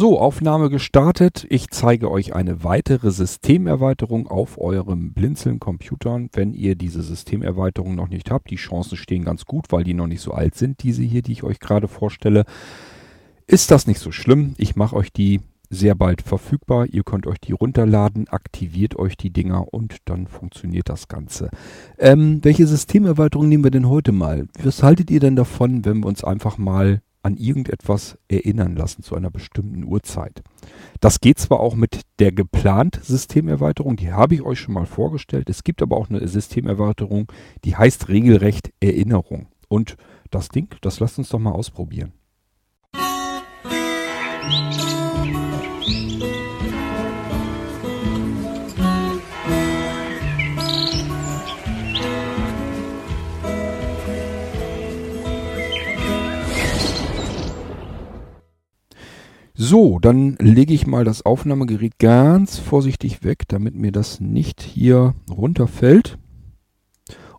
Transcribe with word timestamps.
So, 0.00 0.18
Aufnahme 0.18 0.70
gestartet. 0.70 1.46
Ich 1.50 1.68
zeige 1.68 2.10
euch 2.10 2.34
eine 2.34 2.64
weitere 2.64 3.10
Systemerweiterung 3.10 4.28
auf 4.28 4.58
eurem 4.58 5.12
Blinzeln-Computer. 5.12 6.22
Wenn 6.32 6.54
ihr 6.54 6.74
diese 6.74 7.02
Systemerweiterung 7.02 7.96
noch 7.96 8.08
nicht 8.08 8.30
habt, 8.30 8.48
die 8.48 8.56
Chancen 8.56 8.96
stehen 8.96 9.26
ganz 9.26 9.44
gut, 9.44 9.66
weil 9.68 9.84
die 9.84 9.92
noch 9.92 10.06
nicht 10.06 10.22
so 10.22 10.32
alt 10.32 10.54
sind, 10.54 10.82
diese 10.82 11.02
hier, 11.02 11.20
die 11.20 11.32
ich 11.32 11.42
euch 11.42 11.60
gerade 11.60 11.86
vorstelle. 11.86 12.46
Ist 13.46 13.70
das 13.70 13.86
nicht 13.86 13.98
so 13.98 14.10
schlimm? 14.10 14.54
Ich 14.56 14.74
mache 14.74 14.96
euch 14.96 15.12
die 15.12 15.40
sehr 15.68 15.94
bald 15.94 16.22
verfügbar. 16.22 16.86
Ihr 16.86 17.02
könnt 17.02 17.26
euch 17.26 17.38
die 17.38 17.52
runterladen, 17.52 18.26
aktiviert 18.28 18.96
euch 18.96 19.18
die 19.18 19.34
Dinger 19.34 19.70
und 19.70 19.98
dann 20.06 20.28
funktioniert 20.28 20.88
das 20.88 21.08
Ganze. 21.08 21.50
Ähm, 21.98 22.38
welche 22.42 22.66
Systemerweiterung 22.66 23.50
nehmen 23.50 23.64
wir 23.64 23.70
denn 23.70 23.90
heute 23.90 24.12
mal? 24.12 24.46
Was 24.62 24.82
haltet 24.82 25.10
ihr 25.10 25.20
denn 25.20 25.36
davon, 25.36 25.84
wenn 25.84 25.98
wir 25.98 26.06
uns 26.06 26.24
einfach 26.24 26.56
mal 26.56 27.02
an 27.22 27.36
irgendetwas 27.36 28.18
erinnern 28.28 28.76
lassen 28.76 29.02
zu 29.02 29.14
einer 29.14 29.30
bestimmten 29.30 29.84
Uhrzeit. 29.84 30.42
Das 31.00 31.20
geht 31.20 31.38
zwar 31.38 31.60
auch 31.60 31.74
mit 31.74 32.02
der 32.18 32.32
geplant 32.32 33.00
Systemerweiterung, 33.02 33.96
die 33.96 34.12
habe 34.12 34.34
ich 34.34 34.42
euch 34.42 34.60
schon 34.60 34.74
mal 34.74 34.86
vorgestellt. 34.86 35.50
Es 35.50 35.64
gibt 35.64 35.82
aber 35.82 35.96
auch 35.96 36.08
eine 36.08 36.26
Systemerweiterung, 36.26 37.30
die 37.64 37.76
heißt 37.76 38.08
regelrecht 38.08 38.72
Erinnerung. 38.80 39.48
Und 39.68 39.96
das 40.30 40.48
Ding, 40.48 40.74
das 40.80 41.00
lasst 41.00 41.18
uns 41.18 41.28
doch 41.28 41.38
mal 41.38 41.52
ausprobieren. 41.52 42.12
So, 59.62 59.98
dann 59.98 60.36
lege 60.40 60.72
ich 60.72 60.86
mal 60.86 61.04
das 61.04 61.26
Aufnahmegerät 61.26 61.98
ganz 61.98 62.58
vorsichtig 62.58 63.22
weg, 63.24 63.42
damit 63.48 63.74
mir 63.74 63.92
das 63.92 64.18
nicht 64.18 64.62
hier 64.62 65.12
runterfällt. 65.30 66.16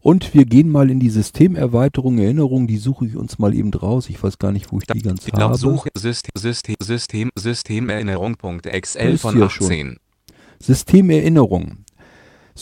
Und 0.02 0.36
wir 0.36 0.46
gehen 0.46 0.70
mal 0.70 0.92
in 0.92 1.00
die 1.00 1.10
Systemerweiterung, 1.10 2.20
Erinnerung, 2.20 2.68
die 2.68 2.78
suche 2.78 3.08
ich 3.08 3.16
uns 3.16 3.40
mal 3.40 3.56
eben 3.56 3.74
raus. 3.74 4.08
Ich 4.08 4.22
weiß 4.22 4.38
gar 4.38 4.52
nicht, 4.52 4.72
wo 4.72 4.78
ich 4.78 4.84
die 4.86 5.02
ganz 5.02 5.26
ich 5.26 5.34
glaub, 5.34 5.50
habe. 5.50 5.58
Suche 5.58 5.90
System, 5.98 6.30
System, 6.38 6.76
System, 6.80 7.32
Systemerinnerung.xl 7.36 9.18
von 9.18 9.42
18. 9.42 9.50
Schon. 9.50 9.98
Systemerinnerung. 10.60 11.86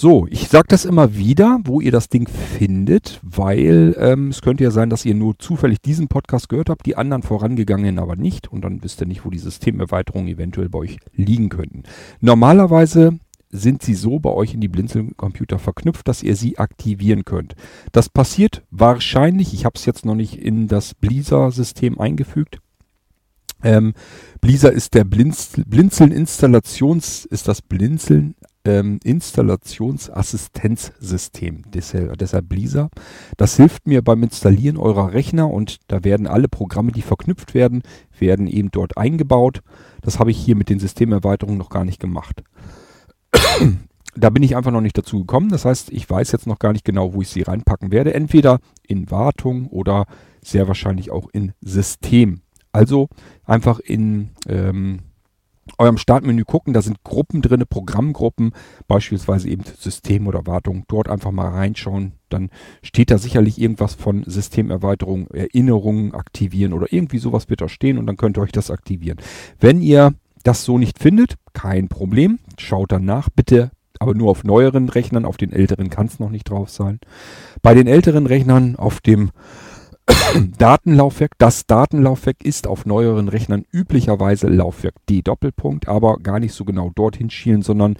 So, 0.01 0.27
ich 0.29 0.47
sage 0.47 0.67
das 0.69 0.85
immer 0.85 1.17
wieder, 1.17 1.59
wo 1.65 1.81
ihr 1.81 1.91
das 1.91 2.07
Ding 2.07 2.25
findet, 2.29 3.19
weil 3.21 3.97
ähm, 3.99 4.29
es 4.29 4.41
könnte 4.41 4.63
ja 4.63 4.71
sein, 4.71 4.89
dass 4.89 5.03
ihr 5.03 5.13
nur 5.13 5.37
zufällig 5.37 5.81
diesen 5.81 6.07
Podcast 6.07 6.47
gehört 6.47 6.69
habt, 6.69 6.85
die 6.85 6.95
anderen 6.95 7.21
vorangegangenen 7.21 7.99
aber 7.99 8.15
nicht 8.15 8.49
und 8.49 8.61
dann 8.61 8.81
wisst 8.81 9.01
ihr 9.01 9.07
nicht, 9.07 9.25
wo 9.25 9.29
die 9.29 9.39
Systemerweiterungen 9.39 10.29
eventuell 10.29 10.69
bei 10.69 10.79
euch 10.79 10.99
liegen 11.11 11.49
könnten. 11.49 11.83
Normalerweise 12.21 13.19
sind 13.49 13.83
sie 13.83 13.93
so 13.93 14.19
bei 14.19 14.29
euch 14.29 14.53
in 14.53 14.61
die 14.61 14.69
Blinzeln-Computer 14.69 15.59
verknüpft, 15.59 16.07
dass 16.07 16.23
ihr 16.23 16.37
sie 16.37 16.57
aktivieren 16.59 17.25
könnt. 17.25 17.55
Das 17.91 18.07
passiert 18.07 18.63
wahrscheinlich, 18.71 19.53
ich 19.53 19.65
habe 19.65 19.75
es 19.75 19.85
jetzt 19.85 20.05
noch 20.05 20.15
nicht 20.15 20.35
in 20.41 20.69
das 20.69 20.93
Blizzard-System 20.93 21.99
eingefügt, 21.99 22.61
ähm, 23.63 23.93
Blizzard 24.39 24.73
ist 24.73 24.93
der 24.93 25.03
Blinz 25.03 25.51
Blinzeln 25.65 26.13
Installations, 26.13 27.25
ist 27.25 27.49
das 27.49 27.61
Blinzeln 27.61 28.35
ähm, 28.69 28.99
Installationsassistenzsystem, 29.03 31.63
deshalb, 31.73 32.17
deshalb. 32.17 32.45
Das 33.37 33.57
hilft 33.57 33.87
mir 33.87 34.03
beim 34.03 34.23
Installieren 34.23 34.77
eurer 34.77 35.13
Rechner 35.13 35.49
und 35.49 35.77
da 35.87 36.03
werden 36.03 36.27
alle 36.27 36.47
Programme, 36.47 36.91
die 36.91 37.01
verknüpft 37.01 37.53
werden, 37.53 37.81
werden 38.17 38.47
eben 38.47 38.71
dort 38.71 38.97
eingebaut. 38.97 39.61
Das 40.01 40.19
habe 40.19 40.31
ich 40.31 40.37
hier 40.37 40.55
mit 40.55 40.69
den 40.69 40.79
Systemerweiterungen 40.79 41.57
noch 41.57 41.69
gar 41.69 41.83
nicht 41.85 41.99
gemacht. 41.99 42.43
da 44.15 44.29
bin 44.29 44.43
ich 44.43 44.55
einfach 44.55 44.71
noch 44.71 44.81
nicht 44.81 44.97
dazu 44.97 45.19
gekommen. 45.19 45.49
Das 45.49 45.65
heißt, 45.65 45.91
ich 45.91 46.09
weiß 46.09 46.31
jetzt 46.31 46.47
noch 46.47 46.59
gar 46.59 46.73
nicht 46.73 46.85
genau, 46.85 47.13
wo 47.13 47.21
ich 47.21 47.29
sie 47.29 47.41
reinpacken 47.41 47.91
werde. 47.91 48.13
Entweder 48.13 48.59
in 48.87 49.11
Wartung 49.11 49.67
oder 49.67 50.05
sehr 50.41 50.67
wahrscheinlich 50.67 51.11
auch 51.11 51.27
in 51.31 51.53
System. 51.61 52.41
Also 52.71 53.09
einfach 53.45 53.79
in 53.79 54.29
ähm, 54.47 54.99
eurem 55.77 55.97
Startmenü 55.97 56.43
gucken, 56.43 56.73
da 56.73 56.81
sind 56.81 57.03
Gruppen 57.03 57.41
drin, 57.41 57.63
Programmgruppen, 57.69 58.53
beispielsweise 58.87 59.49
eben 59.49 59.63
System 59.77 60.27
oder 60.27 60.45
Wartung. 60.45 60.85
Dort 60.87 61.09
einfach 61.09 61.31
mal 61.31 61.49
reinschauen, 61.49 62.13
dann 62.29 62.49
steht 62.81 63.11
da 63.11 63.17
sicherlich 63.17 63.59
irgendwas 63.59 63.93
von 63.93 64.23
Systemerweiterung, 64.25 65.27
Erinnerungen 65.27 66.13
aktivieren 66.13 66.73
oder 66.73 66.91
irgendwie 66.91 67.19
sowas 67.19 67.49
wird 67.49 67.61
da 67.61 67.69
stehen 67.69 67.97
und 67.97 68.07
dann 68.07 68.17
könnt 68.17 68.37
ihr 68.37 68.41
euch 68.41 68.51
das 68.51 68.71
aktivieren. 68.71 69.17
Wenn 69.59 69.81
ihr 69.81 70.13
das 70.43 70.63
so 70.63 70.77
nicht 70.77 70.99
findet, 70.99 71.35
kein 71.53 71.89
Problem, 71.89 72.39
schaut 72.57 72.91
dann 72.91 73.05
nach, 73.05 73.29
bitte 73.29 73.71
aber 73.99 74.15
nur 74.15 74.31
auf 74.31 74.45
neueren 74.45 74.87
Rechnern, 74.87 75.25
auf 75.25 75.37
den 75.37 75.51
älteren 75.51 75.89
kann 75.89 76.07
es 76.07 76.19
noch 76.19 76.29
nicht 76.29 76.49
drauf 76.49 76.69
sein. 76.69 76.99
Bei 77.61 77.73
den 77.73 77.85
älteren 77.85 78.25
Rechnern 78.25 78.77
auf 78.77 79.01
dem 79.01 79.31
Datenlaufwerk. 80.57 81.31
Das 81.37 81.65
Datenlaufwerk 81.65 82.43
ist 82.43 82.67
auf 82.67 82.85
neueren 82.85 83.29
Rechnern 83.29 83.65
üblicherweise 83.71 84.47
Laufwerk 84.47 84.95
D 85.09 85.21
Doppelpunkt, 85.21 85.87
aber 85.87 86.17
gar 86.17 86.39
nicht 86.39 86.53
so 86.53 86.65
genau 86.65 86.91
dorthin 86.95 87.29
schielen, 87.29 87.61
sondern 87.61 87.95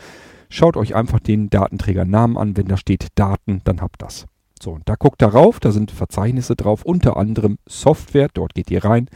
schaut 0.50 0.78
euch 0.78 0.96
einfach 0.96 1.20
den 1.20 1.50
Datenträgernamen 1.50 2.38
an. 2.38 2.58
Wenn 2.58 2.68
da 2.68 2.78
steht 2.78 3.08
Daten, 3.16 3.62
dann 3.64 3.82
habt 3.82 4.02
das. 4.02 4.26
So, 4.62 4.78
da 4.84 4.96
guckt 4.96 5.22
darauf, 5.22 5.62
da 5.62 5.72
sind 5.72 5.92
Verzeichnisse 5.92 6.58
drauf, 6.58 6.84
unter 6.84 7.16
anderem 7.16 7.60
Software, 7.66 8.28
dort 8.34 8.56
geht 8.56 8.70
ihr 8.70 8.84
rein, 8.84 9.08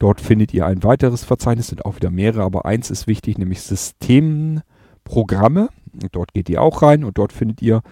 dort 0.00 0.20
findet 0.20 0.52
ihr 0.52 0.66
ein 0.66 0.82
weiteres 0.82 1.22
Verzeichnis, 1.22 1.68
sind 1.68 1.84
auch 1.84 1.94
wieder 1.94 2.10
mehrere, 2.10 2.42
aber 2.42 2.66
eins 2.66 2.90
ist 2.90 3.06
wichtig, 3.06 3.38
nämlich 3.38 3.60
Systemprogramme, 3.60 5.68
dort 6.10 6.34
geht 6.34 6.48
ihr 6.48 6.60
auch 6.60 6.82
rein 6.82 7.04
und 7.04 7.16
dort 7.16 7.32
findet 7.32 7.62
ihr 7.62 7.82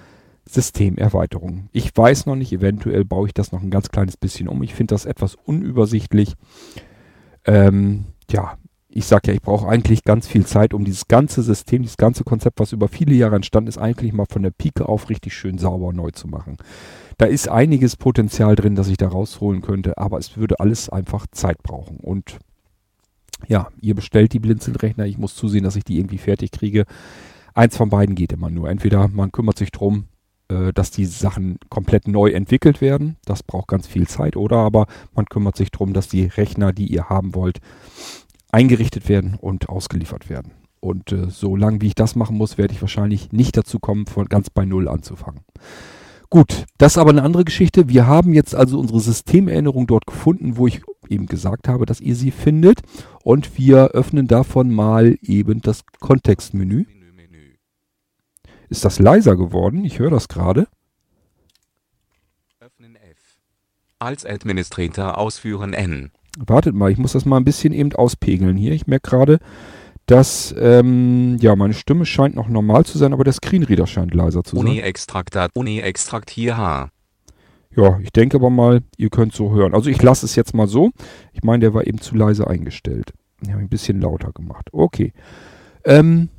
Systemerweiterung. 0.49 1.69
Ich 1.73 1.97
weiß 1.97 2.27
noch 2.27 2.37
nicht, 2.37 2.53
eventuell 2.53 3.05
baue 3.05 3.27
ich 3.27 3.35
das 3.35 3.53
noch 3.53 3.63
ein 3.63 3.71
ganz 3.71 3.91
kleines 3.91 4.17
bisschen 4.17 4.49
um. 4.49 4.63
Ich 4.63 4.75
finde 4.75 4.95
das 4.95 5.05
etwas 5.05 5.35
unübersichtlich. 5.35 6.35
Ähm, 7.45 8.07
ja, 8.31 8.57
ich 8.89 9.05
sage 9.05 9.29
ja, 9.29 9.35
ich 9.35 9.43
brauche 9.43 9.69
eigentlich 9.69 10.05
ganz 10.05 10.27
viel 10.27 10.47
Zeit, 10.47 10.73
um 10.73 10.85
dieses 10.85 11.07
ganze 11.07 11.43
System, 11.43 11.83
dieses 11.83 11.99
ganze 11.99 12.25
Konzept, 12.25 12.61
was 12.61 12.73
über 12.73 12.89
viele 12.89 13.15
Jahre 13.15 13.37
entstanden 13.37 13.69
ist, 13.69 13.77
eigentlich 13.77 14.13
mal 14.13 14.25
von 14.25 14.43
der 14.43 14.53
Pike 14.53 14.89
auf 14.89 15.11
richtig 15.11 15.35
schön 15.35 15.59
sauber 15.59 15.93
neu 15.93 16.13
zu 16.13 16.29
machen. 16.29 16.57
Da 17.19 17.27
ist 17.27 17.49
einiges 17.49 17.97
Potenzial 17.97 18.57
drin, 18.57 18.75
das 18.75 18.89
ich 18.89 18.97
da 18.97 19.09
rausholen 19.09 19.61
könnte, 19.63 19.99
aber 19.99 20.19
es 20.19 20.37
würde 20.39 20.61
alles 20.61 20.89
einfach 20.89 21.27
Zeit 21.31 21.63
brauchen. 21.63 21.99
Und 21.99 22.39
ja, 23.49 23.69
ihr 23.81 23.95
bestellt 23.95 24.33
die 24.33 24.39
Blinzelrechner, 24.39 25.05
ich 25.05 25.19
muss 25.19 25.35
zusehen, 25.35 25.65
dass 25.65 25.77
ich 25.77 25.85
die 25.85 25.99
irgendwie 25.99 26.19
fertig 26.19 26.51
kriege. 26.51 26.87
Eins 27.53 27.77
von 27.77 27.91
beiden 27.91 28.15
geht 28.15 28.33
immer 28.33 28.49
nur. 28.49 28.71
Entweder 28.71 29.09
man 29.09 29.31
kümmert 29.31 29.59
sich 29.59 29.73
drum, 29.73 30.05
äh, 30.49 30.73
dass 30.73 30.91
die 30.91 31.07
Sachen 31.07 31.59
komplett 31.71 32.09
neu 32.09 32.31
entwickelt 32.31 32.81
werden. 32.81 33.17
Das 33.25 33.43
braucht 33.43 33.69
ganz 33.69 33.87
viel 33.87 34.07
Zeit. 34.07 34.37
Oder 34.37 34.57
aber 34.59 34.87
man 35.15 35.27
kümmert 35.27 35.57
sich 35.57 35.71
darum, 35.71 35.93
dass 35.93 36.09
die 36.09 36.27
Rechner, 36.27 36.73
die 36.73 36.87
ihr 36.87 37.09
haben 37.09 37.35
wollt, 37.35 37.59
eingerichtet 38.53 39.09
werden 39.09 39.37
und 39.41 39.69
ausgeliefert 39.69 40.31
werden. 40.31 40.53
Und 40.81 41.11
äh, 41.13 41.31
so 41.31 41.57
lange 41.57 41.81
wie 41.81 41.89
ich 41.89 41.95
das 41.95 42.15
machen 42.15 42.37
muss, 42.37 42.59
werde 42.59 42.73
ich 42.75 42.81
wahrscheinlich 42.81 43.33
nicht 43.33 43.57
dazu 43.57 43.79
kommen, 43.79 44.07
von 44.07 44.27
ganz 44.27 44.51
bei 44.51 44.65
Null 44.65 44.89
anzufangen. 44.89 45.41
Gut, 46.29 46.65
das 46.79 46.93
ist 46.93 46.99
aber 46.99 47.11
eine 47.11 47.23
andere 47.23 47.45
Geschichte. 47.45 47.89
Wir 47.89 48.07
haben 48.07 48.35
jetzt 48.35 48.55
also 48.55 48.79
unsere 48.79 49.01
Systemerinnerung 49.01 49.87
dort 49.87 50.07
gefunden, 50.07 50.57
wo 50.57 50.67
ich 50.67 50.83
eben 51.09 51.27
gesagt 51.27 51.69
habe, 51.69 51.87
dass 51.87 52.01
ihr 52.01 52.17
sie 52.17 52.31
findet. 52.31 52.83
Und 53.23 53.59
wir 53.59 53.89
öffnen 53.89 54.27
davon 54.27 54.73
mal 54.73 55.17
eben 55.23 55.61
das 55.61 55.83
Kontextmenü. 56.01 56.85
Ist 58.69 58.85
das 58.85 58.99
leiser 58.99 59.37
geworden? 59.37 59.85
Ich 59.85 59.99
höre 59.99 60.11
das 60.11 60.29
gerade. 60.29 60.67
Öffnen 62.61 62.97
F. 62.97 63.41
Als 63.99 64.27
Administrator 64.27 65.19
ausführen 65.19 65.73
N. 65.73 66.11
Wartet 66.39 66.75
mal, 66.75 66.91
ich 66.91 66.99
muss 66.99 67.13
das 67.13 67.25
mal 67.25 67.39
ein 67.39 67.45
bisschen 67.45 67.73
eben 67.73 67.93
auspegeln 67.93 68.57
hier. 68.57 68.73
Ich 68.73 68.87
merke 68.87 69.11
gerade, 69.11 69.39
dass 70.07 70.55
ähm, 70.59 71.37
ja 71.41 71.57
meine 71.57 71.75
Stimme 71.75 72.07
scheint 72.07 72.35
noch 72.37 72.49
normal 72.49 72.85
zu 72.85 72.99
sein, 72.99 73.13
aber 73.13 73.25
der 73.25 73.33
Screenreader 73.33 73.87
scheint 73.87 74.15
leiser 74.15 74.45
zu 74.45 74.57
sein. 74.57 74.67
Uni 74.67 74.81
Extraktat, 74.81 75.51
Uni 75.55 75.81
Extrakt 75.81 76.31
hier 76.31 76.57
H. 76.57 76.91
Ja, 77.75 77.99
ich 78.01 78.11
denke 78.11 78.39
aber 78.39 78.49
mal, 78.49 78.83
ihr 78.97 79.11
könnt 79.11 79.35
so 79.35 79.53
hören. 79.53 79.75
Also 79.75 79.91
ich 79.91 80.01
lasse 80.01 80.25
es 80.25 80.35
jetzt 80.35 80.55
mal 80.55 80.67
so. 80.67 80.93
Ich 81.33 81.43
meine, 81.43 81.61
der 81.61 81.75
war 81.75 81.87
eben 81.87 82.01
zu 82.01 82.15
leise 82.15 82.47
eingestellt. 82.47 83.13
Ich 83.43 83.51
habe 83.51 83.61
ein 83.61 83.69
bisschen 83.69 84.01
lauter 84.01 84.33
gemacht. 84.33 84.69
Okay. 84.73 85.13
Ähm, 85.85 86.31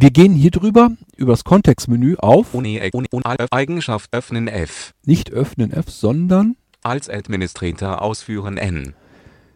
wir 0.00 0.10
gehen 0.10 0.32
hier 0.32 0.52
drüber, 0.52 0.92
über 1.16 1.32
das 1.32 1.42
Kontextmenü 1.42 2.16
auf. 2.16 2.54
Uni, 2.54 2.80
Uni, 2.92 3.08
Uni, 3.10 3.24
Eigenschaft 3.50 4.12
öffnen 4.12 4.46
F. 4.46 4.92
Nicht 5.04 5.32
öffnen 5.32 5.72
F, 5.72 5.90
sondern 5.90 6.56
als 6.84 7.10
Administrator 7.10 8.00
ausführen 8.00 8.58
N. 8.58 8.94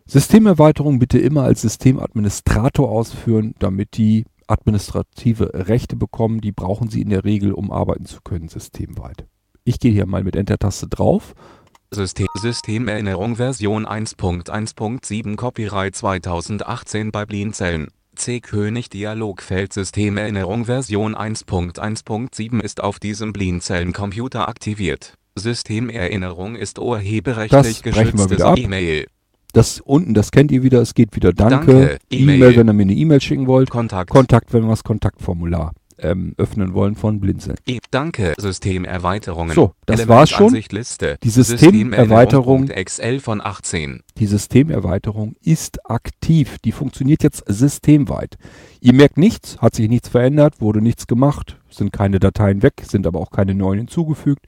Systemerweiterung 0.07 0.99
bitte 0.99 1.19
immer 1.19 1.45
als 1.45 1.63
Systemadministrator 1.63 2.91
ausführen, 2.91 3.55
damit 3.61 3.97
die 3.97 4.25
administrative 4.49 5.69
Rechte 5.69 5.95
bekommen. 5.95 6.41
Die 6.41 6.51
brauchen 6.51 6.91
sie 6.91 7.03
in 7.03 7.11
der 7.11 7.25
Regel, 7.25 7.53
um 7.53 7.71
arbeiten 7.71 8.07
zu 8.07 8.21
können, 8.23 8.49
systemweit. 8.49 9.27
Ich 9.63 9.79
gehe 9.79 9.93
hier 9.93 10.07
mal 10.07 10.25
mit 10.25 10.35
Enter-Taste 10.35 10.89
drauf 10.89 11.35
System 11.95 12.27
Systemerinnerung 12.35 13.37
Version 13.37 13.87
1.1.7 13.87 15.37
Copyright 15.37 15.95
2018 15.95 17.13
bei 17.13 17.27
Blinzeln. 17.27 17.89
C. 18.15 18.41
König 18.41 18.91
Dialogfeld 18.91 19.73
Systemerinnerung 19.73 20.67
Version 20.67 21.17
1.1.7 21.17 22.61
ist 22.61 22.83
auf 22.83 22.99
diesem 22.99 23.33
Blinzeln-Computer 23.33 24.49
aktiviert. 24.49 25.15
Systemerinnerung 25.35 26.57
ist 26.57 26.79
urheberrechtlich 26.79 27.83
geschütztes 27.83 28.43
E-Mail. 28.57 29.07
Das 29.53 29.81
unten, 29.81 30.15
das 30.15 30.31
kennt 30.31 30.51
ihr 30.51 30.63
wieder, 30.63 30.81
es 30.81 30.95
geht 30.95 31.15
wieder 31.15 31.33
Danke. 31.33 31.73
Danke 31.73 31.99
E-Mail, 32.11 32.57
wenn 32.57 32.69
ihr 32.69 32.73
mir 32.73 32.83
eine 32.83 32.95
E-Mail 32.95 33.21
schicken 33.21 33.47
wollt. 33.47 33.71
Kontakt. 33.71 34.11
Kontakt, 34.11 34.53
wenn 34.53 34.63
wir 34.63 34.71
das 34.71 34.85
Kontaktformular 34.85 35.73
ähm, 35.99 36.35
öffnen 36.37 36.75
wollen 36.75 36.95
von 36.95 37.21
Blinzeln. 37.21 37.57
Danke, 37.91 38.35
Systemerweiterungen. 38.39 39.55
So, 39.55 39.75
das 39.87 40.01
Element 40.01 40.09
war's 40.09 40.31
schon. 40.31 40.53
Die 41.23 41.31
Systemerweiterung 41.31 42.67
XL 42.67 43.21
von 43.21 43.41
18. 43.41 44.03
Die 44.19 44.27
Systemerweiterung 44.27 45.35
ist 45.43 45.89
aktiv. 45.91 46.59
Die 46.65 46.73
funktioniert 46.73 47.23
jetzt 47.23 47.45
systemweit. 47.47 48.37
Ihr 48.81 48.95
merkt 48.95 49.17
nichts, 49.17 49.59
hat 49.59 49.75
sich 49.75 49.89
nichts 49.89 50.09
verändert, 50.09 50.61
wurde 50.61 50.81
nichts 50.81 51.07
gemacht, 51.07 51.59
sind 51.71 51.93
keine 51.93 52.19
Dateien 52.19 52.63
weg, 52.63 52.83
sind 52.83 53.07
aber 53.07 53.21
auch 53.21 53.31
keine 53.31 53.55
neuen 53.55 53.79
hinzugefügt. 53.79 54.47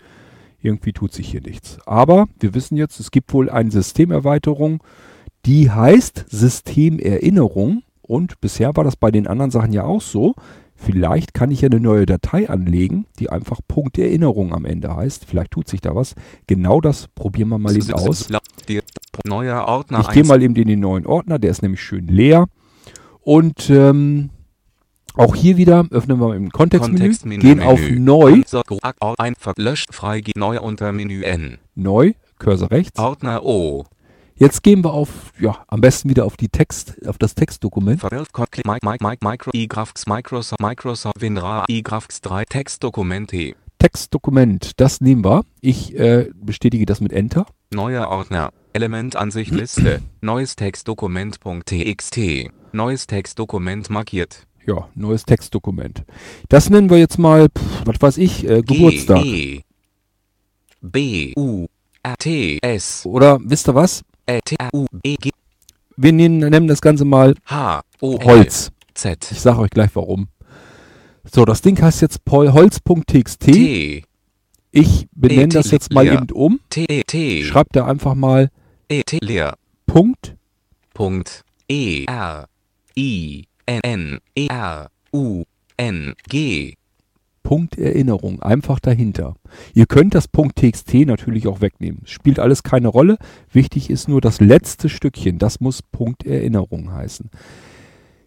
Irgendwie 0.61 0.93
tut 0.93 1.12
sich 1.12 1.29
hier 1.29 1.43
nichts. 1.43 1.79
Aber 1.87 2.26
wir 2.41 2.55
wissen 2.55 2.76
jetzt, 2.76 2.99
es 2.99 3.11
gibt 3.11 3.32
wohl 3.35 3.50
eine 3.50 3.70
Systemerweiterung, 3.70 4.82
die 5.44 5.70
heißt 5.70 6.25
Systemerinnerung. 6.29 7.82
Und 8.02 8.41
bisher 8.41 8.75
war 8.76 8.85
das 8.85 8.96
bei 8.96 9.11
den 9.11 9.26
anderen 9.26 9.50
Sachen 9.50 9.73
ja 9.73 9.85
auch 9.85 10.00
so. 10.00 10.35
Vielleicht 10.84 11.34
kann 11.34 11.50
ich 11.50 11.62
ja 11.62 11.69
eine 11.69 11.81
neue 11.81 12.06
Datei 12.06 12.48
anlegen, 12.48 13.06
die 13.19 13.31
einfach 13.31 13.60
Punkt 13.66 13.98
Erinnerung 13.98 14.52
am 14.52 14.64
Ende 14.64 14.94
heißt. 14.94 15.25
Vielleicht 15.25 15.52
tut 15.52 15.69
sich 15.69 15.81
da 15.81 15.94
was. 15.94 16.14
Genau 16.46 16.81
das 16.81 17.08
probieren 17.08 17.48
wir 17.48 17.58
mal 17.58 17.75
eben 17.75 17.92
aus. 17.92 18.28
Neuer 19.25 19.66
Ordner 19.66 20.00
ich 20.00 20.08
gehe 20.10 20.25
mal 20.25 20.42
eben 20.42 20.54
in 20.56 20.69
den 20.69 20.81
neuen 20.81 21.06
Ordner, 21.06 21.38
der 21.38 21.50
ist 21.50 21.62
nämlich 21.62 21.81
schön 21.81 22.08
leer. 22.08 22.46
Und 23.20 23.70
ähm, 23.70 24.31
auch 25.14 25.34
hier 25.34 25.56
wieder 25.56 25.86
öffnen 25.90 26.19
wir 26.19 26.34
im 26.34 26.50
Kontextmenü, 26.50 26.98
Kontextmenü 26.98 27.40
gehen 27.40 27.60
auf 27.62 27.81
Neu. 27.90 28.42
Einfach 29.16 29.54
löscht 29.56 29.94
frei, 29.94 30.22
neu 30.36 30.60
unter 30.60 30.92
Menü 30.92 31.22
N. 31.22 31.58
Neu, 31.75 32.12
Cursor 32.38 32.70
rechts. 32.70 32.98
Ordner 32.98 33.44
O. 33.44 33.84
Jetzt 34.36 34.64
gehen 34.64 34.82
wir 34.82 34.92
auf, 34.92 35.32
ja, 35.38 35.64
am 35.69 35.81
besten 35.81 36.10
wieder 36.10 36.25
auf 36.25 36.36
die 36.36 36.48
Text, 36.48 37.06
auf 37.06 37.19
das 37.19 37.36
Textdokument. 37.36 38.02
Microsoft, 40.06 40.60
Microsoft 40.60 41.20
WinRAR 41.20 41.66
iGraphics 41.69 42.20
3 42.20 42.44
Textdokumente. 42.44 43.54
Textdokument, 43.78 44.81
das 44.81 45.00
nehmen 45.00 45.25
wir. 45.25 45.44
Ich 45.60 45.96
äh, 45.96 46.31
bestätige 46.34 46.84
das 46.84 47.00
mit 47.00 47.12
Enter. 47.12 47.46
Neuer 47.72 48.08
Ordner, 48.08 48.50
Elementansicht 48.72 49.52
Liste, 49.52 50.00
neues 50.20 50.56
Textdokument.txt, 50.56 52.20
neues 52.72 53.06
Textdokument 53.06 53.88
markiert. 53.90 54.48
Ja, 54.66 54.88
neues 54.96 55.25
Textdokument. 55.26 56.02
Das 56.48 56.70
nennen 56.70 56.90
wir 56.90 56.98
jetzt 56.98 57.19
mal, 57.19 57.48
pff, 57.56 57.82
was 57.84 58.00
weiß 58.00 58.19
ich, 58.19 58.48
äh, 58.48 58.62
Geburtstag. 58.62 59.22
G, 59.22 59.56
E, 59.56 59.62
B, 60.81 61.34
U, 61.36 61.66
R, 62.02 62.16
T, 62.16 62.58
S. 62.62 63.06
Oder 63.06 63.38
wisst 63.44 63.69
ihr 63.69 63.75
was? 63.76 64.02
Äh, 64.26 64.40
e 65.02 65.16
Wir 65.96 66.12
nennen, 66.12 66.38
nennen 66.38 66.68
das 66.68 66.80
Ganze 66.80 67.04
mal 67.04 67.34
H 67.46 67.82
O 68.00 68.18
Holz. 68.22 68.70
Z. 68.94 69.30
Ich 69.30 69.40
sage 69.40 69.58
euch 69.60 69.70
gleich 69.70 69.90
warum. 69.94 70.28
So, 71.24 71.44
das 71.44 71.62
Ding 71.62 71.80
heißt 71.80 72.02
jetzt 72.02 72.20
Holz.txt. 72.30 73.48
Ich 74.76 75.06
benenne 75.12 75.48
das 75.48 75.70
jetzt 75.70 75.92
mal 75.92 76.06
eben 76.06 76.30
um. 76.32 76.60
Schreibt 77.42 77.76
da 77.76 77.86
einfach 77.86 78.14
mal 78.14 78.50
e. 78.90 79.02
Punkt. 79.86 80.36
Punkt. 80.92 81.44
E 81.68 82.04
R 82.06 82.48
I 82.96 83.44
N 83.66 83.80
N 83.82 84.18
E 84.34 84.46
R 84.48 84.90
U 85.12 85.44
N 85.76 86.14
G 86.28 86.76
Punkt 87.44 87.79
Erinnerung 87.79 88.43
einfach 88.43 88.81
dahinter. 88.81 89.37
Ihr 89.75 89.87
könnt 89.87 90.14
das 90.14 90.26
Punkt 90.26 90.56
.txt 90.56 90.94
natürlich 91.06 91.46
auch 91.46 91.61
wegnehmen. 91.61 92.00
Spielt 92.06 92.41
alles 92.41 92.64
keine 92.64 92.88
Rolle. 92.88 93.19
Wichtig 93.52 93.91
ist 93.91 94.08
nur 94.08 94.20
das 94.20 94.41
letzte 94.41 94.88
Stückchen. 94.88 95.38
Das 95.38 95.61
muss 95.61 95.82
Punkt 95.82 96.26
Erinnerung 96.26 96.91
heißen. 96.91 97.31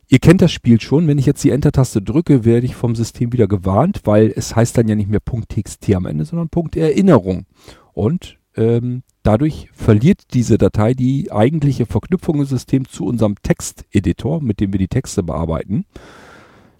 Ihr 0.07 0.19
kennt 0.19 0.41
das 0.41 0.53
Spiel 0.53 0.79
schon. 0.79 1.07
Wenn 1.07 1.17
ich 1.17 1.25
jetzt 1.25 1.43
die 1.43 1.49
Enter-Taste 1.49 2.01
drücke, 2.01 2.45
werde 2.45 2.65
ich 2.65 2.75
vom 2.75 2.95
System 2.95 3.33
wieder 3.33 3.47
gewarnt, 3.47 4.01
weil 4.05 4.31
es 4.33 4.55
heißt 4.55 4.77
dann 4.77 4.87
ja 4.87 4.95
nicht 4.95 5.09
mehr 5.09 5.19
Punkt 5.19 5.49
.txt 5.49 5.93
am 5.93 6.05
Ende, 6.05 6.23
sondern 6.23 6.47
Punkt 6.47 6.77
Erinnerung. 6.77 7.45
Und 7.93 8.37
ähm, 8.55 9.01
dadurch 9.23 9.69
verliert 9.73 10.33
diese 10.33 10.57
Datei 10.57 10.93
die 10.93 11.31
eigentliche 11.31 11.87
Verknüpfung 11.87 12.39
im 12.39 12.45
System 12.45 12.87
zu 12.87 13.05
unserem 13.05 13.35
Texteditor, 13.41 14.41
mit 14.41 14.59
dem 14.59 14.71
wir 14.71 14.79
die 14.79 14.87
Texte 14.87 15.23
bearbeiten. 15.23 15.85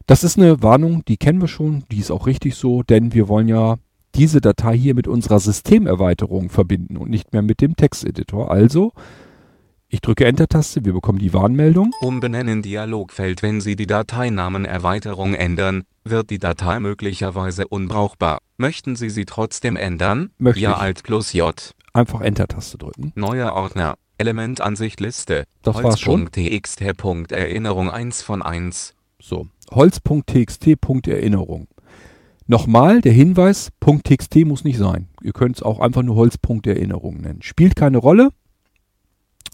Das 0.08 0.24
ist 0.24 0.38
eine 0.38 0.64
Warnung, 0.64 1.04
die 1.06 1.18
kennen 1.18 1.42
wir 1.42 1.50
schon, 1.50 1.84
die 1.92 2.00
ist 2.00 2.12
auch 2.12 2.28
richtig 2.28 2.56
so, 2.56 2.82
denn 2.82 3.14
wir 3.14 3.28
wollen 3.28 3.50
ja 3.50 3.76
diese 4.16 4.40
Datei 4.40 4.78
hier 4.78 4.96
mit 4.96 5.06
unserer 5.06 5.42
Systemerweiterung 5.42 6.50
verbinden 6.50 6.96
und 6.96 7.10
nicht 7.10 7.34
mehr 7.34 7.42
mit 7.42 7.60
dem 7.60 7.76
Texteditor. 7.76 8.50
Also, 8.50 8.94
ich 9.90 10.00
drücke 10.00 10.24
Enter-Taste, 10.24 10.86
wir 10.86 10.94
bekommen 10.94 11.20
die 11.20 11.34
Warnmeldung. 11.34 11.92
Umbenennen 12.00 12.62
Dialogfeld 12.62 13.44
Wenn 13.44 13.60
Sie 13.60 13.76
die 13.76 13.86
Dateinamen 13.86 14.64
Erweiterung 14.64 15.34
ändern, 15.34 15.84
wird 16.06 16.30
die 16.30 16.40
Datei 16.40 16.80
möglicherweise 16.80 17.68
unbrauchbar. 17.68 18.40
Möchten 18.56 18.96
Sie 18.96 19.10
sie 19.10 19.26
trotzdem 19.26 19.76
ändern? 19.76 20.30
Möchte 20.38 20.62
ja 20.62 20.72
ich. 20.72 20.78
Alt 20.78 21.04
plus 21.04 21.34
J. 21.34 21.54
Einfach 21.92 22.22
Enter-Taste 22.22 22.78
drücken. 22.78 23.12
Neuer 23.16 23.52
Ordner. 23.52 23.96
Elementansicht 24.18 25.02
Liste. 25.02 25.44
Das 25.64 25.84
war's 25.84 26.00
schon. 26.00 26.32
.txt. 26.32 26.82
Erinnerung 26.82 27.92
1 27.92 28.22
von 28.22 28.42
1. 28.42 28.94
So, 29.20 29.48
Holz.txt. 29.72 30.68
Erinnerung. 31.08 31.68
Nochmal 32.46 33.02
der 33.02 33.12
Hinweis, 33.12 33.72
.txt 33.82 34.36
muss 34.46 34.64
nicht 34.64 34.78
sein. 34.78 35.08
Ihr 35.22 35.34
könnt 35.34 35.58
es 35.58 35.64
auch 35.64 35.80
einfach 35.80 36.04
nur 36.04 36.16
Holz.erinnerung 36.16 37.18
nennen. 37.18 37.42
Spielt 37.42 37.76
keine 37.76 37.98
Rolle. 37.98 38.30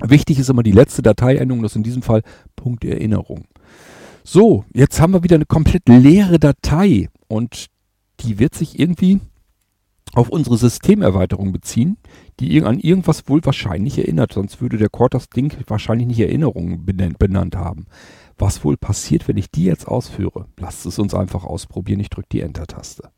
Wichtig 0.01 0.37
ist 0.37 0.49
immer 0.49 0.63
die 0.63 0.71
letzte 0.71 1.01
Dateiendung, 1.01 1.63
das 1.63 1.71
ist 1.71 1.77
in 1.77 1.83
diesem 1.83 2.01
Fall 2.01 2.23
.erinnerung. 2.83 3.45
So, 4.23 4.65
jetzt 4.73 5.01
haben 5.01 5.13
wir 5.13 5.23
wieder 5.23 5.35
eine 5.35 5.45
komplett 5.45 5.87
leere 5.87 6.39
Datei 6.39 7.09
und 7.27 7.67
die 8.19 8.39
wird 8.39 8.55
sich 8.55 8.79
irgendwie 8.79 9.19
auf 10.13 10.29
unsere 10.29 10.57
Systemerweiterung 10.57 11.51
beziehen, 11.51 11.97
die 12.39 12.61
an 12.63 12.79
irgendwas 12.79 13.27
wohl 13.27 13.43
wahrscheinlich 13.43 13.97
erinnert, 13.97 14.33
sonst 14.33 14.61
würde 14.61 14.77
der 14.77 14.89
Cord 14.89 15.13
das 15.13 15.29
Ding 15.29 15.55
wahrscheinlich 15.67 16.07
nicht 16.07 16.19
Erinnerungen 16.19 16.85
benannt 16.85 17.55
haben. 17.55 17.87
Was 18.37 18.63
wohl 18.63 18.77
passiert, 18.77 19.27
wenn 19.27 19.37
ich 19.37 19.51
die 19.51 19.65
jetzt 19.65 19.87
ausführe? 19.87 20.47
Lasst 20.57 20.85
es 20.85 20.99
uns 20.99 21.13
einfach 21.13 21.43
ausprobieren. 21.43 21.99
Ich 21.99 22.09
drücke 22.09 22.27
die 22.31 22.41
Enter-Taste. 22.41 23.09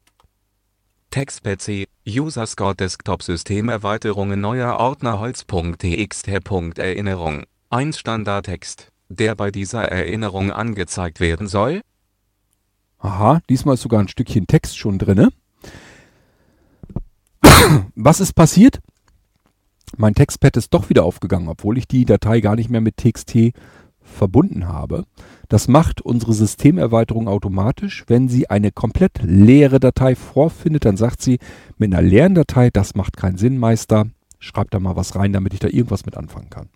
Text-PC, 1.12 1.88
User 2.08 2.46
Score 2.46 2.76
Desktop 2.76 3.24
Systemerweiterungen 3.24 4.42
neuer 4.42 4.78
Ordner 4.78 5.20
Holz.txt. 5.20 6.28
Erinnerung. 6.28 7.44
1 7.70 7.98
Standardtext, 7.98 8.92
der 9.08 9.36
bei 9.36 9.50
dieser 9.50 9.84
Erinnerung 9.84 10.52
angezeigt 10.52 11.20
werden 11.20 11.48
soll. 11.48 11.82
Aha, 13.00 13.40
diesmal 13.50 13.76
ist 13.76 13.82
sogar 13.82 14.02
ein 14.02 14.08
Stückchen 14.08 14.48
Text 14.48 14.78
schon 14.78 15.00
drinne. 15.00 15.30
Was 17.96 18.20
ist 18.20 18.34
passiert? 18.34 18.80
Mein 19.98 20.16
Textpad 20.16 20.58
ist 20.58 20.74
doch 20.74 20.90
wieder 20.90 21.06
aufgegangen, 21.06 21.48
obwohl 21.48 21.78
ich 21.78 21.88
die 21.88 22.06
Datei 22.06 22.42
gar 22.42 22.56
nicht 22.56 22.70
mehr 22.70 22.82
mit 22.82 22.98
txt 22.98 23.54
verbunden 24.16 24.68
habe. 24.68 25.06
Das 25.50 25.68
macht 25.68 26.02
unsere 26.02 26.34
Systemerweiterung 26.34 27.28
automatisch. 27.28 28.06
Wenn 28.08 28.28
sie 28.28 28.50
eine 28.50 28.72
komplett 28.72 29.20
leere 29.22 29.80
Datei 29.80 30.16
vorfindet, 30.16 30.86
dann 30.86 30.98
sagt 30.98 31.22
sie 31.22 31.40
mit 31.78 31.94
einer 31.94 32.02
leeren 32.02 32.36
Datei, 32.36 32.70
das 32.72 32.96
macht 32.96 33.18
keinen 33.18 33.38
Sinn, 33.38 33.58
Meister. 33.58 34.08
Schreibt 34.40 34.74
da 34.74 34.80
mal 34.80 34.96
was 34.96 35.16
rein, 35.16 35.34
damit 35.34 35.54
ich 35.54 35.60
da 35.60 35.68
irgendwas 35.68 36.06
mit 36.06 36.18
anfangen 36.18 36.50
kann. 36.50 36.70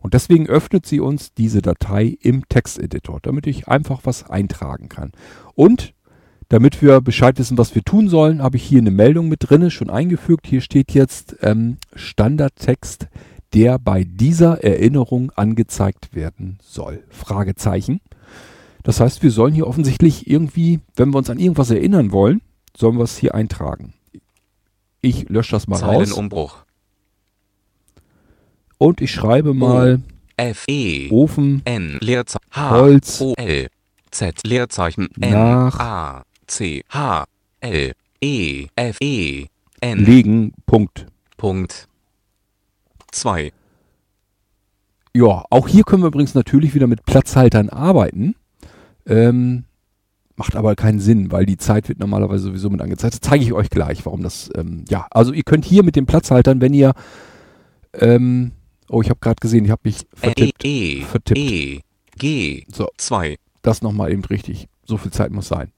Und 0.00 0.14
deswegen 0.14 0.46
öffnet 0.46 0.86
sie 0.86 1.00
uns 1.00 1.34
diese 1.34 1.62
Datei 1.62 2.16
im 2.20 2.48
Texteditor, 2.48 3.18
damit 3.22 3.46
ich 3.46 3.66
einfach 3.66 4.02
was 4.04 4.28
eintragen 4.30 4.88
kann. 4.88 5.10
Und 5.54 5.94
damit 6.48 6.80
wir 6.80 7.00
Bescheid 7.00 7.38
wissen, 7.38 7.58
was 7.58 7.74
wir 7.74 7.82
tun 7.82 8.08
sollen, 8.08 8.40
habe 8.40 8.56
ich 8.56 8.62
hier 8.62 8.78
eine 8.78 8.92
Meldung 8.92 9.28
mit 9.28 9.50
drinne 9.50 9.70
schon 9.72 9.90
eingefügt. 9.90 10.46
Hier 10.46 10.60
steht 10.60 10.92
jetzt 10.92 11.36
ähm, 11.42 11.78
Standardtext 11.94 13.08
der 13.56 13.78
bei 13.78 14.04
dieser 14.04 14.62
Erinnerung 14.62 15.32
angezeigt 15.34 16.14
werden 16.14 16.58
soll. 16.62 17.02
Fragezeichen. 17.08 18.02
Das 18.82 19.00
heißt, 19.00 19.22
wir 19.22 19.30
sollen 19.30 19.54
hier 19.54 19.66
offensichtlich 19.66 20.28
irgendwie, 20.28 20.80
wenn 20.94 21.08
wir 21.08 21.18
uns 21.18 21.30
an 21.30 21.38
irgendwas 21.38 21.70
erinnern 21.70 22.12
wollen, 22.12 22.42
sollen 22.76 22.98
wir 22.98 23.04
es 23.04 23.16
hier 23.16 23.34
eintragen. 23.34 23.94
Ich 25.00 25.30
lösche 25.30 25.52
das 25.52 25.68
mal 25.68 25.80
raus. 25.80 26.12
Umbruch. 26.12 26.66
Und 28.76 29.00
ich 29.00 29.10
schreibe 29.10 29.54
mal 29.54 30.02
F 30.36 30.64
E 30.68 31.08
Ofen 31.10 31.62
N 31.64 31.96
Leerzeichen 32.02 32.50
H 32.50 32.70
Holz 32.70 33.20
O 33.22 33.32
L 33.38 33.68
Z 34.10 34.46
Leerzeichen 34.46 35.08
N 35.18 35.32
nach 35.32 35.80
A 35.80 36.22
C 36.46 36.84
H 36.90 37.24
L 37.60 37.92
E 38.20 38.66
F 38.76 38.98
E 39.00 39.46
N 39.80 40.04
legen. 40.04 40.52
Punkt. 40.66 41.06
Punkt 41.38 41.88
2. 43.16 43.52
Ja, 45.14 45.44
auch 45.50 45.68
hier 45.68 45.84
können 45.84 46.02
wir 46.02 46.08
übrigens 46.08 46.34
natürlich 46.34 46.74
wieder 46.74 46.86
mit 46.86 47.04
Platzhaltern 47.06 47.70
arbeiten. 47.70 48.34
Ähm, 49.06 49.64
macht 50.36 50.56
aber 50.56 50.76
keinen 50.76 51.00
Sinn, 51.00 51.32
weil 51.32 51.46
die 51.46 51.56
Zeit 51.56 51.88
wird 51.88 51.98
normalerweise 51.98 52.44
sowieso 52.44 52.68
mit 52.68 52.82
angezeigt. 52.82 53.14
Das 53.14 53.20
zeige 53.20 53.42
ich 53.42 53.52
euch 53.54 53.70
gleich, 53.70 54.04
warum 54.04 54.22
das, 54.22 54.50
ähm, 54.54 54.84
ja, 54.88 55.06
also 55.10 55.32
ihr 55.32 55.42
könnt 55.42 55.64
hier 55.64 55.82
mit 55.82 55.96
den 55.96 56.04
Platzhaltern, 56.04 56.60
wenn 56.60 56.74
ihr, 56.74 56.92
ähm, 57.94 58.52
oh, 58.90 59.00
ich 59.00 59.08
habe 59.08 59.20
gerade 59.20 59.40
gesehen, 59.40 59.64
ich 59.64 59.70
habe 59.70 59.80
mich 59.84 60.06
vertippt. 60.12 60.64
E, 60.64 61.02
vertippt. 61.02 61.40
E, 61.40 61.80
G, 62.18 62.64
So. 62.72 62.88
2. 62.98 63.36
Das 63.62 63.82
nochmal 63.82 64.12
eben 64.12 64.24
richtig. 64.24 64.68
So 64.84 64.96
viel 64.98 65.12
Zeit 65.12 65.32
muss 65.32 65.48
sein. 65.48 65.72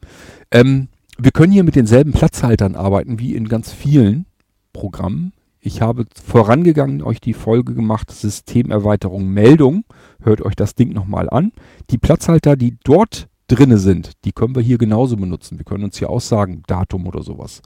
Ähm, 0.51 0.89
wir 1.17 1.31
können 1.31 1.53
hier 1.53 1.65
mit 1.65 1.77
denselben 1.77 2.13
Platzhaltern 2.13 2.75
arbeiten 2.75 3.19
wie 3.19 3.35
in 3.35 3.49
ganz 3.49 3.73
vielen 3.73 4.27
Programmen. 4.73 5.33
Ich 5.61 5.81
habe 5.81 6.07
vorangegangen 6.25 7.03
euch 7.03 7.21
die 7.21 7.35
Folge 7.35 7.75
gemacht, 7.75 8.11
Systemerweiterung 8.11 9.29
Meldung. 9.29 9.85
Hört 10.23 10.41
euch 10.43 10.55
das 10.55 10.75
Ding 10.75 10.93
nochmal 10.93 11.29
an. 11.29 11.53
Die 11.91 11.99
Platzhalter, 11.99 12.57
die 12.57 12.77
dort 12.85 13.29
drinne 13.49 13.79
sind, 13.79 14.13
die 14.25 14.33
können 14.33 14.55
wir 14.55 14.63
hier 14.63 14.79
genauso 14.79 15.17
benutzen. 15.17 15.59
Wir 15.59 15.65
können 15.65 15.85
uns 15.85 15.99
hier 15.99 16.11
aussagen, 16.11 16.63
Datum 16.67 17.07
oder 17.07 17.23
sowas. 17.23 17.63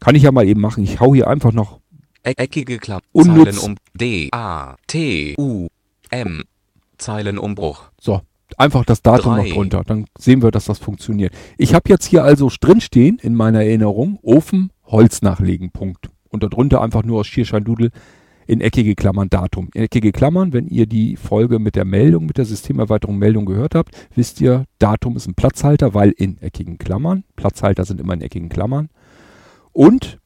Kann 0.00 0.14
ich 0.14 0.24
ja 0.24 0.32
mal 0.32 0.46
eben 0.46 0.60
machen. 0.60 0.84
Ich 0.84 1.00
hau 1.00 1.14
hier 1.14 1.28
einfach 1.28 1.52
noch 1.52 1.80
eckige 2.22 2.78
Klappe. 2.78 3.06
Unnutz. 3.12 3.56
Zeilen 3.56 3.72
um 3.72 3.76
D, 3.94 4.28
A, 4.32 4.76
T, 4.86 5.34
U, 5.38 5.68
M. 6.10 6.42
Zeilenumbruch. 6.98 7.90
So, 8.00 8.20
einfach 8.56 8.84
das 8.84 9.02
Datum 9.02 9.34
Drei. 9.34 9.48
noch 9.48 9.54
drunter. 9.54 9.82
Dann 9.84 10.06
sehen 10.18 10.42
wir, 10.42 10.50
dass 10.50 10.66
das 10.66 10.78
funktioniert. 10.78 11.32
Ich 11.58 11.74
habe 11.74 11.88
jetzt 11.88 12.06
hier 12.06 12.24
also 12.24 12.50
drinstehen 12.60 13.18
in 13.22 13.34
meiner 13.34 13.64
Erinnerung, 13.64 14.18
Ofen, 14.22 14.70
Holz 14.84 15.22
nachlegen, 15.22 15.70
Punkt. 15.70 16.11
Und 16.32 16.42
darunter 16.42 16.82
einfach 16.82 17.04
nur 17.04 17.20
aus 17.20 17.28
Schierscheindudel 17.28 17.90
in 18.46 18.60
eckige 18.60 18.94
Klammern 18.94 19.30
Datum. 19.30 19.68
In 19.74 19.82
eckige 19.82 20.10
Klammern, 20.10 20.52
wenn 20.52 20.66
ihr 20.66 20.86
die 20.86 21.16
Folge 21.16 21.58
mit 21.58 21.76
der 21.76 21.84
Meldung, 21.84 22.26
mit 22.26 22.38
der 22.38 22.44
Systemerweiterung 22.44 23.18
Meldung 23.18 23.46
gehört 23.46 23.74
habt, 23.74 23.94
wisst 24.16 24.40
ihr, 24.40 24.64
Datum 24.78 25.16
ist 25.16 25.28
ein 25.28 25.34
Platzhalter, 25.34 25.94
weil 25.94 26.10
in 26.10 26.38
eckigen 26.38 26.78
Klammern. 26.78 27.22
Platzhalter 27.36 27.84
sind 27.84 28.00
immer 28.00 28.14
in 28.14 28.22
eckigen 28.22 28.48
Klammern. 28.48 28.88
Und, 29.72 30.18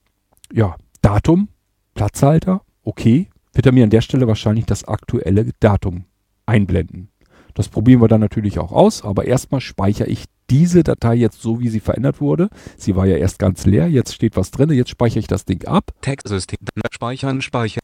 ja, 0.52 0.76
Datum, 1.02 1.48
Platzhalter, 1.94 2.62
okay, 2.82 3.28
wird 3.52 3.66
er 3.66 3.72
mir 3.72 3.84
an 3.84 3.90
der 3.90 4.00
Stelle 4.00 4.26
wahrscheinlich 4.26 4.66
das 4.66 4.84
aktuelle 4.84 5.50
Datum 5.60 6.04
einblenden. 6.46 7.10
Das 7.54 7.68
probieren 7.68 8.00
wir 8.02 8.08
dann 8.08 8.20
natürlich 8.20 8.58
auch 8.58 8.72
aus, 8.72 9.02
aber 9.02 9.24
erstmal 9.24 9.60
speichere 9.60 10.08
ich 10.08 10.24
diese 10.50 10.82
Datei 10.84 11.14
jetzt 11.14 11.40
so, 11.40 11.60
wie 11.60 11.68
sie 11.68 11.80
verändert 11.80 12.20
wurde. 12.20 12.48
Sie 12.76 12.96
war 12.96 13.06
ja 13.06 13.16
erst 13.16 13.38
ganz 13.38 13.66
leer, 13.66 13.88
jetzt 13.88 14.14
steht 14.14 14.36
was 14.36 14.50
drin, 14.50 14.70
jetzt 14.70 14.90
speichere 14.90 15.18
ich 15.18 15.26
das 15.26 15.44
Ding 15.44 15.64
ab 15.66 15.92
Textsystem. 16.00 16.58
Speichern, 16.90 17.42
Speichern. 17.42 17.82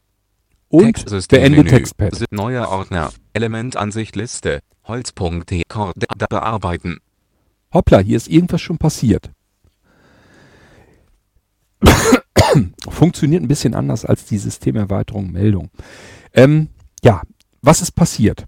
und 0.69 0.85
Textsystem. 0.85 1.41
beende. 1.41 1.65
Textpad. 1.65 2.25
Neuer 2.31 2.69
Ordner. 2.69 3.13
Elementansicht 3.35 4.17
Liste. 4.17 4.61
Holz.t. 4.85 5.63
Bearbeiten. 6.29 6.99
Hoppla, 7.73 7.99
hier 8.01 8.17
ist 8.17 8.29
irgendwas 8.29 8.61
schon 8.61 8.79
passiert. 8.79 9.31
Funktioniert 12.89 13.43
ein 13.43 13.49
bisschen 13.49 13.75
anders 13.75 14.05
als 14.05 14.25
die 14.25 14.39
Systemerweiterung 14.39 15.31
Meldung. 15.31 15.71
Ähm, 16.35 16.69
ja, 17.03 17.23
was 17.63 17.81
ist 17.81 17.93
passiert? 17.93 18.45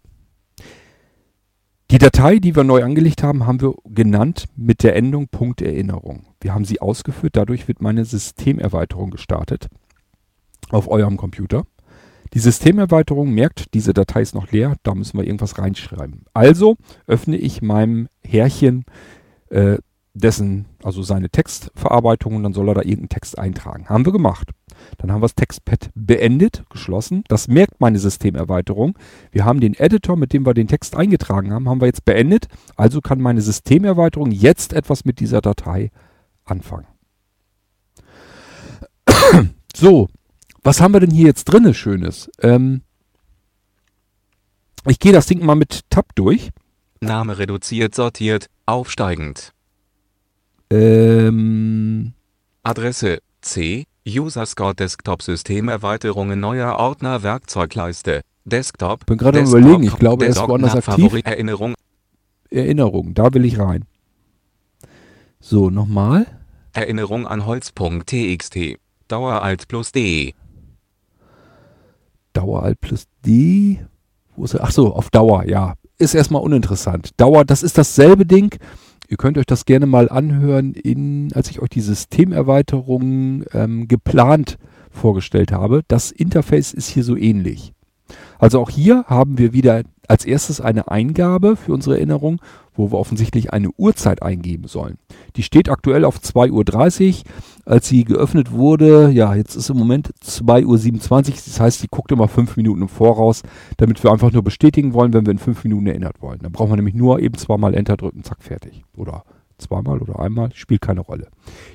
Die 1.94 1.98
Datei, 1.98 2.40
die 2.40 2.56
wir 2.56 2.64
neu 2.64 2.82
angelegt 2.82 3.22
haben, 3.22 3.46
haben 3.46 3.60
wir 3.60 3.76
genannt 3.84 4.46
mit 4.56 4.82
der 4.82 4.96
Endung 4.96 5.28
Punkt 5.28 5.62
Erinnerung. 5.62 6.26
Wir 6.40 6.52
haben 6.52 6.64
sie 6.64 6.80
ausgeführt, 6.80 7.36
dadurch 7.36 7.68
wird 7.68 7.80
meine 7.80 8.04
Systemerweiterung 8.04 9.12
gestartet 9.12 9.68
auf 10.70 10.88
eurem 10.88 11.16
Computer. 11.16 11.62
Die 12.32 12.40
Systemerweiterung 12.40 13.30
merkt, 13.32 13.74
diese 13.74 13.94
Datei 13.94 14.22
ist 14.22 14.34
noch 14.34 14.50
leer, 14.50 14.74
da 14.82 14.92
müssen 14.92 15.16
wir 15.18 15.24
irgendwas 15.24 15.56
reinschreiben. 15.56 16.24
Also 16.34 16.74
öffne 17.06 17.36
ich 17.36 17.62
meinem 17.62 18.08
Härchen 18.24 18.86
äh, 19.50 19.78
dessen, 20.14 20.66
also 20.82 21.04
seine 21.04 21.30
Textverarbeitung 21.30 22.34
und 22.34 22.42
dann 22.42 22.54
soll 22.54 22.70
er 22.70 22.74
da 22.74 22.80
irgendeinen 22.80 23.10
Text 23.10 23.38
eintragen. 23.38 23.88
Haben 23.88 24.04
wir 24.04 24.12
gemacht. 24.12 24.50
Dann 24.98 25.12
haben 25.12 25.20
wir 25.20 25.26
das 25.26 25.34
Textpad 25.34 25.90
beendet, 25.94 26.64
geschlossen. 26.70 27.24
Das 27.28 27.48
merkt 27.48 27.80
meine 27.80 27.98
Systemerweiterung. 27.98 28.98
Wir 29.30 29.44
haben 29.44 29.60
den 29.60 29.74
Editor, 29.74 30.16
mit 30.16 30.32
dem 30.32 30.46
wir 30.46 30.54
den 30.54 30.68
Text 30.68 30.96
eingetragen 30.96 31.52
haben, 31.52 31.68
haben 31.68 31.80
wir 31.80 31.86
jetzt 31.86 32.04
beendet. 32.04 32.48
Also 32.76 33.00
kann 33.00 33.20
meine 33.20 33.40
Systemerweiterung 33.40 34.30
jetzt 34.30 34.72
etwas 34.72 35.04
mit 35.04 35.20
dieser 35.20 35.40
Datei 35.40 35.90
anfangen. 36.44 36.86
So, 39.76 40.06
was 40.62 40.80
haben 40.80 40.94
wir 40.94 41.00
denn 41.00 41.10
hier 41.10 41.26
jetzt 41.26 41.46
drinne 41.46 41.74
Schönes? 41.74 42.30
Ähm, 42.40 42.82
ich 44.86 45.00
gehe 45.00 45.12
das 45.12 45.26
Ding 45.26 45.44
mal 45.44 45.56
mit 45.56 45.80
Tab 45.90 46.14
durch. 46.14 46.50
Name 47.00 47.38
reduziert, 47.38 47.94
sortiert, 47.94 48.48
aufsteigend. 48.66 49.52
Ähm, 50.70 52.14
Adresse 52.62 53.20
C. 53.40 53.86
User 54.06 54.44
Score 54.44 54.74
Desktop 54.74 55.22
Systemerweiterungen 55.22 56.38
neuer 56.38 56.76
Ordner 56.76 57.22
Werkzeugleiste. 57.22 58.20
Desktop. 58.44 59.06
Bin 59.06 59.16
gerade 59.16 59.40
am 59.40 59.46
überlegen, 59.46 59.82
ich 59.82 59.96
glaube, 59.96 60.26
er 60.26 60.30
ist 60.30 60.38
woanders 60.38 60.76
aktiv. 60.76 61.22
Erinnerung. 61.24 61.74
Erinnerung, 62.50 63.14
da 63.14 63.32
will 63.32 63.46
ich 63.46 63.58
rein. 63.58 63.86
So, 65.40 65.70
nochmal. 65.70 66.26
Erinnerung 66.74 67.26
an 67.26 67.46
Holz.txt. 67.46 68.58
Dauer 69.08 69.42
Alt 69.42 69.68
plus 69.68 69.92
D. 69.92 70.34
Dauer 72.34 72.62
Alt 72.62 72.80
plus 72.82 73.06
D. 73.24 73.86
Wo 74.36 74.44
ist 74.44 74.54
er? 74.54 74.64
Ach 74.64 74.70
so, 74.70 74.94
auf 74.94 75.08
Dauer, 75.08 75.44
ja. 75.44 75.74
Ist 75.96 76.14
erstmal 76.14 76.42
uninteressant. 76.42 77.10
Dauer, 77.16 77.44
das 77.46 77.62
ist 77.62 77.78
dasselbe 77.78 78.26
Ding. 78.26 78.54
Ihr 79.08 79.16
könnt 79.16 79.36
euch 79.36 79.46
das 79.46 79.66
gerne 79.66 79.86
mal 79.86 80.08
anhören, 80.08 80.72
in, 80.72 81.32
als 81.34 81.50
ich 81.50 81.60
euch 81.60 81.68
die 81.68 81.82
Systemerweiterung 81.82 83.44
ähm, 83.52 83.86
geplant 83.86 84.56
vorgestellt 84.90 85.52
habe. 85.52 85.82
Das 85.88 86.10
Interface 86.10 86.72
ist 86.72 86.88
hier 86.88 87.04
so 87.04 87.16
ähnlich. 87.16 87.73
Also 88.44 88.60
auch 88.60 88.68
hier 88.68 89.06
haben 89.06 89.38
wir 89.38 89.54
wieder 89.54 89.84
als 90.06 90.26
erstes 90.26 90.60
eine 90.60 90.88
Eingabe 90.88 91.56
für 91.56 91.72
unsere 91.72 91.96
Erinnerung, 91.96 92.42
wo 92.74 92.92
wir 92.92 92.98
offensichtlich 92.98 93.54
eine 93.54 93.70
Uhrzeit 93.78 94.22
eingeben 94.22 94.68
sollen. 94.68 94.98
Die 95.36 95.42
steht 95.42 95.70
aktuell 95.70 96.04
auf 96.04 96.18
2.30 96.18 96.50
Uhr. 97.08 97.22
Als 97.64 97.88
sie 97.88 98.04
geöffnet 98.04 98.52
wurde, 98.52 99.08
ja, 99.08 99.34
jetzt 99.34 99.54
ist 99.54 99.70
im 99.70 99.78
Moment 99.78 100.12
2.27 100.22 100.66
Uhr. 100.66 101.34
Das 101.46 101.58
heißt, 101.58 101.80
sie 101.80 101.88
guckt 101.90 102.12
immer 102.12 102.28
fünf 102.28 102.58
Minuten 102.58 102.82
im 102.82 102.90
Voraus, 102.90 103.40
damit 103.78 104.04
wir 104.04 104.12
einfach 104.12 104.30
nur 104.30 104.42
bestätigen 104.42 104.92
wollen, 104.92 105.14
wenn 105.14 105.24
wir 105.24 105.32
in 105.32 105.38
fünf 105.38 105.64
Minuten 105.64 105.86
erinnert 105.86 106.20
wollen. 106.20 106.40
Dann 106.42 106.52
brauchen 106.52 106.72
wir 106.72 106.76
nämlich 106.76 106.94
nur 106.94 107.20
eben 107.20 107.38
zweimal 107.38 107.72
Enter 107.72 107.96
drücken, 107.96 108.24
zack, 108.24 108.42
fertig. 108.42 108.84
Oder 108.94 109.24
zweimal 109.56 110.02
oder 110.02 110.20
einmal, 110.20 110.50
spielt 110.52 110.82
keine 110.82 111.00
Rolle. 111.00 111.28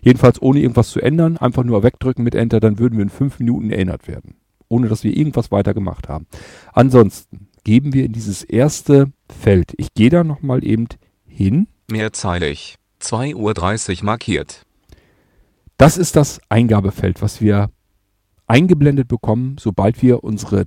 Jedenfalls 0.03 0.39
ohne 0.39 0.59
irgendwas 0.59 0.91
zu 0.91 1.01
ändern, 1.01 1.37
einfach 1.37 1.63
nur 1.63 1.81
wegdrücken 1.81 2.23
mit 2.23 2.35
Enter, 2.35 2.59
dann 2.59 2.77
würden 2.77 2.99
wir 2.99 3.01
in 3.01 3.09
fünf 3.09 3.39
Minuten 3.39 3.71
erinnert 3.71 4.07
werden. 4.07 4.35
Ohne 4.69 4.87
dass 4.87 5.03
wir 5.03 5.15
irgendwas 5.15 5.51
weiter 5.51 5.73
gemacht 5.73 6.07
haben. 6.07 6.27
Ansonsten 6.73 7.49
geben 7.63 7.93
wir 7.93 8.05
in 8.05 8.13
dieses 8.13 8.43
erste 8.43 9.11
Feld. 9.27 9.73
Ich 9.77 9.93
gehe 9.93 10.09
da 10.09 10.23
nochmal 10.23 10.63
eben 10.63 10.87
hin. 11.27 11.67
Mehrzeilig. 11.89 12.75
2.30 13.01 13.99
Uhr 13.99 14.05
markiert. 14.05 14.65
Das 15.77 15.97
ist 15.97 16.15
das 16.15 16.39
Eingabefeld, 16.49 17.21
was 17.21 17.41
wir 17.41 17.69
eingeblendet 18.47 19.07
bekommen, 19.07 19.55
sobald 19.59 20.01
wir 20.01 20.23
unsere, 20.23 20.65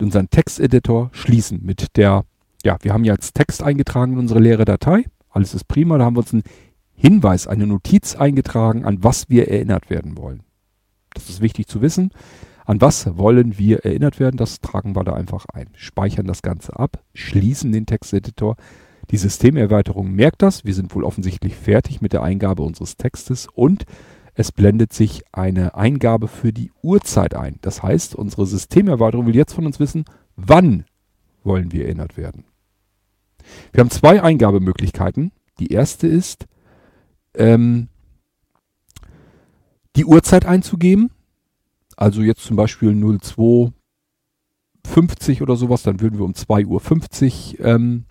unseren 0.00 0.30
Texteditor 0.30 1.10
schließen 1.12 1.60
mit 1.62 1.96
der, 1.96 2.24
ja, 2.64 2.76
wir 2.82 2.92
haben 2.92 3.04
ja 3.04 3.12
als 3.12 3.32
Text 3.32 3.62
eingetragen 3.62 4.14
in 4.14 4.18
unsere 4.18 4.40
leere 4.40 4.64
Datei. 4.64 5.04
Alles 5.28 5.54
ist 5.54 5.68
prima. 5.68 5.98
Da 5.98 6.06
haben 6.06 6.16
wir 6.16 6.20
uns 6.20 6.32
einen 6.32 6.42
Hinweis, 6.94 7.46
eine 7.46 7.66
Notiz 7.66 8.16
eingetragen, 8.16 8.84
an 8.84 9.04
was 9.04 9.28
wir 9.28 9.48
erinnert 9.48 9.90
werden 9.90 10.16
wollen. 10.16 10.42
Das 11.14 11.28
ist 11.28 11.40
wichtig 11.40 11.68
zu 11.68 11.80
wissen. 11.80 12.10
An 12.68 12.82
was 12.82 13.16
wollen 13.16 13.56
wir 13.56 13.86
erinnert 13.86 14.20
werden? 14.20 14.36
Das 14.36 14.60
tragen 14.60 14.94
wir 14.94 15.02
da 15.02 15.14
einfach 15.14 15.46
ein. 15.54 15.70
Speichern 15.74 16.26
das 16.26 16.42
Ganze 16.42 16.78
ab, 16.78 17.02
schließen 17.14 17.72
den 17.72 17.86
Texteditor. 17.86 18.56
Die 19.10 19.16
Systemerweiterung 19.16 20.12
merkt 20.12 20.42
das. 20.42 20.66
Wir 20.66 20.74
sind 20.74 20.94
wohl 20.94 21.02
offensichtlich 21.02 21.56
fertig 21.56 22.02
mit 22.02 22.12
der 22.12 22.22
Eingabe 22.22 22.62
unseres 22.62 22.98
Textes 22.98 23.46
und 23.50 23.86
es 24.34 24.52
blendet 24.52 24.92
sich 24.92 25.22
eine 25.32 25.76
Eingabe 25.76 26.28
für 26.28 26.52
die 26.52 26.70
Uhrzeit 26.82 27.34
ein. 27.34 27.58
Das 27.62 27.82
heißt, 27.82 28.14
unsere 28.14 28.44
Systemerweiterung 28.44 29.24
will 29.24 29.34
jetzt 29.34 29.54
von 29.54 29.64
uns 29.64 29.80
wissen, 29.80 30.04
wann 30.36 30.84
wollen 31.44 31.72
wir 31.72 31.86
erinnert 31.86 32.18
werden. 32.18 32.44
Wir 33.72 33.80
haben 33.80 33.90
zwei 33.90 34.22
Eingabemöglichkeiten. 34.22 35.32
Die 35.58 35.72
erste 35.72 36.06
ist, 36.06 36.46
ähm, 37.32 37.88
die 39.96 40.04
Uhrzeit 40.04 40.44
einzugeben. 40.44 41.12
Also 41.98 42.22
jetzt 42.22 42.44
zum 42.44 42.56
Beispiel 42.56 42.94
0250 42.94 45.42
oder 45.42 45.56
sowas, 45.56 45.82
dann 45.82 46.00
würden 46.00 46.20
wir 46.20 46.24
um 46.24 46.30
2.50 46.30 47.58
Uhr 47.58 47.66
ähm, 47.66 48.04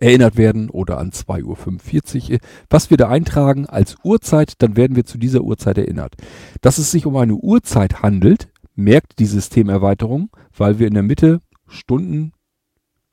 erinnert 0.00 0.38
werden 0.38 0.70
oder 0.70 0.96
an 0.96 1.10
2.45 1.10 2.32
Uhr. 2.32 2.38
Was 2.70 2.88
wir 2.88 2.96
da 2.96 3.10
eintragen 3.10 3.66
als 3.66 3.96
Uhrzeit, 4.02 4.54
dann 4.62 4.76
werden 4.76 4.96
wir 4.96 5.04
zu 5.04 5.18
dieser 5.18 5.42
Uhrzeit 5.42 5.76
erinnert. 5.76 6.14
Dass 6.62 6.78
es 6.78 6.90
sich 6.90 7.04
um 7.04 7.14
eine 7.16 7.34
Uhrzeit 7.34 8.00
handelt, 8.00 8.48
merkt 8.74 9.18
die 9.18 9.26
Systemerweiterung, 9.26 10.30
weil 10.56 10.78
wir 10.78 10.86
in 10.86 10.94
der 10.94 11.02
Mitte 11.02 11.42
Stunden 11.66 12.32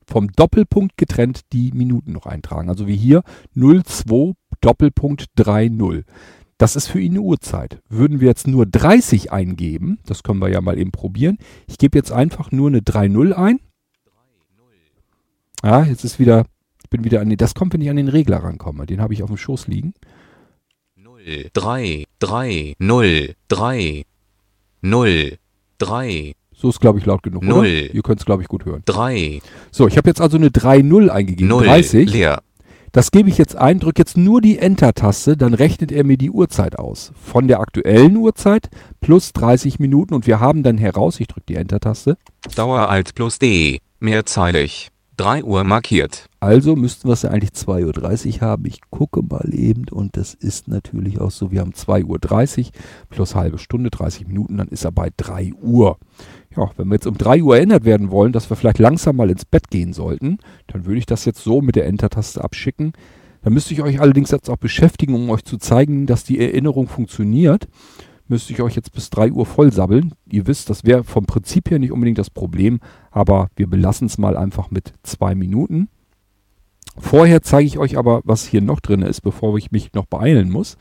vom 0.08 0.32
Doppelpunkt 0.32 0.96
getrennt 0.96 1.41
die 1.51 1.74
Minuten 1.74 2.13
noch 2.13 2.27
eintragen. 2.27 2.70
Also 2.70 2.88
wie 2.88 2.96
hier 2.96 3.24
02 3.55 4.36
Doppelpunkt 4.62 5.25
30. 5.36 6.05
Das 6.58 6.76
ist 6.76 6.88
für 6.88 7.00
ihn 7.02 7.14
eine 7.14 7.22
Uhrzeit. 7.22 7.82
Würden 7.90 8.22
wir 8.22 8.28
jetzt 8.30 8.48
nur 8.48 8.66
30 8.66 9.32
eingeben, 9.32 10.00
das 10.06 10.24
können 10.24 10.40
wir 10.40 10.50
ja 10.50 10.62
mal 10.62 10.78
eben 10.80 10.92
probieren. 10.92 11.38
Ich 11.68 11.78
gebe 11.78 11.98
jetzt 11.98 12.12
einfach 12.12 12.52
nur 12.52 12.70
eine 12.70 12.82
30 12.82 13.36
ein. 13.38 13.60
Ja, 15.64 15.84
jetzt 15.84 16.04
ist 16.06 16.20
wieder, 16.20 16.46
ich 16.84 16.90
bin 16.90 17.04
wieder 17.04 17.22
an 17.22 17.30
den, 17.30 17.38
das 17.38 17.56
kommt, 17.56 17.74
wenn 17.74 17.82
ich 17.82 17.90
an 17.90 17.96
den 17.96 18.08
Regler 18.08 18.38
rankomme. 18.38 18.86
Den 18.86 19.02
habe 19.02 19.14
ich 19.14 19.24
auf 19.24 19.30
dem 19.30 19.38
Schoß 19.38 19.68
liegen. 19.68 19.94
0, 20.96 21.50
3, 21.54 22.06
3, 22.20 22.76
0, 22.80 23.36
3, 23.48 24.04
0, 24.82 25.38
3, 25.80 26.34
So 26.54 26.70
ist, 26.70 26.80
glaube 26.80 27.00
ich, 27.00 27.06
laut 27.06 27.24
genug, 27.24 27.44
Null. 27.44 27.58
oder? 27.60 27.66
Ihr 27.68 28.02
könnt 28.04 28.20
es, 28.20 28.26
glaube 28.26 28.44
ich, 28.44 28.48
gut 28.48 28.64
hören. 28.66 28.84
3, 28.86 29.42
So, 29.72 29.88
ich 29.88 29.98
habe 29.98 30.08
jetzt 30.10 30.22
also 30.22 30.38
eine 30.38 30.50
3.0 30.50 31.10
eingegeben. 31.10 31.50
0, 31.50 31.66
30. 31.66 32.10
leer. 32.12 32.42
Das 32.96 33.12
gebe 33.12 33.28
ich 33.28 33.38
jetzt 33.38 33.58
ein, 33.58 33.82
drücke 33.82 34.00
jetzt 34.00 34.16
nur 34.16 34.40
die 34.40 34.58
Enter-Taste, 34.58 35.36
dann 35.36 35.54
rechnet 35.54 35.92
er 35.92 36.06
mir 36.06 36.16
die 36.16 36.32
Uhrzeit 36.32 36.80
aus. 36.80 37.12
Von 37.22 37.50
der 37.50 37.60
aktuellen 37.60 38.16
Uhrzeit 38.16 38.70
plus 39.02 39.34
30 39.34 39.80
Minuten 39.80 40.14
und 40.14 40.28
wir 40.28 40.40
haben 40.40 40.64
dann 40.64 40.78
heraus, 40.78 41.20
ich 41.20 41.28
drücke 41.28 41.48
die 41.50 41.56
Enter-Taste, 41.56 42.18
Dauer 42.56 42.88
Alt 42.88 43.14
plus 43.14 43.38
D, 43.38 43.80
mehrzeilig. 44.00 44.92
3 45.17 45.43
Uhr 45.43 45.63
markiert. 45.63 46.29
also 46.39 46.75
müssten 46.75 47.07
wir 47.07 47.13
es 47.13 47.22
ja 47.22 47.29
eigentlich 47.29 47.51
2.30 47.51 48.36
Uhr 48.36 48.41
haben. 48.41 48.65
Ich 48.65 48.81
gucke 48.89 49.22
mal 49.22 49.53
eben 49.53 49.86
und 49.89 50.17
das 50.17 50.34
ist 50.34 50.67
natürlich 50.67 51.19
auch 51.19 51.31
so, 51.31 51.51
wir 51.51 51.62
haben 51.62 51.72
2.30 51.72 52.05
Uhr 52.05 52.72
plus 53.10 53.36
halbe 53.36 53.57
Stunde, 53.57 53.89
30 53.89 54.27
Minuten, 54.27 54.57
dann 54.57 54.67
ist 54.67 54.86
er 54.86 54.91
bei 54.91 55.10
3 55.15 55.53
Uhr. 55.62 55.98
Ja, 56.55 56.72
wenn 56.77 56.88
wir 56.88 56.95
jetzt 56.95 57.07
um 57.07 57.17
3 57.17 57.43
Uhr 57.43 57.57
erinnert 57.57 57.86
werden 57.86 58.12
wollen, 58.12 58.31
dass 58.31 58.50
wir 58.50 58.57
vielleicht 58.57 58.79
langsam 58.79 59.15
mal 59.15 59.29
ins 59.29 59.45
Bett 59.45 59.69
gehen 59.69 59.93
sollten, 59.93 60.38
dann 60.67 60.86
würde 60.86 61.00
ich 61.00 61.05
das 61.05 61.25
jetzt 61.25 61.43
so 61.43 61.62
mit 61.62 61.75
der 61.75 61.86
Enter-Taste 61.86 62.43
abschicken. 62.43 62.93
Dann 63.43 63.53
müsste 63.53 63.74
ich 63.74 63.81
euch 63.81 64.01
allerdings 64.01 64.31
jetzt 64.31 64.50
auch 64.50 64.57
beschäftigen, 64.57 65.13
um 65.13 65.29
euch 65.29 65.43
zu 65.43 65.57
zeigen, 65.57 66.07
dass 66.07 66.24
die 66.24 66.39
Erinnerung 66.39 66.88
funktioniert. 66.88 67.67
Müsste 68.27 68.53
ich 68.53 68.62
euch 68.62 68.75
jetzt 68.75 68.91
bis 68.91 69.10
3 69.12 69.32
Uhr 69.32 69.46
voll 69.46 69.72
sabbeln. 69.72 70.13
Ihr 70.29 70.48
wisst, 70.48 70.70
das 70.70 70.84
wäre 70.84 71.03
vom 71.03 71.25
Prinzip 71.25 71.70
her 71.70 71.77
nicht 71.77 71.91
unbedingt 71.91 72.17
das 72.17 72.32
Problem, 72.32 72.79
aber 73.12 73.50
wir 73.55 73.67
belassen 73.67 74.08
es 74.08 74.17
mal 74.17 74.36
einfach 74.36 74.72
mit 74.72 74.94
2 75.03 75.36
Minuten. 75.36 75.89
Vorher 76.98 77.41
zeige 77.41 77.67
ich 77.67 77.77
euch 77.77 77.98
aber, 77.98 78.22
was 78.24 78.48
hier 78.48 78.62
noch 78.62 78.79
drin 78.79 79.01
ist, 79.01 79.22
bevor 79.22 79.58
ich 79.58 79.72
mich 79.72 79.94
noch 79.94 80.05
beeilen 80.05 80.50
muss. 80.50 80.77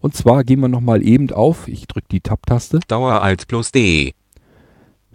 Und 0.00 0.14
zwar 0.14 0.44
gehen 0.44 0.60
wir 0.60 0.68
nochmal 0.68 1.06
eben 1.06 1.30
auf, 1.30 1.68
ich 1.68 1.86
drücke 1.86 2.08
die 2.10 2.20
Tab-Taste, 2.20 2.80
Dauer 2.88 3.22
Alt 3.22 3.46
plus 3.46 3.70
D. 3.70 4.14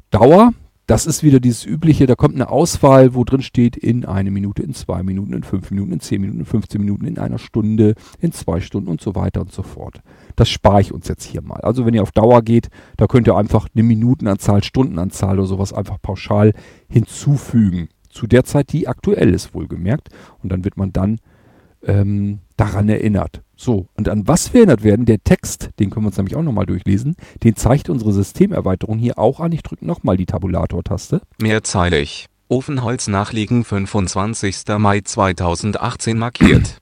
Dauer, 0.10 0.54
das 0.88 1.06
ist 1.06 1.22
wieder 1.22 1.42
dieses 1.42 1.66
übliche, 1.66 2.08
da 2.08 2.16
kommt 2.16 2.36
eine 2.36 2.50
Auswahl, 2.50 3.14
wo 3.14 3.26
drin 3.26 3.42
steht 3.42 3.76
in 3.76 4.06
eine 4.06 4.32
Minute, 4.32 4.64
in 4.64 4.74
zwei 4.74 5.04
Minuten, 5.04 5.34
in 5.34 5.44
fünf 5.44 5.70
Minuten, 5.70 5.92
in 5.92 6.00
zehn 6.00 6.22
Minuten, 6.22 6.40
in 6.40 6.46
15 6.46 6.80
Minuten, 6.80 7.06
in 7.06 7.20
einer 7.20 7.40
Stunde, 7.40 7.94
in 8.22 8.32
zwei 8.32 8.62
Stunden 8.62 8.90
und 8.90 9.02
so 9.02 9.14
weiter 9.14 9.42
und 9.42 9.52
so 9.52 9.64
fort. 9.64 10.02
Das 10.38 10.48
spare 10.50 10.80
ich 10.80 10.94
uns 10.94 11.10
jetzt 11.10 11.26
hier 11.26 11.42
mal. 11.42 11.60
Also 11.60 11.86
wenn 11.86 11.94
ihr 11.94 12.04
auf 12.04 12.14
Dauer 12.14 12.42
geht, 12.42 12.70
da 12.96 13.08
könnt 13.08 13.28
ihr 13.28 13.36
einfach 13.36 13.68
eine 13.76 13.84
Minutenanzahl, 13.84 14.64
Stundenanzahl 14.64 15.38
oder 15.38 15.48
sowas 15.48 15.74
einfach 15.74 16.02
pauschal 16.02 16.54
hinzufügen. 16.88 17.90
Zu 18.10 18.26
der 18.26 18.46
Zeit, 18.46 18.72
die 18.72 18.88
aktuell 18.88 19.34
ist, 19.34 19.54
wohlgemerkt. 19.54 20.08
Und 20.42 20.54
dann 20.54 20.64
wird 20.64 20.78
man 20.78 20.94
dann 20.94 21.20
ähm, 21.84 22.40
daran 22.56 22.88
erinnert. 22.88 23.42
So, 23.60 23.88
und 23.96 24.08
an 24.08 24.28
was 24.28 24.54
wir 24.54 24.62
erinnert 24.62 24.84
werden, 24.84 25.06
der 25.06 25.24
Text, 25.24 25.72
den 25.80 25.90
können 25.90 26.06
wir 26.06 26.10
uns 26.10 26.18
nämlich 26.18 26.36
auch 26.36 26.44
nochmal 26.44 26.68
durchlesen, 26.68 27.16
den 27.44 27.56
zeigt 27.56 27.90
unsere 27.90 28.14
Systemerweiterung 28.14 29.00
hier 29.00 29.18
auch 29.18 29.40
an. 29.40 29.52
Ich 29.52 29.64
drücke 29.64 29.86
nochmal 29.86 30.16
die 30.16 30.28
Tabulator-Taste. 30.28 31.22
Mehrzeilig. 31.42 32.28
Ofenholz 32.50 33.08
nachliegen 33.08 33.66
25. 33.66 34.58
Mai 34.78 35.02
2018 35.02 36.20
markiert. 36.20 36.78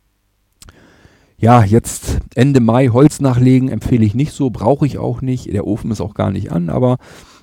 Ja, 1.38 1.64
jetzt 1.64 2.20
Ende 2.35 2.59
Mai 2.59 2.90
Holz 2.90 3.20
nachlegen 3.20 3.70
empfehle 3.70 4.05
ich 4.05 4.14
nicht 4.14 4.31
so, 4.31 4.50
brauche 4.50 4.85
ich 4.85 4.98
auch 4.98 5.22
nicht. 5.22 5.51
Der 5.51 5.66
Ofen 5.66 5.92
ist 5.92 6.01
auch 6.01 6.14
gar 6.14 6.31
nicht 6.31 6.51
an, 6.51 6.70
aber 6.70 6.98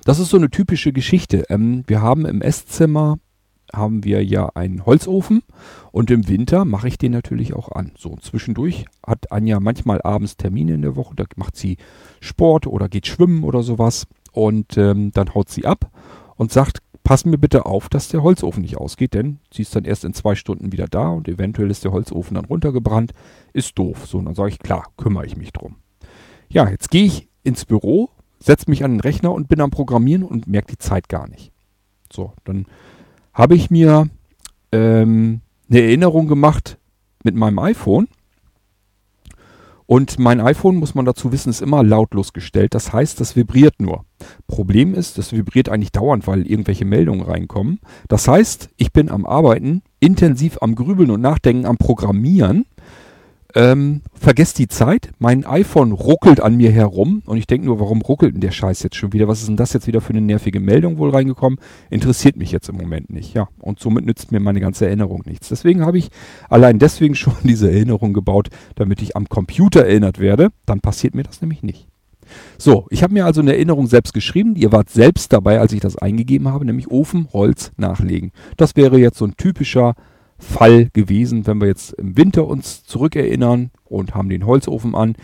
das 0.05 0.19
ist 0.19 0.29
so 0.29 0.37
eine 0.37 0.49
typische 0.49 0.93
Geschichte. 0.93 1.45
Ähm, 1.49 1.83
wir 1.87 2.01
haben 2.01 2.25
im 2.25 2.41
Esszimmer 2.41 3.17
haben 3.73 4.03
wir 4.03 4.23
ja 4.23 4.49
einen 4.55 4.85
Holzofen 4.85 5.41
und 5.91 6.11
im 6.11 6.27
Winter 6.27 6.65
mache 6.65 6.87
ich 6.87 6.97
den 6.97 7.11
natürlich 7.11 7.53
auch 7.53 7.71
an. 7.71 7.91
So, 7.97 8.15
zwischendurch 8.21 8.85
hat 9.05 9.31
Anja 9.31 9.59
manchmal 9.59 10.01
abends 10.01 10.37
Termine 10.37 10.73
in 10.75 10.81
der 10.81 10.95
Woche, 10.95 11.15
da 11.15 11.25
macht 11.35 11.55
sie 11.55 11.77
Sport 12.19 12.67
oder 12.67 12.89
geht 12.89 13.07
schwimmen 13.07 13.43
oder 13.43 13.63
sowas 13.63 14.07
und 14.31 14.77
ähm, 14.77 15.11
dann 15.11 15.33
haut 15.33 15.49
sie 15.49 15.65
ab 15.65 15.91
und 16.35 16.51
sagt, 16.51 16.79
pass 17.03 17.25
mir 17.25 17.37
bitte 17.37 17.65
auf, 17.65 17.89
dass 17.89 18.07
der 18.07 18.23
Holzofen 18.23 18.61
nicht 18.61 18.77
ausgeht, 18.77 19.13
denn 19.13 19.39
sie 19.53 19.63
ist 19.63 19.75
dann 19.75 19.85
erst 19.85 20.05
in 20.05 20.13
zwei 20.13 20.35
Stunden 20.35 20.71
wieder 20.71 20.87
da 20.87 21.09
und 21.09 21.27
eventuell 21.27 21.69
ist 21.69 21.83
der 21.83 21.91
Holzofen 21.91 22.35
dann 22.35 22.45
runtergebrannt. 22.45 23.13
Ist 23.51 23.77
doof. 23.77 24.07
So, 24.07 24.17
und 24.19 24.25
dann 24.25 24.35
sage 24.35 24.49
ich, 24.49 24.59
klar, 24.59 24.85
kümmere 24.97 25.25
ich 25.25 25.37
mich 25.37 25.51
drum. 25.51 25.75
Ja, 26.49 26.69
jetzt 26.69 26.89
gehe 26.89 27.05
ich 27.05 27.27
ins 27.43 27.65
Büro, 27.65 28.09
setze 28.39 28.69
mich 28.69 28.83
an 28.83 28.91
den 28.91 28.99
Rechner 29.01 29.31
und 29.31 29.47
bin 29.47 29.61
am 29.61 29.71
Programmieren 29.71 30.23
und 30.23 30.47
merke 30.47 30.71
die 30.71 30.77
Zeit 30.77 31.09
gar 31.09 31.27
nicht. 31.27 31.51
So, 32.11 32.33
dann 32.45 32.65
habe 33.33 33.55
ich 33.55 33.69
mir 33.71 34.07
ähm, 34.71 35.41
eine 35.69 35.81
Erinnerung 35.81 36.27
gemacht 36.27 36.77
mit 37.23 37.35
meinem 37.35 37.59
iPhone. 37.59 38.07
Und 39.85 40.17
mein 40.17 40.39
iPhone, 40.39 40.77
muss 40.77 40.95
man 40.95 41.05
dazu 41.05 41.31
wissen, 41.31 41.49
ist 41.49 41.61
immer 41.61 41.83
lautlos 41.83 42.31
gestellt. 42.31 42.73
Das 42.73 42.93
heißt, 42.93 43.19
das 43.19 43.35
vibriert 43.35 43.79
nur. 43.79 44.05
Problem 44.47 44.95
ist, 44.95 45.17
das 45.17 45.33
vibriert 45.33 45.69
eigentlich 45.69 45.91
dauernd, 45.91 46.25
weil 46.25 46.47
irgendwelche 46.47 46.85
Meldungen 46.85 47.21
reinkommen. 47.21 47.79
Das 48.07 48.27
heißt, 48.27 48.69
ich 48.77 48.93
bin 48.93 49.11
am 49.11 49.25
Arbeiten, 49.25 49.81
intensiv 49.99 50.57
am 50.61 50.75
Grübeln 50.75 51.11
und 51.11 51.21
Nachdenken, 51.21 51.65
am 51.65 51.77
Programmieren. 51.77 52.65
Ähm, 53.55 54.01
vergesst 54.15 54.57
die 54.57 54.67
Zeit. 54.67 55.11
Mein 55.19 55.45
iPhone 55.45 55.91
ruckelt 55.91 56.41
an 56.41 56.55
mir 56.55 56.71
herum 56.71 57.21
und 57.25 57.37
ich 57.37 57.45
denke 57.45 57.67
nur, 57.67 57.79
warum 57.79 58.01
ruckelt 58.01 58.33
denn 58.33 58.41
der 58.41 58.51
Scheiß 58.51 58.81
jetzt 58.81 58.95
schon 58.95 59.13
wieder? 59.13 59.27
Was 59.27 59.41
ist 59.41 59.47
denn 59.47 59.57
das 59.57 59.73
jetzt 59.73 59.85
wieder 59.85 60.01
für 60.01 60.09
eine 60.09 60.21
nervige 60.21 60.59
Meldung 60.59 60.97
wohl 60.97 61.11
reingekommen? 61.11 61.59
Interessiert 61.91 62.35
mich 62.35 62.51
jetzt 62.51 62.69
im 62.69 62.77
Moment 62.77 63.11
nicht. 63.11 63.35
Ja, 63.35 63.47
und 63.59 63.79
somit 63.79 64.05
nützt 64.05 64.31
mir 64.31 64.39
meine 64.39 64.59
ganze 64.59 64.87
Erinnerung 64.87 65.21
nichts. 65.25 65.49
Deswegen 65.49 65.85
habe 65.85 65.99
ich 65.99 66.09
allein 66.49 66.79
deswegen 66.79 67.13
schon 67.15 67.35
diese 67.43 67.71
Erinnerung 67.71 68.13
gebaut, 68.13 68.49
damit 68.75 69.01
ich 69.03 69.15
am 69.15 69.29
Computer 69.29 69.85
erinnert 69.85 70.19
werde. 70.19 70.49
Dann 70.65 70.79
passiert 70.79 71.13
mir 71.13 71.23
das 71.23 71.41
nämlich 71.41 71.61
nicht. 71.61 71.87
So, 72.57 72.87
ich 72.89 73.03
habe 73.03 73.13
mir 73.13 73.25
also 73.25 73.41
eine 73.41 73.53
Erinnerung 73.53 73.85
selbst 73.85 74.13
geschrieben. 74.13 74.55
Ihr 74.55 74.71
wart 74.71 74.89
selbst 74.89 75.31
dabei, 75.31 75.59
als 75.59 75.73
ich 75.73 75.81
das 75.81 75.97
eingegeben 75.97 76.47
habe, 76.47 76.65
nämlich 76.65 76.89
Ofen, 76.89 77.27
Holz, 77.33 77.71
nachlegen. 77.77 78.31
Das 78.57 78.75
wäre 78.75 78.97
jetzt 78.97 79.17
so 79.17 79.25
ein 79.25 79.35
typischer 79.37 79.93
Fall 80.43 80.89
gewesen, 80.93 81.47
wenn 81.47 81.59
wir 81.59 81.67
jetzt 81.67 81.93
im 81.93 82.17
Winter 82.17 82.47
uns 82.47 82.83
zurückerinnern 82.83 83.71
und 83.85 84.15
haben 84.15 84.29
den 84.29 84.45
Holzofen 84.45 84.95
an 84.95 85.15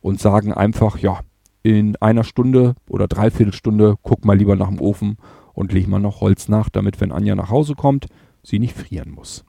und 0.00 0.20
sagen 0.20 0.52
einfach, 0.52 0.98
ja, 0.98 1.20
in 1.62 1.96
einer 1.96 2.24
Stunde 2.24 2.74
oder 2.88 3.08
dreiviertel 3.08 3.52
Stunde 3.52 3.96
guck 4.02 4.24
mal 4.24 4.36
lieber 4.36 4.56
nach 4.56 4.68
dem 4.68 4.80
Ofen 4.80 5.16
und 5.52 5.72
leg 5.72 5.88
mal 5.88 5.98
noch 5.98 6.20
Holz 6.20 6.48
nach, 6.48 6.68
damit, 6.68 7.00
wenn 7.00 7.12
Anja 7.12 7.34
nach 7.34 7.50
Hause 7.50 7.74
kommt, 7.74 8.06
sie 8.42 8.58
nicht 8.58 8.76
frieren 8.76 9.10
muss. 9.10 9.44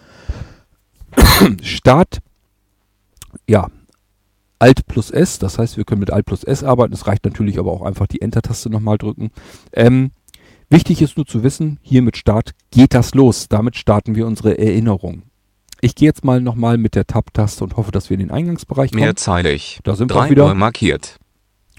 Start, 1.62 2.18
ja, 3.48 3.68
Alt 4.58 4.86
plus 4.86 5.10
S, 5.10 5.38
das 5.38 5.58
heißt, 5.58 5.78
wir 5.78 5.84
können 5.84 6.00
mit 6.00 6.10
Alt 6.10 6.26
plus 6.26 6.44
S 6.44 6.62
arbeiten. 6.62 6.92
Es 6.92 7.06
reicht 7.06 7.24
natürlich 7.24 7.58
aber 7.58 7.72
auch 7.72 7.80
einfach 7.80 8.06
die 8.06 8.20
Enter-Taste 8.20 8.68
nochmal 8.68 8.98
drücken. 8.98 9.30
Ähm, 9.72 10.10
wichtig 10.68 11.00
ist 11.00 11.16
nur 11.16 11.24
zu 11.24 11.42
wissen, 11.42 11.78
hier 11.80 12.02
mit 12.02 12.18
Start 12.18 12.50
geht 12.70 12.92
das 12.92 13.14
los. 13.14 13.48
Damit 13.48 13.76
starten 13.76 14.14
wir 14.16 14.26
unsere 14.26 14.58
Erinnerung. 14.58 15.22
Ich 15.80 15.94
gehe 15.94 16.08
jetzt 16.08 16.24
mal 16.24 16.42
nochmal 16.42 16.76
mit 16.76 16.94
der 16.94 17.06
Tab-Taste 17.06 17.64
und 17.64 17.78
hoffe, 17.78 17.90
dass 17.90 18.10
wir 18.10 18.14
in 18.16 18.20
den 18.20 18.30
Eingangsbereich 18.30 18.90
kommen. 18.90 19.02
Mehrzeilig. 19.02 19.80
Da 19.82 19.96
sind 19.96 20.10
wir 20.10 20.16
3 20.16 20.26
auch 20.26 20.30
wieder. 20.30 20.54
Markiert. 20.54 21.16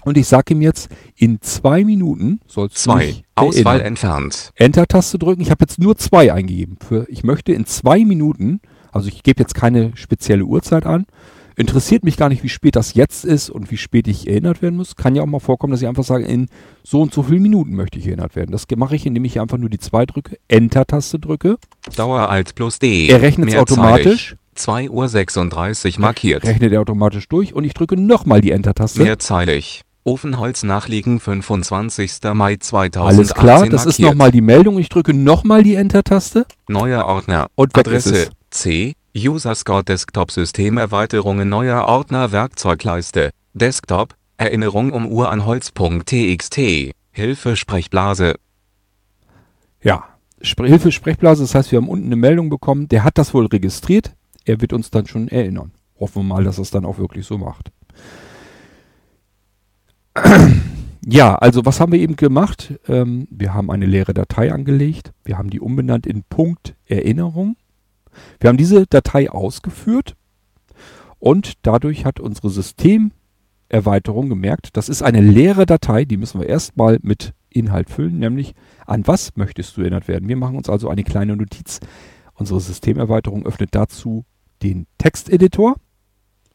Und 0.04 0.18
ich 0.18 0.26
sage 0.26 0.54
ihm 0.54 0.60
jetzt, 0.60 0.90
in 1.14 1.40
zwei 1.40 1.84
Minuten 1.84 2.40
sollst 2.48 2.78
du 2.78 2.90
2. 2.90 2.96
mich 2.96 3.24
Auswahl 3.36 3.80
entfernt. 3.80 4.50
Enter-Taste 4.56 5.20
drücken. 5.20 5.40
Ich 5.40 5.52
habe 5.52 5.62
jetzt 5.62 5.78
nur 5.78 5.96
zwei 5.96 6.32
eingegeben. 6.32 6.78
Für, 6.84 7.06
ich 7.08 7.22
möchte 7.22 7.52
in 7.52 7.64
zwei 7.66 8.04
Minuten, 8.04 8.60
also 8.92 9.08
ich 9.08 9.22
gebe 9.22 9.40
jetzt 9.40 9.54
keine 9.54 9.96
spezielle 9.96 10.44
Uhrzeit 10.44 10.86
an, 10.86 11.06
interessiert 11.56 12.04
mich 12.04 12.16
gar 12.16 12.28
nicht, 12.28 12.42
wie 12.42 12.48
spät 12.48 12.76
das 12.76 12.94
jetzt 12.94 13.24
ist 13.24 13.50
und 13.50 13.70
wie 13.70 13.76
spät 13.76 14.08
ich 14.08 14.28
erinnert 14.28 14.62
werden 14.62 14.76
muss. 14.76 14.96
Kann 14.96 15.14
ja 15.14 15.22
auch 15.22 15.26
mal 15.26 15.40
vorkommen, 15.40 15.72
dass 15.72 15.82
ich 15.82 15.88
einfach 15.88 16.04
sage, 16.04 16.24
in 16.24 16.48
so 16.82 17.00
und 17.00 17.12
so 17.12 17.22
vielen 17.22 17.42
Minuten 17.42 17.74
möchte 17.74 17.98
ich 17.98 18.06
erinnert 18.06 18.36
werden. 18.36 18.52
Das 18.52 18.66
mache 18.76 18.96
ich, 18.96 19.06
indem 19.06 19.24
ich 19.24 19.40
einfach 19.40 19.58
nur 19.58 19.68
die 19.68 19.78
zwei 19.78 20.06
drücke, 20.06 20.38
Enter-Taste 20.48 21.18
drücke. 21.18 21.56
Dauer 21.96 22.28
Alt 22.28 22.54
plus 22.54 22.78
D. 22.78 23.08
Er 23.08 23.22
rechnet 23.22 23.48
es 23.48 23.56
automatisch. 23.56 24.36
2 24.54 24.90
Uhr 24.90 25.08
36 25.08 25.98
markiert. 25.98 26.44
Rechnet 26.44 26.72
er 26.72 26.82
automatisch 26.82 27.26
durch 27.26 27.54
und 27.54 27.64
ich 27.64 27.72
drücke 27.72 27.96
nochmal 27.96 28.42
die 28.42 28.50
Enter-Taste. 28.50 29.02
Mehrzeilig. 29.02 29.82
Ofenholz 30.04 30.62
nachliegen 30.64 31.20
25. 31.20 32.12
Mai 32.34 32.56
2018 32.56 33.00
Alles 33.00 33.34
klar, 33.34 33.68
das 33.68 33.86
ist 33.86 33.98
markiert. 33.98 34.08
nochmal 34.10 34.32
die 34.32 34.40
Meldung. 34.40 34.78
Ich 34.78 34.88
drücke 34.88 35.14
nochmal 35.14 35.62
die 35.62 35.76
Enter-Taste. 35.76 36.46
Neuer 36.68 37.04
Ordner. 37.06 37.48
Und 37.54 37.76
ist 37.76 37.78
Adresse 37.78 38.22
es. 38.22 38.30
C. 38.50 38.94
User 39.16 39.54
Score 39.54 39.84
Desktop 39.84 40.30
System 40.30 40.78
Erweiterungen 40.78 41.48
neuer 41.48 41.84
Ordner 41.84 42.32
Werkzeugleiste. 42.32 43.30
Desktop. 43.54 44.14
Erinnerung 44.38 44.92
um 44.92 45.06
Uhr 45.06 45.30
an 45.30 45.46
Holz.txt. 45.46 46.60
Hilfe 47.12 47.56
Sprechblase. 47.56 48.34
Ja, 49.82 50.04
Hilfe 50.42 50.90
Sprechblase, 50.90 51.42
das 51.44 51.54
heißt, 51.54 51.70
wir 51.70 51.76
haben 51.76 51.88
unten 51.88 52.06
eine 52.06 52.16
Meldung 52.16 52.48
bekommen. 52.48 52.88
Der 52.88 53.04
hat 53.04 53.18
das 53.18 53.32
wohl 53.34 53.46
registriert. 53.46 54.14
Er 54.44 54.60
wird 54.60 54.72
uns 54.72 54.90
dann 54.90 55.06
schon 55.06 55.28
erinnern. 55.28 55.72
Hoffen 56.00 56.22
wir 56.22 56.34
mal, 56.34 56.44
dass 56.44 56.58
er 56.58 56.62
es 56.62 56.70
dann 56.70 56.84
auch 56.84 56.98
wirklich 56.98 57.26
so 57.26 57.38
macht. 57.38 57.70
Ja, 61.04 61.34
also 61.34 61.64
was 61.64 61.80
haben 61.80 61.90
wir 61.92 61.98
eben 61.98 62.14
gemacht? 62.14 62.78
Ähm, 62.86 63.26
wir 63.30 63.54
haben 63.54 63.70
eine 63.70 63.86
leere 63.86 64.14
Datei 64.14 64.52
angelegt. 64.52 65.12
Wir 65.24 65.36
haben 65.36 65.50
die 65.50 65.58
umbenannt 65.58 66.06
in 66.06 66.22
Punkt 66.22 66.76
Erinnerung. 66.86 67.56
Wir 68.40 68.48
haben 68.48 68.56
diese 68.56 68.86
Datei 68.86 69.30
ausgeführt 69.30 70.14
und 71.18 71.54
dadurch 71.62 72.04
hat 72.04 72.20
unsere 72.20 72.50
Systemerweiterung 72.50 74.28
gemerkt, 74.28 74.76
das 74.76 74.88
ist 74.88 75.02
eine 75.02 75.20
leere 75.20 75.66
Datei, 75.66 76.04
die 76.04 76.16
müssen 76.16 76.40
wir 76.40 76.48
erstmal 76.48 76.98
mit 77.02 77.32
Inhalt 77.48 77.90
füllen, 77.90 78.18
nämlich 78.18 78.54
an 78.86 79.06
was 79.06 79.36
möchtest 79.36 79.76
du 79.76 79.82
erinnert 79.82 80.08
werden. 80.08 80.28
Wir 80.28 80.36
machen 80.36 80.56
uns 80.56 80.68
also 80.68 80.88
eine 80.88 81.04
kleine 81.04 81.36
Notiz. 81.36 81.80
Unsere 82.34 82.60
Systemerweiterung 82.60 83.46
öffnet 83.46 83.70
dazu 83.72 84.24
den 84.62 84.86
Texteditor, 84.98 85.76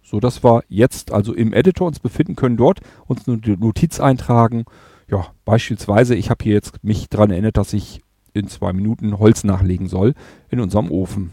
so 0.08 0.22
dass 0.22 0.44
wir 0.44 0.64
jetzt 0.70 1.12
also 1.12 1.34
im 1.34 1.54
Editor 1.54 1.88
uns 1.88 2.00
befinden 2.00 2.36
können, 2.36 2.56
dort 2.56 2.80
uns 3.08 3.28
eine 3.28 3.40
Notiz 3.58 4.00
eintragen. 4.00 4.64
Ja, 5.10 5.28
beispielsweise, 5.44 6.16
ich 6.16 6.30
habe 6.30 6.44
hier 6.44 6.54
jetzt 6.54 6.82
mich 6.84 7.10
daran 7.10 7.32
erinnert, 7.32 7.58
dass 7.58 7.74
ich 7.74 8.02
in 8.34 8.48
zwei 8.48 8.72
Minuten 8.72 9.20
Holz 9.20 9.44
nachlegen 9.44 9.88
soll 9.88 10.14
in 10.50 10.62
unserem 10.62 10.92
Ofen. 10.92 11.32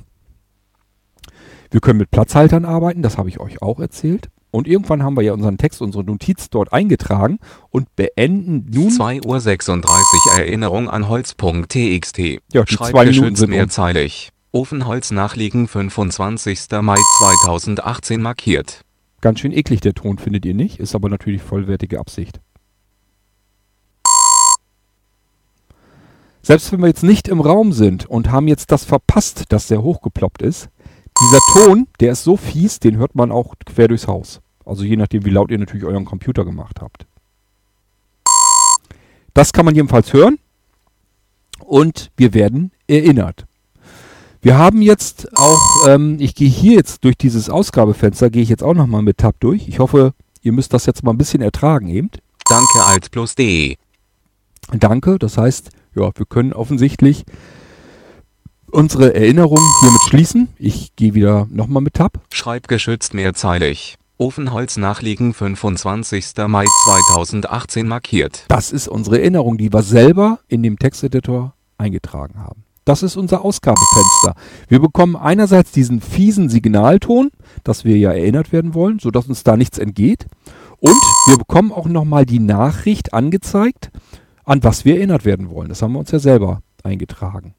Wir 1.71 1.81
können 1.81 1.99
mit 1.99 2.11
Platzhaltern 2.11 2.65
arbeiten, 2.65 3.03
das 3.03 3.17
habe 3.17 3.29
ich 3.29 3.39
euch 3.41 3.63
auch 3.63 3.79
erzählt. 3.79 4.29
Und 4.51 4.69
irgendwann 4.69 5.03
haben 5.03 5.17
wir 5.17 5.23
ja 5.23 5.33
unseren 5.33 5.59
Text, 5.59 5.83
unsere 5.83 6.05
Notiz 6.05 6.49
dort 6.49 6.73
eingetragen 6.73 7.41
und 7.71 7.95
beenden 7.97 8.67
nun 8.73 8.91
2 8.91 9.23
Uhr 9.23 9.41
36 9.41 9.93
Erinnerung 10.37 10.89
an 10.89 11.09
Holz.txt. 11.09 12.19
Ja, 12.53 12.63
die 12.63 12.77
zwei 12.77 13.07
Minuten 13.07 13.35
sind 13.35 13.51
mehrzeilig. 13.51 14.31
Ofenholz 14.53 15.11
nachliegen 15.11 15.67
25. 15.67 16.69
Mai 16.83 16.95
2018 17.45 18.23
markiert. 18.23 18.85
Ganz 19.21 19.41
schön 19.41 19.53
eklig 19.53 19.81
der 19.81 19.95
Ton, 19.95 20.19
findet 20.19 20.47
ihr 20.47 20.55
nicht? 20.55 20.81
Ist 20.81 20.95
aber 20.95 21.11
natürlich 21.11 21.43
vollwertige 21.43 22.01
Absicht. 22.01 22.41
Selbst 26.43 26.73
wenn 26.73 26.81
wir 26.81 26.89
jetzt 26.89 27.03
nicht 27.03 27.29
im 27.29 27.41
Raum 27.41 27.73
sind 27.73 28.07
und 28.07 28.31
haben 28.31 28.49
jetzt 28.49 28.71
das 28.71 28.85
verpasst, 28.85 29.45
dass 29.51 29.67
der 29.69 29.83
hochgeploppt 29.83 30.43
ist, 30.43 30.69
dieser 31.21 31.41
Ton, 31.53 31.87
der 32.01 32.13
ist 32.13 32.25
so 32.25 32.37
fies, 32.37 32.81
den 32.81 32.97
hört 32.97 33.15
man 33.15 33.31
auch 33.31 33.55
quer 33.65 33.89
durchs 33.89 34.09
Haus. 34.09 34.41
Also 34.65 34.85
je 34.85 34.97
nachdem, 34.97 35.25
wie 35.25 35.31
laut 35.31 35.51
ihr 35.51 35.59
natürlich 35.59 35.85
euren 35.85 36.05
Computer 36.05 36.45
gemacht 36.45 36.81
habt. 36.81 37.07
Das 39.35 39.53
kann 39.53 39.65
man 39.65 39.75
jedenfalls 39.75 40.13
hören 40.13 40.39
und 41.61 42.11
wir 42.17 42.35
werden 42.35 42.73
erinnert. 42.87 43.47
Wir 44.45 44.59
haben 44.59 44.83
jetzt 44.83 45.35
auch, 45.39 45.89
ähm, 45.89 46.19
ich 46.21 46.35
gehe 46.35 46.51
hier 46.51 46.75
jetzt 46.75 47.03
durch 47.03 47.17
dieses 47.17 47.49
Ausgabefenster, 47.49 48.29
gehe 48.29 48.43
ich 48.43 48.51
jetzt 48.51 48.63
auch 48.63 48.75
nochmal 48.75 49.01
mit 49.01 49.17
Tab 49.17 49.37
durch. 49.41 49.69
Ich 49.69 49.79
hoffe, 49.79 50.13
ihr 50.43 50.53
müsst 50.53 50.75
das 50.75 50.85
jetzt 50.85 51.03
mal 51.03 51.13
ein 51.13 51.17
bisschen 51.17 51.41
ertragen 51.41 51.89
eben. 51.89 52.11
Danke 52.51 52.85
Alt 52.85 53.11
plus 53.11 53.37
D. 53.37 53.79
Danke, 54.71 55.19
das 55.19 55.39
heißt, 55.39 55.71
ja, 55.95 56.11
wir 56.15 56.27
können 56.27 56.53
offensichtlich 56.53 57.25
unsere 58.71 59.15
Erinnerung 59.15 59.61
hiermit 59.81 60.03
schließen. 60.11 60.49
Ich 60.59 60.95
gehe 60.95 61.15
wieder 61.15 61.47
nochmal 61.51 61.83
mit 61.83 61.95
Tab. 61.95 62.21
Schreibgeschützt 62.31 63.15
mehrzeilig. 63.15 63.97
Ofenholz 64.19 64.77
nachliegen 64.77 65.33
25. 65.33 66.35
Mai 66.49 66.67
2018 66.85 67.89
markiert. 67.89 68.45
Das 68.49 68.73
ist 68.73 68.89
unsere 68.89 69.21
Erinnerung, 69.21 69.57
die 69.57 69.73
wir 69.73 69.83
selber 69.83 70.41
in 70.49 70.63
dem 70.63 70.79
Texteditor 70.79 71.55
eingetragen 71.79 72.41
haben. 72.41 72.63
Das 72.85 73.03
ist 73.03 73.16
unser 73.16 73.44
Ausgabefenster. 73.44 74.35
Wir 74.68 74.79
bekommen 74.79 75.16
einerseits 75.16 75.73
diesen 75.73 76.01
fiesen 76.01 76.49
Signalton, 76.49 77.31
dass 77.62 77.85
wir 77.85 77.97
ja 77.97 78.12
erinnert 78.12 78.53
werden 78.53 78.75
wollen, 78.75 78.99
sodass 78.99 79.27
uns 79.27 79.42
da 79.42 79.57
nichts 79.57 79.79
entgeht. 79.79 80.27
Und 80.81 81.01
wir 81.29 81.38
bekommen 81.38 81.73
auch 81.73 81.87
nochmal 81.87 82.27
die 82.27 82.40
Nachricht 82.40 83.14
angezeigt, 83.14 83.90
an 84.44 84.62
was 84.62 84.85
wir 84.85 84.97
erinnert 84.97 85.25
werden 85.25 85.49
wollen. 85.49 85.70
Das 85.70 85.81
haben 85.81 85.92
wir 85.92 85.99
uns 86.01 86.11
ja 86.11 86.18
selber 86.18 86.61
eingetragen. 86.83 87.55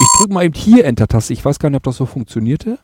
Ich 0.00 0.18
drücke 0.18 0.32
mal 0.32 0.44
eben 0.44 0.54
hier 0.54 0.84
Enter-Taste. 0.84 1.32
Ich 1.32 1.44
weiß 1.44 1.58
gar 1.58 1.70
nicht, 1.70 1.78
ob 1.78 1.82
das 1.82 1.96
so 1.96 2.06
funktionierte. 2.06 2.78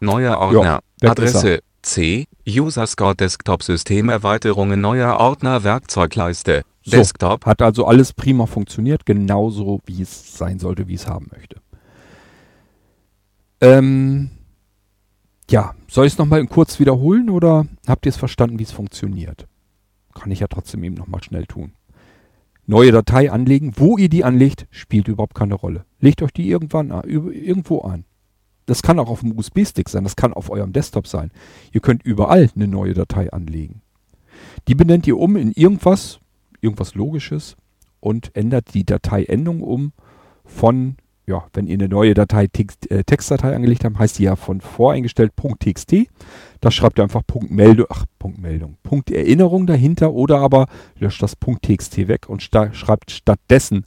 Neuer 0.00 0.38
Ordner. 0.38 0.80
er. 1.00 1.10
Adresse 1.10 1.60
C. 1.82 2.26
User 2.48 2.86
Score 2.86 3.16
Desktop 3.16 3.62
System 3.62 4.08
Erweiterungen 4.08 4.80
neuer 4.80 5.18
Ordner 5.18 5.64
Werkzeugleiste. 5.64 6.62
So, 6.90 6.96
Desktop. 6.96 7.46
Hat 7.46 7.62
also 7.62 7.86
alles 7.86 8.12
prima 8.12 8.46
funktioniert, 8.46 9.06
genauso 9.06 9.80
wie 9.86 10.02
es 10.02 10.36
sein 10.36 10.58
sollte, 10.58 10.88
wie 10.88 10.94
es 10.94 11.06
haben 11.06 11.28
möchte. 11.34 11.56
Ähm, 13.60 14.30
ja, 15.50 15.74
soll 15.88 16.06
ich 16.06 16.12
es 16.12 16.18
nochmal 16.18 16.46
kurz 16.46 16.78
wiederholen 16.78 17.30
oder 17.30 17.66
habt 17.86 18.06
ihr 18.06 18.10
es 18.10 18.16
verstanden, 18.16 18.58
wie 18.58 18.64
es 18.64 18.72
funktioniert? 18.72 19.46
Kann 20.14 20.30
ich 20.30 20.40
ja 20.40 20.46
trotzdem 20.46 20.84
eben 20.84 20.94
nochmal 20.94 21.22
schnell 21.22 21.46
tun. 21.46 21.72
Neue 22.66 22.92
Datei 22.92 23.30
anlegen. 23.32 23.72
Wo 23.76 23.96
ihr 23.96 24.08
die 24.10 24.24
anlegt, 24.24 24.66
spielt 24.70 25.08
überhaupt 25.08 25.34
keine 25.34 25.54
Rolle. 25.54 25.84
Legt 26.00 26.22
euch 26.22 26.32
die 26.32 26.48
irgendwann 26.48 26.92
an, 26.92 27.02
üb- 27.04 27.30
irgendwo 27.32 27.80
an. 27.80 28.04
Das 28.66 28.82
kann 28.82 28.98
auch 28.98 29.08
auf 29.08 29.20
dem 29.20 29.36
USB-Stick 29.38 29.88
sein, 29.88 30.04
das 30.04 30.16
kann 30.16 30.34
auf 30.34 30.50
eurem 30.50 30.74
Desktop 30.74 31.06
sein. 31.06 31.30
Ihr 31.72 31.80
könnt 31.80 32.02
überall 32.04 32.50
eine 32.54 32.68
neue 32.68 32.92
Datei 32.92 33.32
anlegen. 33.32 33.80
Die 34.68 34.74
benennt 34.74 35.06
ihr 35.06 35.16
um 35.16 35.36
in 35.36 35.52
irgendwas, 35.52 36.20
irgendwas 36.60 36.94
Logisches 36.94 37.56
und 38.00 38.34
ändert 38.34 38.74
die 38.74 38.84
Dateiendung 38.84 39.62
um 39.62 39.92
von, 40.44 40.96
ja, 41.26 41.46
wenn 41.52 41.66
ihr 41.66 41.74
eine 41.74 41.88
neue 41.88 42.14
Datei, 42.14 42.46
Text, 42.46 42.90
äh, 42.90 43.04
Textdatei 43.04 43.54
angelegt 43.54 43.84
habt, 43.84 43.98
heißt 43.98 44.18
die 44.18 44.24
ja 44.24 44.36
von 44.36 44.60
voreingestellt 44.60 45.32
.txt. 45.36 45.94
Da 46.60 46.70
schreibt 46.70 46.98
ihr 46.98 47.02
einfach 47.02 47.22
Punkt 47.26 47.50
Meldung, 47.50 47.86
ach, 47.90 48.04
Punkt 48.18 48.38
Meldung, 48.38 48.76
Punkt 48.82 49.10
Erinnerung 49.10 49.66
dahinter 49.66 50.12
oder 50.12 50.38
aber 50.38 50.66
löscht 50.98 51.22
das 51.22 51.36
.txt 51.38 52.08
weg 52.08 52.28
und 52.28 52.42
schreibt 52.42 53.10
stattdessen 53.10 53.84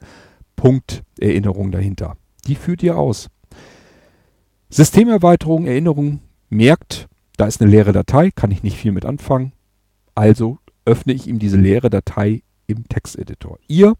Punkt 0.56 1.02
Erinnerung 1.18 1.72
dahinter. 1.72 2.16
Die 2.46 2.54
führt 2.54 2.82
ihr 2.82 2.96
aus. 2.96 3.28
Systemerweiterung, 4.70 5.66
Erinnerung, 5.66 6.20
merkt, 6.48 7.08
da 7.36 7.46
ist 7.46 7.60
eine 7.60 7.70
leere 7.70 7.92
Datei, 7.92 8.30
kann 8.30 8.50
ich 8.50 8.62
nicht 8.62 8.76
viel 8.76 8.92
mit 8.92 9.04
anfangen. 9.04 9.52
Also 10.14 10.58
öffne 10.84 11.12
ich 11.12 11.26
ihm 11.26 11.38
diese 11.38 11.56
leere 11.56 11.90
Datei 11.90 12.42
im 12.66 12.88
Texteditor. 12.88 13.58
Ihr 13.68 13.94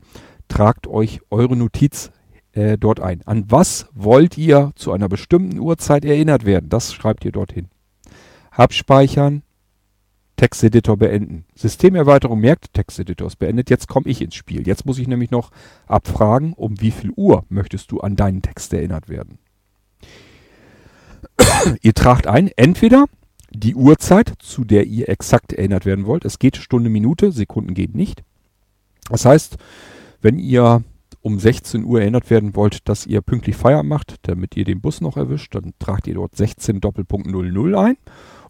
tragt 0.49 0.87
euch 0.87 1.21
eure 1.31 1.57
Notiz 1.57 2.11
äh, 2.53 2.77
dort 2.79 3.01
ein. 3.01 3.23
An 3.27 3.45
was 3.49 3.89
wollt 3.95 4.37
ihr 4.37 4.73
zu 4.75 4.93
einer 4.93 5.09
bestimmten 5.09 5.59
Uhrzeit 5.59 6.05
erinnert 6.05 6.45
werden? 6.45 6.69
Das 6.69 6.93
schreibt 6.93 7.25
ihr 7.25 7.33
dorthin. 7.33 7.69
Abspeichern, 8.51 9.43
Texteditor 10.37 10.97
beenden. 10.97 11.45
Systemerweiterung 11.55 12.41
merkt, 12.41 12.75
Texteditor 12.75 13.29
ist 13.29 13.37
beendet. 13.37 13.71
Jetzt 13.71 13.89
komme 13.89 14.09
ich 14.09 14.21
ins 14.21 14.35
Spiel. 14.35 14.67
Jetzt 14.67 14.85
muss 14.85 14.99
ich 14.99 15.09
nämlich 15.09 15.31
noch 15.31 15.51
abfragen, 15.87 16.53
um 16.53 16.81
wie 16.81 16.91
viel 16.91 17.13
Uhr 17.17 17.45
möchtest 17.49 17.93
du 17.93 18.01
an 18.01 18.17
deinen 18.17 18.43
Text 18.43 18.73
erinnert 18.73 19.09
werden. 19.09 19.39
ihr 21.83 21.95
tragt 21.95 22.27
ein, 22.27 22.51
entweder 22.57 23.07
die 23.55 23.75
Uhrzeit, 23.75 24.33
zu 24.39 24.65
der 24.65 24.87
ihr 24.87 25.09
exakt 25.09 25.53
erinnert 25.53 25.87
werden 25.87 26.07
wollt. 26.07 26.25
Es 26.25 26.39
geht 26.39 26.57
Stunde, 26.57 26.91
Minute, 26.91 27.33
Sekunden 27.33 27.75
geht 27.75 27.95
nicht. 27.95 28.25
Das 29.11 29.25
heißt, 29.25 29.57
wenn 30.21 30.39
ihr 30.39 30.83
um 31.21 31.39
16 31.39 31.85
Uhr 31.85 32.01
erinnert 32.01 32.31
werden 32.31 32.57
wollt, 32.57 32.89
dass 32.89 33.07
ihr 33.07 33.21
pünktlich 33.21 33.57
Feierabend 33.57 33.89
macht, 33.89 34.17
damit 34.23 34.57
ihr 34.57 34.65
den 34.65 34.81
Bus 34.81 35.01
noch 35.01 35.17
erwischt, 35.17 35.55
dann 35.55 35.73
tragt 35.79 36.07
ihr 36.07 36.15
dort 36.15 36.37
16 36.37 36.81
Doppelpunkt 36.81 37.29
00 37.29 37.77
ein. 37.77 37.97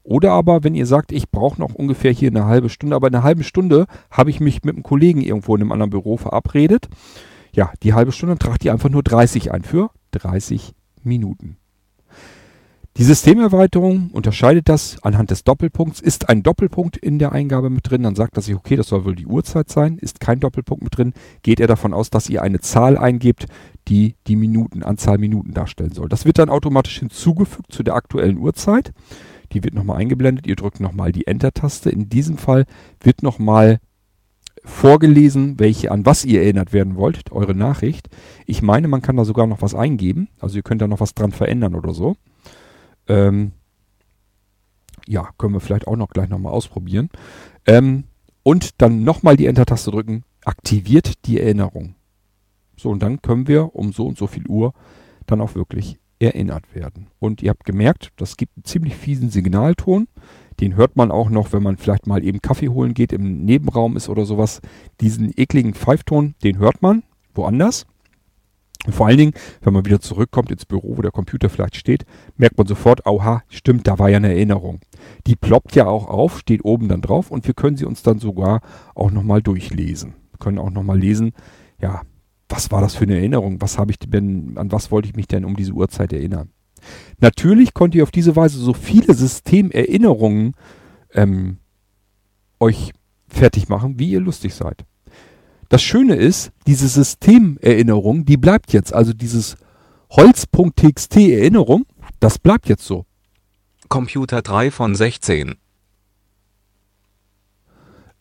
Oder 0.04 0.32
aber, 0.32 0.64
wenn 0.64 0.74
ihr 0.74 0.86
sagt, 0.86 1.12
ich 1.12 1.30
brauche 1.30 1.60
noch 1.60 1.74
ungefähr 1.74 2.10
hier 2.10 2.30
eine 2.30 2.46
halbe 2.46 2.70
Stunde, 2.70 2.96
aber 2.96 3.06
in 3.08 3.14
einer 3.14 3.22
halben 3.22 3.44
Stunde 3.44 3.86
habe 4.10 4.30
ich 4.30 4.40
mich 4.40 4.64
mit 4.64 4.74
einem 4.74 4.82
Kollegen 4.82 5.20
irgendwo 5.20 5.54
in 5.54 5.60
einem 5.60 5.72
anderen 5.72 5.90
Büro 5.90 6.16
verabredet. 6.16 6.88
Ja, 7.52 7.72
die 7.82 7.94
halbe 7.94 8.12
Stunde 8.12 8.38
tragt 8.38 8.64
ihr 8.64 8.72
einfach 8.72 8.88
nur 8.88 9.02
30 9.02 9.52
ein 9.52 9.62
für 9.62 9.90
30 10.12 10.74
Minuten. 11.04 11.56
Die 12.98 13.04
Systemerweiterung 13.04 14.10
unterscheidet 14.12 14.68
das 14.68 15.02
anhand 15.02 15.30
des 15.30 15.44
Doppelpunkts. 15.44 15.98
Ist 16.00 16.28
ein 16.28 16.42
Doppelpunkt 16.42 16.98
in 16.98 17.18
der 17.18 17.32
Eingabe 17.32 17.70
mit 17.70 17.88
drin, 17.88 18.02
dann 18.02 18.14
sagt 18.14 18.36
er 18.36 18.42
sich, 18.42 18.54
okay, 18.54 18.76
das 18.76 18.88
soll 18.88 19.06
wohl 19.06 19.14
die 19.14 19.24
Uhrzeit 19.24 19.70
sein. 19.70 19.96
Ist 19.96 20.20
kein 20.20 20.40
Doppelpunkt 20.40 20.84
mit 20.84 20.98
drin, 20.98 21.14
geht 21.42 21.58
er 21.58 21.66
davon 21.66 21.94
aus, 21.94 22.10
dass 22.10 22.28
ihr 22.28 22.42
eine 22.42 22.60
Zahl 22.60 22.98
eingebt, 22.98 23.46
die 23.88 24.16
die 24.26 24.36
Minuten, 24.36 24.82
Anzahl 24.82 25.16
Minuten 25.16 25.54
darstellen 25.54 25.92
soll. 25.92 26.10
Das 26.10 26.26
wird 26.26 26.38
dann 26.38 26.50
automatisch 26.50 26.98
hinzugefügt 26.98 27.72
zu 27.72 27.82
der 27.82 27.94
aktuellen 27.94 28.36
Uhrzeit. 28.36 28.92
Die 29.52 29.64
wird 29.64 29.72
nochmal 29.72 29.98
eingeblendet. 29.98 30.46
Ihr 30.46 30.56
drückt 30.56 30.80
nochmal 30.80 31.12
die 31.12 31.26
Enter-Taste. 31.26 31.88
In 31.88 32.10
diesem 32.10 32.36
Fall 32.36 32.66
wird 33.00 33.22
nochmal 33.22 33.78
vorgelesen, 34.64 35.58
welche 35.58 35.90
an 35.90 36.04
was 36.04 36.26
ihr 36.26 36.42
erinnert 36.42 36.74
werden 36.74 36.96
wollt, 36.96 37.32
eure 37.32 37.54
Nachricht. 37.54 38.10
Ich 38.46 38.60
meine, 38.60 38.86
man 38.86 39.00
kann 39.00 39.16
da 39.16 39.24
sogar 39.24 39.46
noch 39.46 39.62
was 39.62 39.74
eingeben. 39.74 40.28
Also 40.40 40.56
ihr 40.56 40.62
könnt 40.62 40.82
da 40.82 40.88
noch 40.88 41.00
was 41.00 41.14
dran 41.14 41.32
verändern 41.32 41.74
oder 41.74 41.94
so. 41.94 42.16
Ähm, 43.12 43.52
ja, 45.06 45.28
können 45.36 45.52
wir 45.52 45.60
vielleicht 45.60 45.86
auch 45.86 45.96
noch 45.96 46.08
gleich 46.08 46.30
nochmal 46.30 46.52
ausprobieren. 46.52 47.10
Ähm, 47.66 48.04
und 48.42 48.80
dann 48.80 49.04
nochmal 49.04 49.36
die 49.36 49.46
Enter-Taste 49.46 49.90
drücken, 49.90 50.24
aktiviert 50.44 51.26
die 51.26 51.38
Erinnerung. 51.38 51.94
So, 52.76 52.88
und 52.90 53.02
dann 53.02 53.20
können 53.20 53.48
wir 53.48 53.74
um 53.76 53.92
so 53.92 54.06
und 54.06 54.16
so 54.16 54.26
viel 54.26 54.46
Uhr 54.48 54.72
dann 55.26 55.40
auch 55.40 55.54
wirklich 55.54 55.98
erinnert 56.18 56.74
werden. 56.74 57.08
Und 57.18 57.42
ihr 57.42 57.50
habt 57.50 57.64
gemerkt, 57.64 58.12
das 58.16 58.36
gibt 58.36 58.56
einen 58.56 58.64
ziemlich 58.64 58.96
fiesen 58.96 59.28
Signalton. 59.28 60.08
Den 60.60 60.76
hört 60.76 60.96
man 60.96 61.10
auch 61.10 61.28
noch, 61.28 61.52
wenn 61.52 61.62
man 61.62 61.76
vielleicht 61.76 62.06
mal 62.06 62.24
eben 62.24 62.40
Kaffee 62.40 62.68
holen 62.68 62.94
geht, 62.94 63.12
im 63.12 63.44
Nebenraum 63.44 63.96
ist 63.96 64.08
oder 64.08 64.24
sowas. 64.24 64.60
Diesen 65.00 65.32
ekligen 65.36 65.74
Pfeifton, 65.74 66.34
den 66.42 66.58
hört 66.58 66.80
man 66.80 67.02
woanders. 67.34 67.86
Und 68.86 68.94
vor 68.94 69.06
allen 69.06 69.18
Dingen, 69.18 69.32
wenn 69.62 69.72
man 69.72 69.84
wieder 69.84 70.00
zurückkommt 70.00 70.50
ins 70.50 70.64
Büro, 70.64 70.96
wo 70.96 71.02
der 71.02 71.12
Computer 71.12 71.48
vielleicht 71.48 71.76
steht, 71.76 72.04
merkt 72.36 72.58
man 72.58 72.66
sofort, 72.66 73.06
auha, 73.06 73.42
stimmt, 73.48 73.86
da 73.86 73.98
war 73.98 74.08
ja 74.08 74.16
eine 74.16 74.30
Erinnerung. 74.30 74.80
Die 75.26 75.36
ploppt 75.36 75.76
ja 75.76 75.86
auch 75.86 76.08
auf, 76.08 76.38
steht 76.38 76.64
oben 76.64 76.88
dann 76.88 77.00
drauf 77.00 77.30
und 77.30 77.46
wir 77.46 77.54
können 77.54 77.76
sie 77.76 77.84
uns 77.84 78.02
dann 78.02 78.18
sogar 78.18 78.60
auch 78.94 79.10
nochmal 79.10 79.40
durchlesen. 79.40 80.14
Wir 80.32 80.38
können 80.38 80.58
auch 80.58 80.70
nochmal 80.70 80.98
lesen, 80.98 81.32
ja, 81.80 82.02
was 82.48 82.70
war 82.70 82.80
das 82.80 82.94
für 82.94 83.04
eine 83.04 83.16
Erinnerung? 83.16 83.60
Was 83.60 83.78
habe 83.78 83.92
ich 83.92 83.98
denn, 83.98 84.58
an 84.58 84.72
was 84.72 84.90
wollte 84.90 85.08
ich 85.08 85.16
mich 85.16 85.26
denn 85.26 85.44
um 85.44 85.56
diese 85.56 85.72
Uhrzeit 85.72 86.12
erinnern? 86.12 86.50
Natürlich 87.18 87.74
könnt 87.74 87.94
ihr 87.94 88.02
auf 88.02 88.10
diese 88.10 88.34
Weise 88.34 88.58
so 88.58 88.74
viele 88.74 89.14
Systemerinnerungen 89.14 90.54
ähm, 91.14 91.58
euch 92.58 92.92
fertig 93.28 93.68
machen, 93.68 93.98
wie 93.98 94.10
ihr 94.10 94.20
lustig 94.20 94.54
seid. 94.54 94.84
Das 95.72 95.82
Schöne 95.82 96.16
ist, 96.16 96.52
diese 96.66 96.86
Systemerinnerung, 96.86 98.26
die 98.26 98.36
bleibt 98.36 98.74
jetzt. 98.74 98.92
Also 98.92 99.14
dieses 99.14 99.56
Holz.txt 100.10 101.16
Erinnerung, 101.16 101.86
das 102.20 102.38
bleibt 102.38 102.68
jetzt 102.68 102.84
so. 102.84 103.06
Computer 103.88 104.42
3 104.42 104.70
von 104.70 104.94
16. 104.94 105.54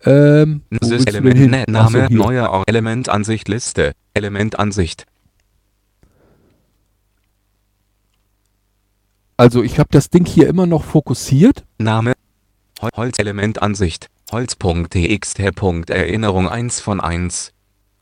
Ähm, 0.05 0.61
Element 0.69 1.67
so, 1.67 1.71
Name 1.73 2.07
hier. 2.07 2.17
neuer 2.17 2.63
Element 2.67 3.09
Ansicht 3.09 3.49
Liste 3.49 3.95
Element 4.13 4.57
Ansicht 4.57 5.05
Also 9.35 9.61
ich 9.61 9.77
habe 9.77 9.89
das 9.91 10.09
Ding 10.09 10.25
hier 10.25 10.47
immer 10.47 10.67
noch 10.67 10.85
fokussiert. 10.85 11.65
Name 11.79 12.13
Hol 12.81 12.91
Holz 12.95 13.19
Element 13.19 13.61
Ansicht 13.61 14.07
Holz.txt 14.31 15.39
Erinnerung 15.89 16.47
1 16.47 16.79
von 16.79 17.01
1 17.01 17.51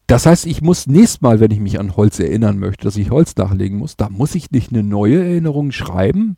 Das 0.08 0.26
heißt, 0.26 0.46
ich 0.46 0.62
muss 0.62 0.86
nächstes 0.86 1.22
Mal, 1.22 1.40
wenn 1.40 1.52
ich 1.52 1.60
mich 1.60 1.80
an 1.80 1.96
Holz 1.96 2.20
erinnern 2.20 2.60
möchte, 2.60 2.84
dass 2.84 2.98
ich 2.98 3.10
Holz 3.10 3.36
nachlegen 3.36 3.78
muss, 3.78 3.98
da 3.98 4.10
muss 4.10 4.36
ich 4.36 4.52
nicht 4.52 4.72
eine 4.72 4.84
neue 4.84 5.24
Erinnerung 5.24 5.72
schreiben. 5.72 6.38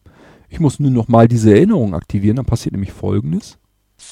Ich 0.49 0.60
muss 0.60 0.80
nur 0.80 0.91
noch 0.91 1.08
mal 1.08 1.27
diese 1.27 1.54
Erinnerung 1.54 1.93
aktivieren. 1.93 2.38
Dann 2.38 2.45
passiert 2.45 2.73
nämlich 2.73 2.91
Folgendes. 2.91 3.58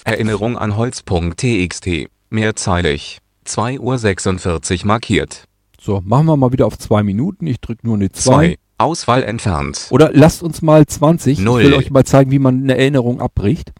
Erinnerung 0.04 0.58
an 0.58 0.76
Holz.txt 0.76 1.90
mehrzeilig 2.30 3.20
2 3.46 3.80
Uhr 3.80 3.98
46 3.98 4.86
markiert 4.86 5.46
So, 5.82 6.02
machen 6.04 6.28
wir 6.28 6.38
mal 6.38 6.52
wieder 6.52 6.68
auf 6.68 6.78
zwei 6.78 7.04
Minuten. 7.04 7.48
Ich 7.48 7.60
drücke 7.60 7.88
nur 7.88 7.96
eine 7.96 8.12
2. 8.12 8.22
2 8.22 8.56
Auswahl 8.78 9.24
entfernt 9.24 9.88
Oder 9.90 10.12
lasst 10.14 10.42
uns 10.42 10.62
mal 10.62 10.86
20. 10.86 11.40
Null. 11.40 11.62
Ich 11.62 11.68
will 11.68 11.74
euch 11.74 11.92
mal 11.92 12.06
zeigen, 12.06 12.32
wie 12.32 12.40
man 12.40 12.64
eine 12.64 12.78
Erinnerung 12.78 13.20
abbricht. 13.20 13.74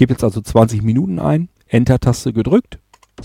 Ich 0.00 0.02
gebe 0.02 0.14
jetzt 0.14 0.24
also 0.24 0.40
20 0.40 0.80
Minuten 0.80 1.18
ein. 1.18 1.50
Enter-Taste 1.68 2.32
gedrückt. 2.32 2.78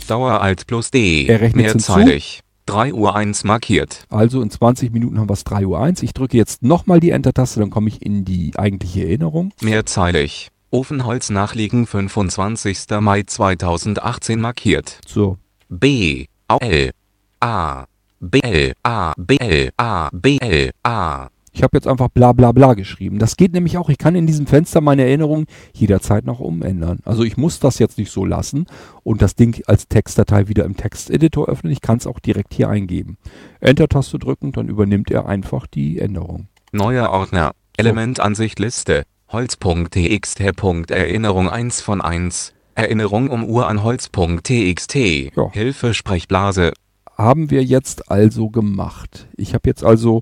Dauer 0.09 0.41
Alt 0.41 0.67
plus 0.67 0.91
D 0.91 1.25
Er 1.25 1.39
rechnet 1.39 1.71
hinzu. 1.71 1.93
mehrzeilig 1.93 2.41
3 2.65 2.93
Uhr 2.93 3.15
1 3.15 3.45
markiert 3.45 4.05
Also 4.09 4.41
in 4.41 4.49
20 4.49 4.91
Minuten 4.91 5.17
haben 5.17 5.29
wir 5.29 5.35
es 5.35 5.45
3.01 5.45 5.67
Uhr. 5.67 6.03
Ich 6.03 6.13
drücke 6.13 6.35
jetzt 6.35 6.63
nochmal 6.63 6.99
die 6.99 7.11
Enter-Taste, 7.11 7.61
dann 7.61 7.69
komme 7.69 7.88
ich 7.88 8.05
in 8.05 8.25
die 8.25 8.51
eigentliche 8.57 9.05
Erinnerung. 9.05 9.53
mehrzeilig 9.61 10.49
Ofenholz 10.69 11.29
nachliegen 11.29 11.88
25. 11.88 12.79
Mai 12.99 13.23
2018 13.23 14.41
markiert 14.41 14.99
So, 15.07 15.38
B 15.69 16.25
A 16.49 16.57
L 16.57 16.91
A 17.39 17.85
B 18.19 18.41
L 18.41 18.73
A 18.83 19.13
B 19.15 19.38
L 19.38 19.69
A 19.77 20.09
B 20.11 20.39
L 20.41 20.71
A 20.83 21.29
ich 21.56 21.63
habe 21.63 21.78
jetzt 21.78 21.88
einfach 21.88 22.10
bla 22.10 22.34
bla 22.34 22.52
bla 22.52 22.74
geschrieben. 22.74 23.18
Das 23.18 23.38
geht 23.38 23.54
nämlich 23.54 23.78
auch. 23.78 23.88
Ich 23.88 23.98
kann 23.98 24.13
in 24.13 24.28
diesem 24.28 24.46
Fenster 24.46 24.82
meine 24.82 25.04
Erinnerungen 25.04 25.46
jederzeit 25.74 26.26
noch 26.26 26.41
umändern. 26.41 27.00
Also 27.06 27.24
ich 27.24 27.38
muss 27.38 27.60
das 27.60 27.80
jetzt 27.80 27.98
nicht 27.98 28.12
so 28.12 28.26
lassen 28.26 28.65
und 29.04 29.22
das 29.22 29.36
Ding 29.36 29.63
als 29.65 29.88
Textdatei 29.88 30.50
wieder 30.50 30.65
im 30.65 30.76
Texteditor 30.76 31.48
öffnen. 31.48 31.72
Ich 31.72 31.80
kann 31.80 31.98
es 31.98 32.08
auch 32.08 32.20
direkt 32.20 32.54
hier 32.54 32.68
eingeben. 32.68 33.18
Enter-Taste 33.62 34.20
drücken, 34.20 34.52
dann 34.52 34.68
übernimmt 34.68 35.12
er 35.12 35.28
einfach 35.28 35.65
die 35.65 36.00
Änderung. 36.00 36.50
Neuer 36.74 37.10
Ordner 37.10 37.54
Element 37.78 38.20
Ansicht 38.20 38.60
Liste 38.60 39.04
Holz.txt 39.30 40.41
Erinnerung 40.41 41.50
1 41.50 41.80
von 41.80 42.02
1 42.02 42.54
Erinnerung 42.76 43.30
um 43.30 43.46
Uhr 43.46 43.70
an 43.70 43.82
Holz.txt 43.82 44.96
Ja. 44.96 45.52
Hilfe 45.54 45.94
Sprechblase 45.94 46.74
haben 47.18 47.50
wir 47.50 47.63
jetzt 47.63 48.12
also 48.12 48.50
gemacht. 48.50 49.30
Ich 49.38 49.54
habe 49.54 49.70
jetzt 49.70 49.86
also 49.86 50.22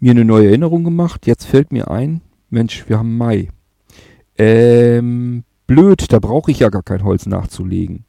mir 0.00 0.12
eine 0.12 0.24
neue 0.24 0.48
Erinnerung 0.48 0.84
gemacht. 0.84 1.26
Jetzt 1.26 1.46
fällt 1.46 1.72
mir 1.72 1.90
ein, 1.90 2.20
Mensch, 2.50 2.84
wir 2.88 2.98
haben 2.98 3.16
Mai. 3.16 3.48
Ähm, 4.36 5.44
blöd, 5.66 6.12
da 6.12 6.18
brauche 6.18 6.50
ich 6.50 6.60
ja 6.60 6.68
gar 6.68 6.82
kein 6.82 7.02
Holz 7.04 7.26
nachzulegen. 7.26 8.04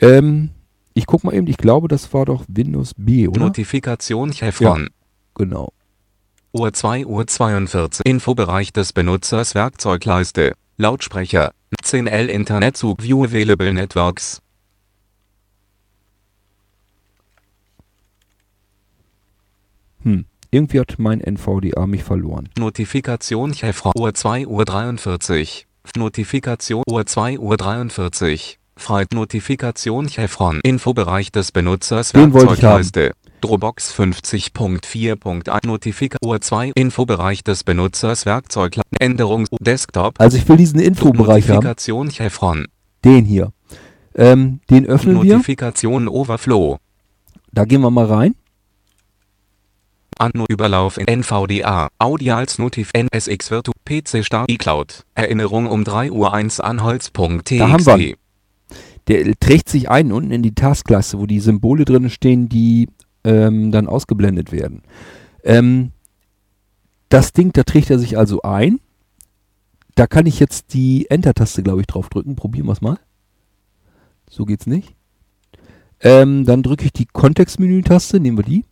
Ähm, 0.00 0.50
ich 0.94 1.06
guck 1.06 1.24
mal 1.24 1.34
eben, 1.34 1.46
ich 1.46 1.56
glaube, 1.58 1.88
das 1.88 2.12
war 2.12 2.24
doch 2.24 2.44
Windows 2.48 2.92
B, 2.96 3.28
oder? 3.28 3.40
Notifikation 3.40 4.32
Chevron 4.32 4.88
Genau. 5.34 5.72
Uhr 6.52 6.72
2 6.72 7.06
Uhr 7.06 7.26
42 7.26 8.04
Infobereich 8.04 8.72
des 8.72 8.92
Benutzers 8.92 9.54
Werkzeugleiste 9.54 10.54
Lautsprecher 10.76 11.52
10L 11.84 12.26
Internetzug 12.26 13.02
View 13.02 13.22
Available 13.24 13.72
Networks 13.72 14.40
Hm. 20.02 20.24
Irgendwie 20.50 20.80
hat 20.80 20.94
mein 20.98 21.20
NVDA 21.20 21.86
mich 21.86 22.04
verloren. 22.04 22.48
Notifikation 22.58 23.52
Chevron 23.52 23.92
Uhr 23.94 24.14
2 24.14 24.46
Uhr 24.46 24.64
43 24.64 25.66
Notifikation 25.94 26.84
Uhr 26.88 27.04
2 27.04 27.38
Uhr 27.38 27.56
43 27.58 28.58
Freit 28.76 29.12
Notifikation 29.12 30.08
Chevron 30.08 30.60
Infobereich 30.62 31.30
des 31.32 31.52
Benutzers 31.52 32.14
Werkzeugleiste 32.14 33.12
Dropbox 33.42 33.92
50.4.1 33.92 35.66
Notifikation 35.66 36.30
Uhr 36.30 36.40
2 36.40 36.72
Infobereich 36.74 37.44
des 37.44 37.62
Benutzers 37.64 38.24
Werkzeug 38.24 38.80
Änderung 38.98 39.46
Desktop 39.60 40.14
Also 40.18 40.38
ich 40.38 40.48
will 40.48 40.56
diesen 40.56 40.80
Infobereich 40.80 41.44
haben. 41.44 41.56
Notifikation 41.56 42.10
Chevron 42.10 42.66
Den 43.04 43.26
hier. 43.26 43.52
Ähm, 44.14 44.60
den 44.70 44.86
öffnen 44.86 45.22
wir. 45.22 45.34
Notifikation 45.34 46.08
Overflow 46.08 46.78
Da 47.52 47.66
gehen 47.66 47.82
wir 47.82 47.90
mal 47.90 48.06
rein. 48.06 48.34
Anno 50.18 50.46
Überlauf 50.48 50.98
in 50.98 51.06
NVDA 51.06 51.88
Audio 51.98 52.34
als 52.34 52.58
Notif 52.58 52.90
NSX 52.92 53.50
Virtu 53.50 53.72
PC 53.84 54.24
Start 54.24 54.50
iCloud 54.50 55.04
Erinnerung 55.14 55.66
um 55.66 55.84
3 55.84 56.10
Uhr 56.10 56.32
1 56.32 56.60
an 56.60 56.82
Holz.txt 56.82 57.60
Da 57.60 57.70
haben 57.70 57.86
wir. 57.86 58.16
Der 59.08 59.34
trägt 59.40 59.68
sich 59.68 59.88
ein 59.88 60.12
unten 60.12 60.32
in 60.32 60.42
die 60.42 60.54
Taskleiste, 60.54 61.18
wo 61.18 61.26
die 61.26 61.40
Symbole 61.40 61.84
drin 61.84 62.10
stehen, 62.10 62.48
die 62.48 62.88
ähm, 63.24 63.72
dann 63.72 63.86
ausgeblendet 63.86 64.52
werden. 64.52 64.82
Ähm, 65.44 65.92
das 67.08 67.32
Ding, 67.32 67.52
da 67.52 67.62
trägt 67.62 67.90
er 67.90 67.98
sich 67.98 68.18
also 68.18 68.42
ein. 68.42 68.80
Da 69.94 70.06
kann 70.06 70.26
ich 70.26 70.38
jetzt 70.40 70.74
die 70.74 71.10
Enter-Taste, 71.10 71.62
glaube 71.62 71.80
ich, 71.80 71.86
drauf 71.86 72.08
drücken. 72.08 72.36
Probieren 72.36 72.66
wir 72.66 72.72
es 72.72 72.82
mal. 72.82 72.98
So 74.30 74.44
geht's 74.44 74.66
nicht. 74.66 74.94
Ähm, 76.00 76.44
dann 76.44 76.62
drücke 76.62 76.84
ich 76.84 76.92
die 76.92 77.06
Kontextmenü-Taste, 77.06 78.20
nehmen 78.20 78.38
wir 78.38 78.44
die. 78.44 78.64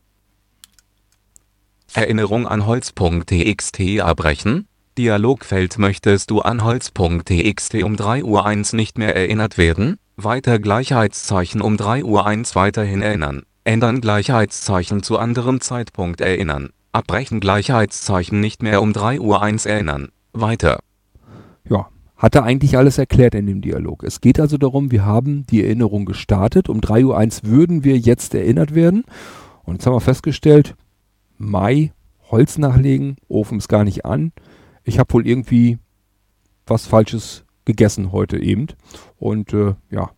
Erinnerung 1.97 2.47
an 2.47 2.67
Holz.txt 2.67 3.81
abbrechen 4.01 4.69
Dialogfeld 4.99 5.79
Möchtest 5.79 6.31
du 6.31 6.41
an 6.41 6.63
Holz.txt 6.63 7.75
um 7.83 7.97
3.01 7.97 8.23
Uhr 8.23 8.77
nicht 8.77 8.99
mehr 8.99 9.17
erinnert 9.17 9.57
werden? 9.57 9.97
Weiter 10.15 10.59
Gleichheitszeichen 10.59 11.63
um 11.63 11.77
3.01 11.77 12.05
Uhr 12.05 12.55
weiterhin 12.55 13.01
erinnern. 13.01 13.45
Ändern 13.65 14.03
Gleichheitszeichen 14.03 15.03
zu 15.03 15.19
anderem 15.19 15.63
Zeitpunkt 15.63 16.21
erinnern. 16.21 16.69
Abbrechen 16.93 17.41
Gleichheitszeichen 17.41 18.41
nicht 18.41 18.63
mehr 18.63 18.83
um 18.83 18.93
3.01 18.93 19.21
Uhr 19.21 19.73
erinnern. 19.73 20.09
Weiter. 20.35 20.81
Ja, 21.67 21.89
hat 22.19 22.35
er 22.35 22.45
eigentlich 22.45 22.77
alles 22.77 22.99
erklärt 22.99 23.35
in 23.35 23.47
dem 23.47 23.63
Dialog. 23.63 24.03
Es 24.03 24.21
geht 24.21 24.39
also 24.39 24.59
darum, 24.59 24.91
wir 24.91 25.07
haben 25.07 25.47
die 25.47 25.65
Erinnerung 25.65 26.05
gestartet. 26.05 26.69
Um 26.69 26.81
3.01 26.81 27.45
Uhr 27.45 27.51
würden 27.51 27.85
wir 27.85 27.97
jetzt 27.97 28.35
erinnert 28.35 28.75
werden. 28.75 29.05
Und 29.65 29.77
jetzt 29.77 29.87
haben 29.87 29.95
wir 29.95 30.01
festgestellt, 30.01 30.75
Mai, 31.39 31.93
Holz 32.31 32.59
nachlegen, 32.59 33.17
Ofen 33.29 33.59
ist 33.59 33.69
gar 33.69 33.85
nicht 33.85 34.05
an. 34.05 34.33
Ich 34.85 34.99
habe 34.99 35.13
wohl 35.15 35.27
irgendwie 35.27 35.79
was 36.67 36.87
Falsches 36.87 37.45
gegessen 37.65 38.13
heute 38.13 38.39
eben. 38.39 38.67
Und 39.19 39.53
äh, 39.53 39.75
ja, 39.91 40.11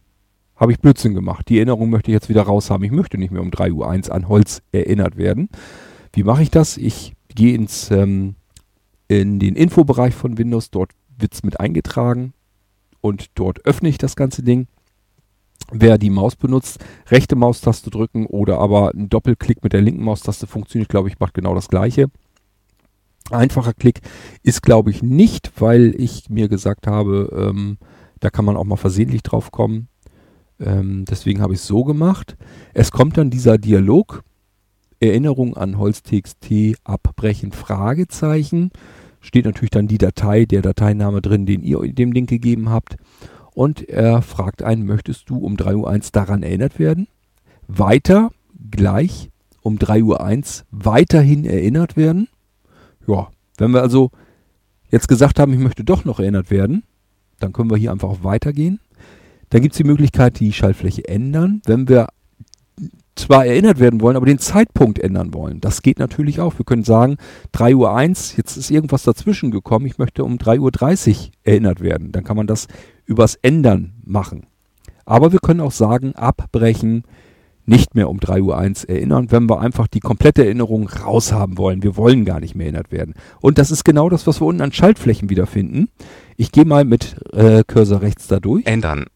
habe 0.57 0.73
ich 0.73 0.81
Blödsinn 0.81 1.15
gemacht. 1.15 1.49
Die 1.49 1.59
Erinnerung 1.59 1.91
möchte 1.91 2.11
ich 2.11 2.15
jetzt 2.15 2.29
wieder 2.29 2.43
raus 2.43 2.71
haben. 2.71 2.85
Ich 2.85 2.93
möchte 2.93 3.19
nicht 3.19 3.31
mehr 3.31 3.43
um 3.43 3.51
3.01 3.51 4.09
Uhr 4.09 4.15
an 4.15 4.29
Holz 4.29 4.63
erinnert 4.73 5.17
werden. 5.17 5.49
Wie 6.13 6.25
mache 6.25 6.43
ich 6.43 6.51
das? 6.51 6.77
Ich 6.77 7.15
gehe 7.35 7.55
ins 7.55 7.91
ähm, 7.91 8.35
in 9.09 9.39
den 9.39 9.57
Infobereich 9.57 10.15
von 10.15 10.39
Windows. 10.39 10.71
Dort 10.71 10.93
wird 11.17 11.35
es 11.35 11.43
mit 11.43 11.59
eingetragen 11.61 12.35
und 13.01 13.31
dort 13.35 13.65
öffne 13.65 13.89
ich 13.89 13.99
das 13.99 14.17
ganze 14.17 14.43
Ding. 14.43 14.67
Wer 15.71 15.99
die 15.99 16.11
Maus 16.11 16.35
benutzt, 16.35 16.83
rechte 17.09 17.37
Maustaste 17.37 17.91
drücken 17.91 18.27
oder 18.27 18.59
aber 18.59 18.93
ein 18.95 19.09
Doppelklick 19.09 19.63
mit 19.63 19.75
der 19.75 19.83
linken 19.83 20.03
Maustaste 20.03 20.47
funktioniert, 20.47 20.89
glaube 20.89 21.09
ich, 21.09 21.19
macht 21.19 21.35
genau 21.35 21.55
das 21.55 21.69
gleiche. 21.69 22.07
Einfacher 23.31 23.75
Klick 23.75 24.01
ist, 24.43 24.63
glaube 24.63 24.91
ich, 24.91 25.03
nicht, 25.03 25.53
weil 25.61 25.95
ich 25.99 26.31
mir 26.31 26.49
gesagt 26.49 26.87
habe, 26.87 27.51
ähm, 27.51 27.77
da 28.21 28.31
kann 28.31 28.47
man 28.47 28.57
auch 28.57 28.65
mal 28.65 28.77
versehentlich 28.77 29.23
drauf 29.23 29.51
kommen. 29.51 29.89
Ähm, 30.59 31.05
deswegen 31.05 31.43
habe 31.43 31.53
ich 31.53 31.61
es 31.61 31.67
so 31.67 31.85
gemacht. 31.85 32.37
Es 32.73 32.91
kommt 32.91 33.19
dann 33.19 33.31
dieser 33.31 33.59
Dialog. 33.59 34.23
Erinnerung 35.01 35.57
an 35.57 35.79
Holz.txt 35.79 36.77
abbrechen, 36.83 37.53
Fragezeichen. 37.53 38.71
Steht 39.21 39.45
natürlich 39.45 39.71
dann 39.71 39.87
die 39.87 39.99
Datei, 39.99 40.45
der 40.45 40.63
Dateiname 40.63 41.23
drin, 41.23 41.47
den 41.47 41.63
ihr 41.63 41.81
dem 41.93 42.15
Ding 42.15 42.27
gegeben 42.27 42.71
habt. 42.71 42.97
Und 43.59 43.89
er 43.89 44.23
fragt 44.23 44.63
einen, 44.63 44.87
möchtest 44.87 45.29
du 45.29 45.39
um 45.39 45.57
3.01 45.57 45.75
Uhr 45.75 46.01
daran 46.13 46.45
erinnert 46.45 46.79
werden? 46.79 47.09
Weiter, 47.67 48.31
gleich 48.71 49.31
um 49.63 49.79
3.01 49.79 50.05
Uhr 50.05 50.67
weiterhin 50.71 51.45
erinnert 51.45 51.97
werden. 51.97 52.29
Ja, 53.09 53.27
wenn 53.57 53.73
wir 53.73 53.83
also 53.83 54.13
jetzt 54.93 55.09
gesagt 55.09 55.41
haben, 55.41 55.53
ich 55.53 55.59
möchte 55.59 55.83
doch 55.83 56.05
noch 56.05 56.21
erinnert 56.21 56.53
werden, 56.53 56.85
dann 57.41 57.53
können 57.53 57.69
wir 57.69 57.77
hier 57.77 57.91
einfach 57.91 58.11
auf 58.11 58.23
Weitergehen. 58.23 58.79
Dann 59.51 59.61
gibt 59.61 59.73
es 59.73 59.79
die 59.79 59.83
Möglichkeit, 59.83 60.39
die 60.39 60.53
Schaltfläche 60.53 61.09
ändern. 61.09 61.61
Wenn 61.67 61.89
wir 61.89 62.07
zwar 63.17 63.45
erinnert 63.45 63.81
werden 63.81 64.01
wollen, 64.01 64.17
aber 64.17 64.27
den 64.27 64.39
Zeitpunkt 64.39 65.01
ändern 65.01 65.35
wollen. 65.35 65.61
Das 65.61 65.83
geht 65.83 65.99
natürlich 65.99 66.39
auch. 66.41 66.57
Wir 66.57 66.65
können 66.65 66.85
sagen, 66.85 67.17
3.01 67.55 67.75
Uhr, 67.75 68.37
jetzt 68.37 68.57
ist 68.57 68.71
irgendwas 68.71 69.03
dazwischen 69.03 69.51
gekommen, 69.51 69.87
ich 69.87 69.99
möchte 69.99 70.23
um 70.23 70.37
3.30 70.37 70.61
Uhr 70.61 71.31
erinnert 71.43 71.81
werden. 71.81 72.13
Dann 72.13 72.23
kann 72.23 72.37
man 72.37 72.47
das 72.47 72.69
übers 73.09 73.35
Ändern 73.37 73.95
machen. 74.05 74.47
Aber 75.05 75.33
wir 75.33 75.39
können 75.41 75.61
auch 75.61 75.73
sagen, 75.73 76.15
abbrechen, 76.15 77.05
nicht 77.65 77.95
mehr 77.95 78.09
um 78.09 78.19
3.01 78.19 78.43
Uhr 78.43 78.91
erinnern, 78.95 79.31
wenn 79.31 79.49
wir 79.49 79.61
einfach 79.61 79.89
die 79.89 80.01
komplette 80.01 80.45
Erinnerung 80.45 80.89
raushaben 80.89 81.59
wollen. 81.59 81.83
Wir 81.83 81.97
wollen 81.97 82.25
gar 82.25 82.41
nicht 82.41 82.55
mehr 82.55 82.67
erinnert 82.67 82.93
werden. 82.93 83.15
Und 83.41 83.59
das 83.59 83.71
ist 83.71 83.85
genau 83.85 84.09
das, 84.09 84.27
was 84.27 84.41
wir 84.41 84.47
unten 84.47 84.63
an 84.63 84.73
Schaltflächen 84.73 85.29
wiederfinden. 85.29 85.89
Ich 86.37 86.53
gehe 86.53 86.65
mal 86.65 86.85
mit 86.85 87.17
äh, 87.33 87.65
Cursor 87.67 88.01
rechts 88.01 88.27
da 88.27 88.41
durch. 88.41 88.67
Ändern 88.67 89.07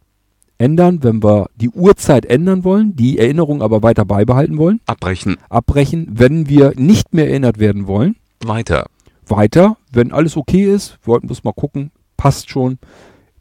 ändern, 0.62 1.02
wenn 1.02 1.22
wir 1.22 1.48
die 1.56 1.70
Uhrzeit 1.70 2.24
ändern 2.24 2.62
wollen, 2.62 2.94
die 2.94 3.18
Erinnerung 3.18 3.62
aber 3.62 3.82
weiter 3.82 4.04
beibehalten 4.04 4.58
wollen. 4.58 4.80
Abbrechen. 4.86 5.36
Abbrechen, 5.48 6.06
wenn 6.12 6.48
wir 6.48 6.74
nicht 6.76 7.12
mehr 7.12 7.28
erinnert 7.28 7.58
werden 7.58 7.88
wollen. 7.88 8.14
Weiter. 8.44 8.86
Weiter, 9.26 9.76
wenn 9.92 10.12
alles 10.12 10.36
okay 10.36 10.72
ist, 10.72 10.98
wollten 11.02 11.28
wir 11.28 11.32
es 11.32 11.42
mal 11.42 11.52
gucken, 11.52 11.90
passt 12.16 12.50
schon. 12.50 12.78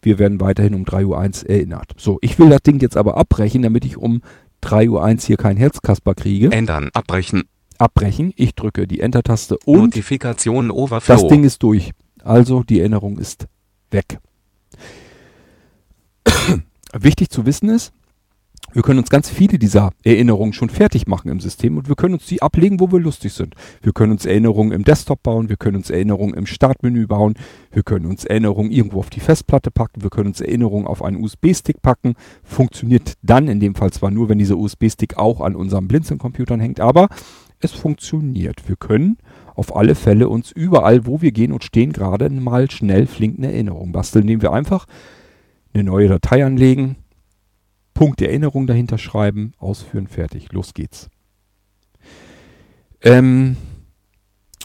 Wir 0.02 0.20
werden 0.20 0.40
weiterhin 0.40 0.74
um 0.74 0.84
3.01 0.84 1.44
Uhr 1.44 1.50
erinnert. 1.50 1.94
So, 1.98 2.18
ich 2.22 2.40
will 2.40 2.50
das 2.50 2.62
Ding 2.64 2.80
jetzt 2.80 2.98
aber 2.98 3.18
abbrechen, 3.18 3.62
damit 3.62 3.86
ich 3.86 3.98
um 3.98 4.22
3.01 4.64 4.90
Uhr 4.90 5.20
hier 5.28 5.38
kein 5.38 5.58
Herzkasper 5.58 6.16
kriege. 6.16 6.52
Ändern, 6.52 6.90
abbrechen. 6.94 7.44
Abbrechen. 7.78 8.34
Ich 8.36 8.56
drücke 8.56 8.88
die 8.88 9.00
Enter-Taste 9.00 9.58
und 9.66 9.80
Notifikation 9.80 10.72
Overflow. 10.72 11.16
das 11.16 11.28
Ding 11.28 11.44
ist 11.44 11.64
durch. 11.64 11.92
Also 12.24 12.64
die 12.64 12.80
Erinnerung 12.80 13.18
ist 13.18 13.48
weg. 13.90 14.20
Wichtig 16.94 17.30
zu 17.30 17.46
wissen 17.46 17.70
ist, 17.70 17.92
wir 18.74 18.82
können 18.82 19.00
uns 19.00 19.10
ganz 19.10 19.30
viele 19.30 19.60
dieser 19.60 19.92
Erinnerungen 20.04 20.54
schon 20.54 20.70
fertig 20.70 21.08
machen 21.08 21.30
im 21.30 21.40
System 21.40 21.78
und 21.78 21.88
wir 21.88 21.96
können 21.96 22.14
uns 22.14 22.26
die 22.26 22.42
ablegen, 22.42 22.80
wo 22.80 22.92
wir 22.92 23.00
lustig 23.00 23.34
sind. 23.34 23.56
Wir 23.82 23.94
können 23.94 24.12
uns 24.12 24.26
Erinnerungen 24.26 24.72
im 24.72 24.84
Desktop 24.84 25.24
bauen, 25.24 25.50
wir 25.50 25.58
können 25.58 25.78
uns 25.78 25.90
Erinnerungen 25.90 26.34
im 26.34 26.46
Startmenü 26.46 27.08
bauen, 27.08 27.36
wir 27.72 27.84
können 27.84 28.06
uns 28.06 28.26
Erinnerungen 28.26 28.72
irgendwo 28.72 29.00
auf 29.00 29.10
die 29.10 29.20
Festplatte 29.20 29.72
packen, 29.72 30.04
wir 30.04 30.10
können 30.10 30.28
uns 30.28 30.42
Erinnerungen 30.42 30.88
auf 30.88 31.04
einen 31.04 31.24
USB-Stick 31.24 31.82
packen. 31.82 32.14
Funktioniert 32.44 33.14
dann 33.22 33.48
in 33.48 33.60
dem 33.60 33.76
Fall 33.76 33.92
zwar 33.92 34.12
nur, 34.12 34.30
wenn 34.30 34.40
dieser 34.40 34.58
USB-Stick 34.58 35.18
auch 35.18 35.42
an 35.42 35.56
unserem 35.56 35.88
Blinzeln-Computern 35.88 36.60
hängt, 36.60 36.80
aber 36.80 37.10
es 37.60 37.72
funktioniert. 37.72 38.68
Wir 38.68 38.76
können 38.76 39.18
auf 39.56 39.76
alle 39.76 39.96
Fälle 39.96 40.30
uns 40.30 40.52
überall, 40.52 41.06
wo 41.06 41.22
wir 41.22 41.32
gehen 41.32 41.52
und 41.52 41.64
stehen, 41.64 41.94
gerade 41.94 42.30
mal 42.30 42.70
schnell 42.72 43.06
flink 43.06 43.38
eine 43.38 43.52
Erinnerung 43.52 43.92
basteln, 43.92 44.24
indem 44.24 44.42
wir 44.42 44.54
einfach 44.54 44.86
eine 45.74 45.84
neue 45.84 46.08
Datei 46.08 46.46
anlegen, 46.46 46.96
Punkt 48.02 48.20
Erinnerung 48.20 48.66
dahinter 48.66 48.98
schreiben, 48.98 49.54
ausführen, 49.60 50.08
fertig, 50.08 50.52
los 50.54 50.74
geht's. 50.74 51.08
Ähm, 53.00 53.58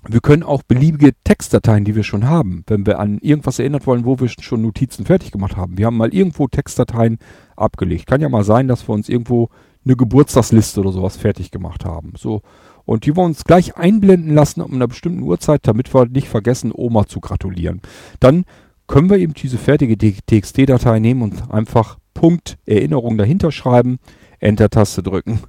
wir 0.09 0.21
können 0.21 0.43
auch 0.43 0.63
beliebige 0.63 1.13
Textdateien, 1.23 1.85
die 1.85 1.95
wir 1.95 2.03
schon 2.03 2.25
haben, 2.25 2.65
wenn 2.67 2.87
wir 2.87 2.99
an 2.99 3.19
irgendwas 3.19 3.59
erinnert 3.59 3.87
wollen, 3.87 4.07
wo 4.07 4.19
wir 4.21 4.31
schon 4.31 4.63
Notizen 4.63 5.05
fertig 5.05 5.33
gemacht 5.33 5.55
haben. 5.55 5.77
Wir 5.77 5.85
haben 5.85 5.99
mal 5.99 6.15
irgendwo 6.15 6.49
Textdateien 6.49 7.19
abgelegt. 7.57 8.07
Kann 8.07 8.23
ja 8.23 8.31
mal 8.31 8.43
sein, 8.43 8.69
dass 8.69 8.89
wir 8.89 8.95
uns 8.95 9.07
irgendwo 9.07 9.51
eine 9.85 9.97
Geburtstagsliste 9.97 10.81
oder 10.81 10.93
sowas 10.93 11.19
fertig 11.19 11.51
gemacht 11.51 11.85
haben. 11.85 12.15
So. 12.17 12.41
Und 12.87 13.05
die 13.05 13.17
wollen 13.17 13.33
uns 13.33 13.45
gleich 13.45 13.77
einblenden 13.77 14.35
lassen 14.35 14.63
um 14.63 14.73
einer 14.73 14.89
bestimmten 14.89 15.21
Uhrzeit, 15.21 15.67
damit 15.67 15.93
wir 15.93 16.07
nicht 16.07 16.29
vergessen, 16.29 16.73
Oma 16.75 17.07
zu 17.07 17.21
gratulieren. 17.21 17.83
Dann 18.19 18.47
können 18.87 19.11
wir 19.11 19.19
eben 19.19 19.35
diese 19.35 19.59
fertige 19.59 19.99
TXT-Datei 19.99 21.01
nehmen 21.01 21.21
und 21.21 21.51
einfach 21.51 21.99
Punkt 22.17 22.57
Erinnerung 22.65 23.19
dahinter 23.19 23.53
schreiben, 23.53 23.99
Enter-Taste 24.41 25.03
drücken. 25.03 25.41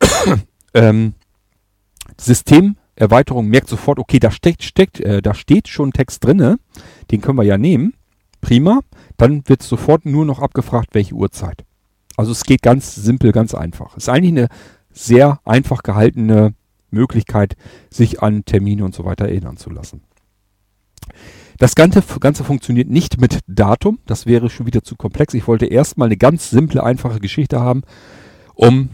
ähm, 0.74 1.14
Systemerweiterung 2.20 3.48
merkt 3.48 3.68
sofort, 3.68 3.98
okay, 3.98 4.18
da 4.18 4.30
steckt, 4.30 4.62
steckt, 4.62 5.00
äh, 5.00 5.22
da 5.22 5.32
steht 5.32 5.66
schon 5.66 5.92
Text 5.92 6.24
drinne, 6.24 6.58
den 7.10 7.22
können 7.22 7.38
wir 7.38 7.44
ja 7.44 7.56
nehmen. 7.56 7.94
Prima. 8.42 8.80
Dann 9.16 9.42
wird 9.48 9.62
sofort 9.62 10.04
nur 10.04 10.24
noch 10.26 10.40
abgefragt, 10.40 10.90
welche 10.92 11.14
Uhrzeit. 11.14 11.64
Also 12.16 12.32
es 12.32 12.44
geht 12.44 12.62
ganz 12.62 12.94
simpel, 12.94 13.32
ganz 13.32 13.54
einfach. 13.54 13.96
Ist 13.96 14.10
eigentlich 14.10 14.32
eine 14.32 14.48
sehr 14.92 15.40
einfach 15.44 15.82
gehaltene 15.82 16.54
Möglichkeit, 16.90 17.56
sich 17.90 18.22
an 18.22 18.44
Termine 18.44 18.84
und 18.84 18.94
so 18.94 19.04
weiter 19.04 19.24
erinnern 19.24 19.56
zu 19.56 19.70
lassen. 19.70 20.02
Das 21.58 21.74
Ganze, 21.74 22.02
Ganze 22.20 22.44
funktioniert 22.44 22.88
nicht 22.88 23.20
mit 23.20 23.40
Datum. 23.48 23.98
Das 24.06 24.26
wäre 24.26 24.48
schon 24.48 24.66
wieder 24.66 24.82
zu 24.82 24.94
komplex. 24.94 25.34
Ich 25.34 25.48
wollte 25.48 25.66
erstmal 25.66 26.06
eine 26.06 26.16
ganz 26.16 26.50
simple, 26.50 26.82
einfache 26.82 27.18
Geschichte 27.18 27.60
haben, 27.60 27.82
um 28.54 28.90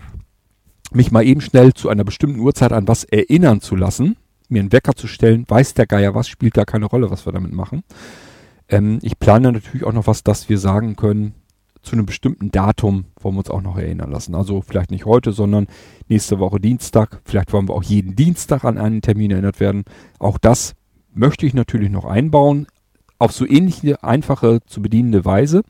mich 0.91 1.13
mal 1.13 1.25
eben 1.25 1.43
schnell 1.43 1.75
zu 1.75 1.91
einer 1.91 2.05
bestimmten 2.05 2.41
Uhrzeit 2.41 2.73
an 2.73 2.89
was 2.89 3.05
erinnern 3.05 3.61
zu 3.61 3.77
lassen, 3.77 4.17
mir 4.49 4.61
einen 4.61 4.73
Wecker 4.73 4.95
zu 4.95 5.07
stellen, 5.07 5.45
weiß 5.47 5.75
der 5.75 5.87
Geier 5.87 6.15
was, 6.15 6.29
spielt 6.29 6.55
gar 6.55 6.65
keine 6.65 6.87
Rolle, 6.87 7.11
was 7.11 7.27
wir 7.27 7.33
damit 7.33 7.53
machen. 7.53 7.83
Ähm, 8.69 8.99
ich 9.03 9.19
plane 9.19 9.53
natürlich 9.53 9.85
auch 9.85 9.93
noch 9.93 10.07
was, 10.07 10.23
dass 10.23 10.49
wir 10.49 10.59
sagen 10.59 10.97
können, 10.97 11.35
zu 11.83 11.93
einem 11.93 12.07
bestimmten 12.07 12.51
Datum 12.51 13.05
wollen 13.21 13.35
wir 13.35 13.41
uns 13.41 13.51
auch 13.51 13.61
noch 13.61 13.77
erinnern 13.77 14.11
lassen. 14.11 14.35
Also 14.35 14.63
vielleicht 14.63 14.91
nicht 14.91 15.05
heute, 15.05 15.33
sondern 15.33 15.67
nächste 16.09 16.39
Woche 16.39 16.59
Dienstag. 16.59 17.21
Vielleicht 17.27 17.53
wollen 17.53 17.69
wir 17.69 17.75
auch 17.75 17.83
jeden 17.83 18.17
Dienstag 18.17 18.65
an 18.65 18.79
einen 18.79 19.03
Termin 19.03 19.33
erinnert 19.33 19.61
werden. 19.61 19.85
Auch 20.19 20.39
das 20.39 20.75
möchte 21.15 21.47
ich 21.47 21.55
natürlich 21.55 21.91
noch 21.91 22.05
einbauen, 22.05 22.67
auf 23.19 23.33
so 23.33 23.47
ähnliche, 23.47 24.03
einfache 24.03 24.61
zu 24.67 24.83
bedienende 24.83 25.25
Weise. 25.25 25.63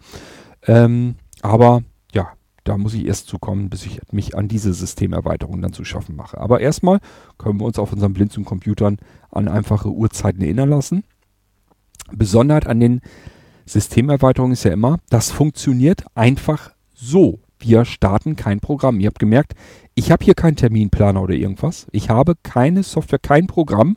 Ähm, 0.67 1.17
aber 1.43 1.83
ja, 2.13 2.33
da 2.65 2.79
muss 2.79 2.95
ich 2.95 3.07
erst 3.07 3.29
zukommen, 3.29 3.69
bis 3.71 3.87
ich 3.87 4.01
mich 4.11 4.37
an 4.37 4.49
diese 4.49 4.73
Systemerweiterung 4.73 5.61
dann 5.61 5.73
zu 5.73 5.85
schaffen 5.85 6.17
mache. 6.17 6.39
Aber 6.39 6.61
erstmal 6.61 7.01
können 7.39 7.61
wir 7.61 7.67
uns 7.67 7.79
auf 7.79 7.93
unseren 7.93 8.15
Blinzeln-Computern 8.15 8.99
an 9.31 9.49
einfache 9.49 9.91
Uhrzeiten 9.91 10.43
erinnern 10.43 10.71
lassen. 10.71 11.05
Besonderheit 12.13 12.67
an 12.67 12.81
den 12.81 13.01
Systemerweiterungen 13.67 14.53
ist 14.53 14.65
ja 14.65 14.73
immer, 14.73 14.99
das 15.11 15.31
funktioniert 15.31 16.05
einfach 16.15 16.73
so. 16.95 17.41
Wir 17.59 17.85
starten 17.85 18.37
kein 18.37 18.61
Programm. 18.61 19.01
Ihr 19.01 19.07
habt 19.07 19.19
gemerkt, 19.19 19.55
ich 19.95 20.11
habe 20.11 20.25
hier 20.25 20.35
keinen 20.35 20.57
Terminplaner 20.57 21.23
oder 21.23 21.35
irgendwas. 21.35 21.87
Ich 21.93 22.11
habe 22.11 22.35
keine 22.43 22.83
Software, 22.83 23.19
kein 23.19 23.47
Programm, 23.47 23.97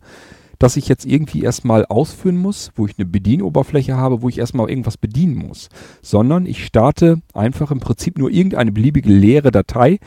dass 0.59 0.77
ich 0.77 0.87
jetzt 0.87 1.05
irgendwie 1.05 1.43
erstmal 1.43 1.85
ausführen 1.85 2.37
muss, 2.37 2.71
wo 2.75 2.85
ich 2.85 2.97
eine 2.97 3.05
Bedienoberfläche 3.05 3.95
habe, 3.95 4.21
wo 4.21 4.29
ich 4.29 4.39
erstmal 4.39 4.69
irgendwas 4.69 4.97
bedienen 4.97 5.35
muss, 5.35 5.69
sondern 6.01 6.45
ich 6.45 6.65
starte 6.65 7.21
einfach 7.33 7.71
im 7.71 7.79
Prinzip 7.79 8.17
nur 8.17 8.31
irgendeine 8.31 8.71
beliebige 8.71 9.09
leere 9.09 9.51
Datei, 9.51 9.99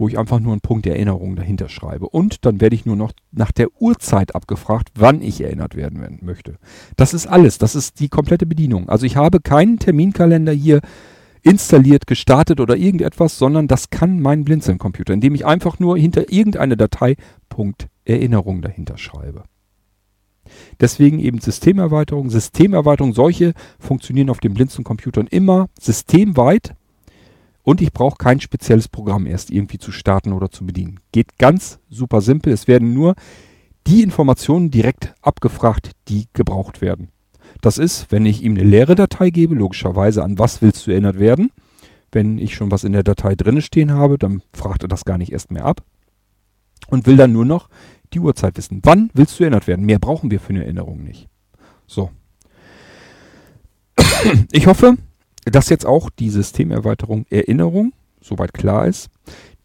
wo 0.00 0.08
ich 0.08 0.18
einfach 0.18 0.40
nur 0.40 0.52
einen 0.52 0.62
Punkt 0.62 0.86
Erinnerung 0.86 1.36
dahinter 1.36 1.68
schreibe. 1.68 2.08
Und 2.08 2.46
dann 2.46 2.60
werde 2.60 2.74
ich 2.74 2.86
nur 2.86 2.96
noch 2.96 3.12
nach 3.32 3.52
der 3.52 3.68
Uhrzeit 3.78 4.34
abgefragt, 4.34 4.88
wann 4.94 5.20
ich 5.20 5.42
erinnert 5.42 5.76
werden 5.76 6.18
möchte. 6.22 6.56
Das 6.96 7.12
ist 7.12 7.26
alles. 7.26 7.58
Das 7.58 7.74
ist 7.74 8.00
die 8.00 8.08
komplette 8.08 8.46
Bedienung. 8.46 8.88
Also 8.88 9.04
ich 9.04 9.16
habe 9.16 9.40
keinen 9.40 9.78
Terminkalender 9.78 10.52
hier 10.52 10.80
installiert, 11.42 12.06
gestartet 12.06 12.60
oder 12.60 12.76
irgendetwas, 12.76 13.38
sondern 13.38 13.68
das 13.68 13.90
kann 13.90 14.20
mein 14.20 14.44
Blinzeln-Computer, 14.44 15.12
indem 15.12 15.34
ich 15.34 15.44
einfach 15.44 15.78
nur 15.78 15.98
hinter 15.98 16.32
irgendeine 16.32 16.76
Datei 16.76 17.16
Punkt 17.48 17.88
Erinnerung 18.04 18.62
dahinter 18.62 18.96
schreibe. 18.96 19.44
Deswegen 20.80 21.18
eben 21.18 21.40
Systemerweiterung. 21.40 22.30
Systemerweiterung, 22.30 23.12
solche 23.12 23.52
funktionieren 23.78 24.30
auf 24.30 24.40
den 24.40 24.54
Blinzeln-Computern 24.54 25.26
immer 25.26 25.68
systemweit 25.78 26.74
und 27.62 27.80
ich 27.80 27.92
brauche 27.92 28.16
kein 28.16 28.40
spezielles 28.40 28.88
Programm 28.88 29.26
erst 29.26 29.50
irgendwie 29.50 29.78
zu 29.78 29.92
starten 29.92 30.32
oder 30.32 30.50
zu 30.50 30.64
bedienen. 30.64 31.00
Geht 31.12 31.38
ganz 31.38 31.78
super 31.90 32.20
simpel. 32.20 32.52
Es 32.52 32.66
werden 32.66 32.94
nur 32.94 33.14
die 33.86 34.02
Informationen 34.02 34.70
direkt 34.70 35.14
abgefragt, 35.22 35.92
die 36.08 36.26
gebraucht 36.32 36.80
werden. 36.80 37.08
Das 37.60 37.78
ist, 37.78 38.10
wenn 38.10 38.24
ich 38.24 38.42
ihm 38.42 38.54
eine 38.54 38.64
leere 38.64 38.94
Datei 38.94 39.30
gebe, 39.30 39.54
logischerweise 39.54 40.24
an 40.24 40.38
was 40.38 40.62
willst 40.62 40.86
du 40.86 40.92
erinnert 40.92 41.18
werden. 41.18 41.50
Wenn 42.12 42.38
ich 42.38 42.54
schon 42.54 42.70
was 42.70 42.84
in 42.84 42.92
der 42.92 43.02
Datei 43.02 43.34
drinne 43.34 43.62
stehen 43.62 43.92
habe, 43.92 44.18
dann 44.18 44.42
fragt 44.52 44.82
er 44.82 44.88
das 44.88 45.04
gar 45.04 45.18
nicht 45.18 45.32
erst 45.32 45.50
mehr 45.50 45.64
ab 45.64 45.82
und 46.88 47.06
will 47.06 47.16
dann 47.16 47.32
nur 47.32 47.44
noch 47.44 47.68
die 48.12 48.20
Uhrzeit 48.20 48.56
wissen. 48.56 48.80
Wann 48.82 49.10
willst 49.14 49.38
du 49.38 49.44
erinnert 49.44 49.66
werden? 49.66 49.86
Mehr 49.86 49.98
brauchen 49.98 50.30
wir 50.30 50.40
für 50.40 50.50
eine 50.50 50.64
Erinnerung 50.64 51.02
nicht. 51.02 51.28
So. 51.86 52.10
Ich 54.52 54.66
hoffe, 54.66 54.96
dass 55.44 55.70
jetzt 55.70 55.86
auch 55.86 56.10
die 56.10 56.30
Systemerweiterung 56.30 57.24
Erinnerung 57.30 57.92
soweit 58.20 58.52
klar 58.52 58.86
ist. 58.86 59.08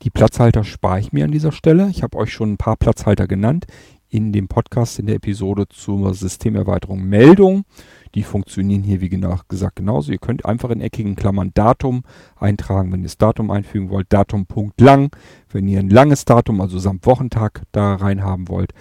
Die 0.02 0.10
Platzhalter 0.10 0.64
spare 0.64 1.00
ich 1.00 1.12
mir 1.12 1.26
an 1.26 1.32
dieser 1.32 1.52
Stelle. 1.52 1.90
Ich 1.90 2.04
habe 2.04 2.18
euch 2.18 2.32
schon 2.32 2.54
ein 2.54 2.58
paar 2.58 2.76
Platzhalter 2.76 3.28
genannt 3.28 3.66
in 4.10 4.32
dem 4.32 4.48
Podcast 4.48 5.00
in 5.00 5.08
der 5.08 5.16
Episode 5.16 5.68
zur 5.70 6.14
Systemerweiterung 6.14 7.04
Meldung. 7.04 7.66
Die 8.14 8.24
funktionieren 8.24 8.84
hier 8.84 9.02
wie 9.02 9.10
gesagt 9.10 9.76
genauso. 9.76 10.12
Ihr 10.12 10.18
könnt 10.18 10.46
einfach 10.46 10.70
in 10.70 10.82
eckigen 10.82 11.16
Klammern 11.16 11.52
Datum 11.54 12.04
eintragen, 12.38 12.92
wenn 12.92 13.02
ihr 13.02 13.08
das 13.08 13.18
Datum 13.18 13.52
einfügen 13.52 13.90
wollt. 13.90 14.08
Datum.lang, 14.10 14.74
lang. 14.80 15.12
Wenn 15.50 15.68
ihr 15.68 15.80
ein 15.80 15.90
langes 15.90 16.26
Datum, 16.26 16.62
also 16.62 16.80
samt 16.80 17.06
Wochentag, 17.06 17.64
da 17.72 17.96
rein 17.96 18.24
haben 18.24 18.48
wollt. 18.48 18.74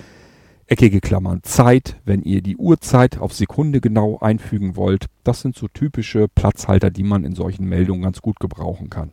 Eckige 0.67 1.01
Klammern 1.01 1.43
Zeit, 1.43 2.01
wenn 2.05 2.23
ihr 2.23 2.41
die 2.41 2.57
Uhrzeit 2.57 3.19
auf 3.19 3.35
Sekunde 3.35 3.81
genau 3.81 4.19
einfügen 4.21 4.77
wollt. 4.77 5.07
Das 5.23 5.43
sind 5.43 5.57
so 5.57 5.69
typische 5.69 6.27
Platzhalter, 6.29 6.91
die 6.91 7.03
man 7.03 7.25
in 7.25 7.35
solchen 7.35 7.67
Meldungen 7.69 8.03
ganz 8.03 8.23
gut 8.23 8.41
gebrauchen 8.41 8.89
kann. 8.89 9.13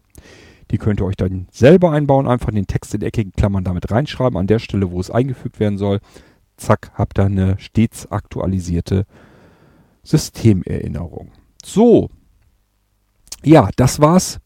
Die 0.72 0.78
könnt 0.78 1.02
ihr 1.02 1.06
euch 1.06 1.18
dann 1.18 1.48
selber 1.52 1.92
einbauen, 1.92 2.28
einfach 2.28 2.52
den 2.52 2.68
Text 2.68 2.94
in 2.96 3.02
eckigen 3.02 3.34
Klammern 3.34 3.64
damit 3.64 3.92
reinschreiben, 3.92 4.38
an 4.38 4.48
der 4.48 4.60
Stelle, 4.60 4.90
wo 4.90 5.00
es 5.00 5.12
eingefügt 5.12 5.60
werden 5.60 5.78
soll. 5.78 6.00
Zack, 6.56 6.92
habt 6.94 7.20
ihr 7.20 7.26
eine 7.26 7.60
stets 7.60 8.10
aktualisierte 8.10 9.06
Systemerinnerung. 10.04 11.32
So, 11.64 12.10
ja, 13.44 13.70
das 13.76 14.00
war's 14.00 14.40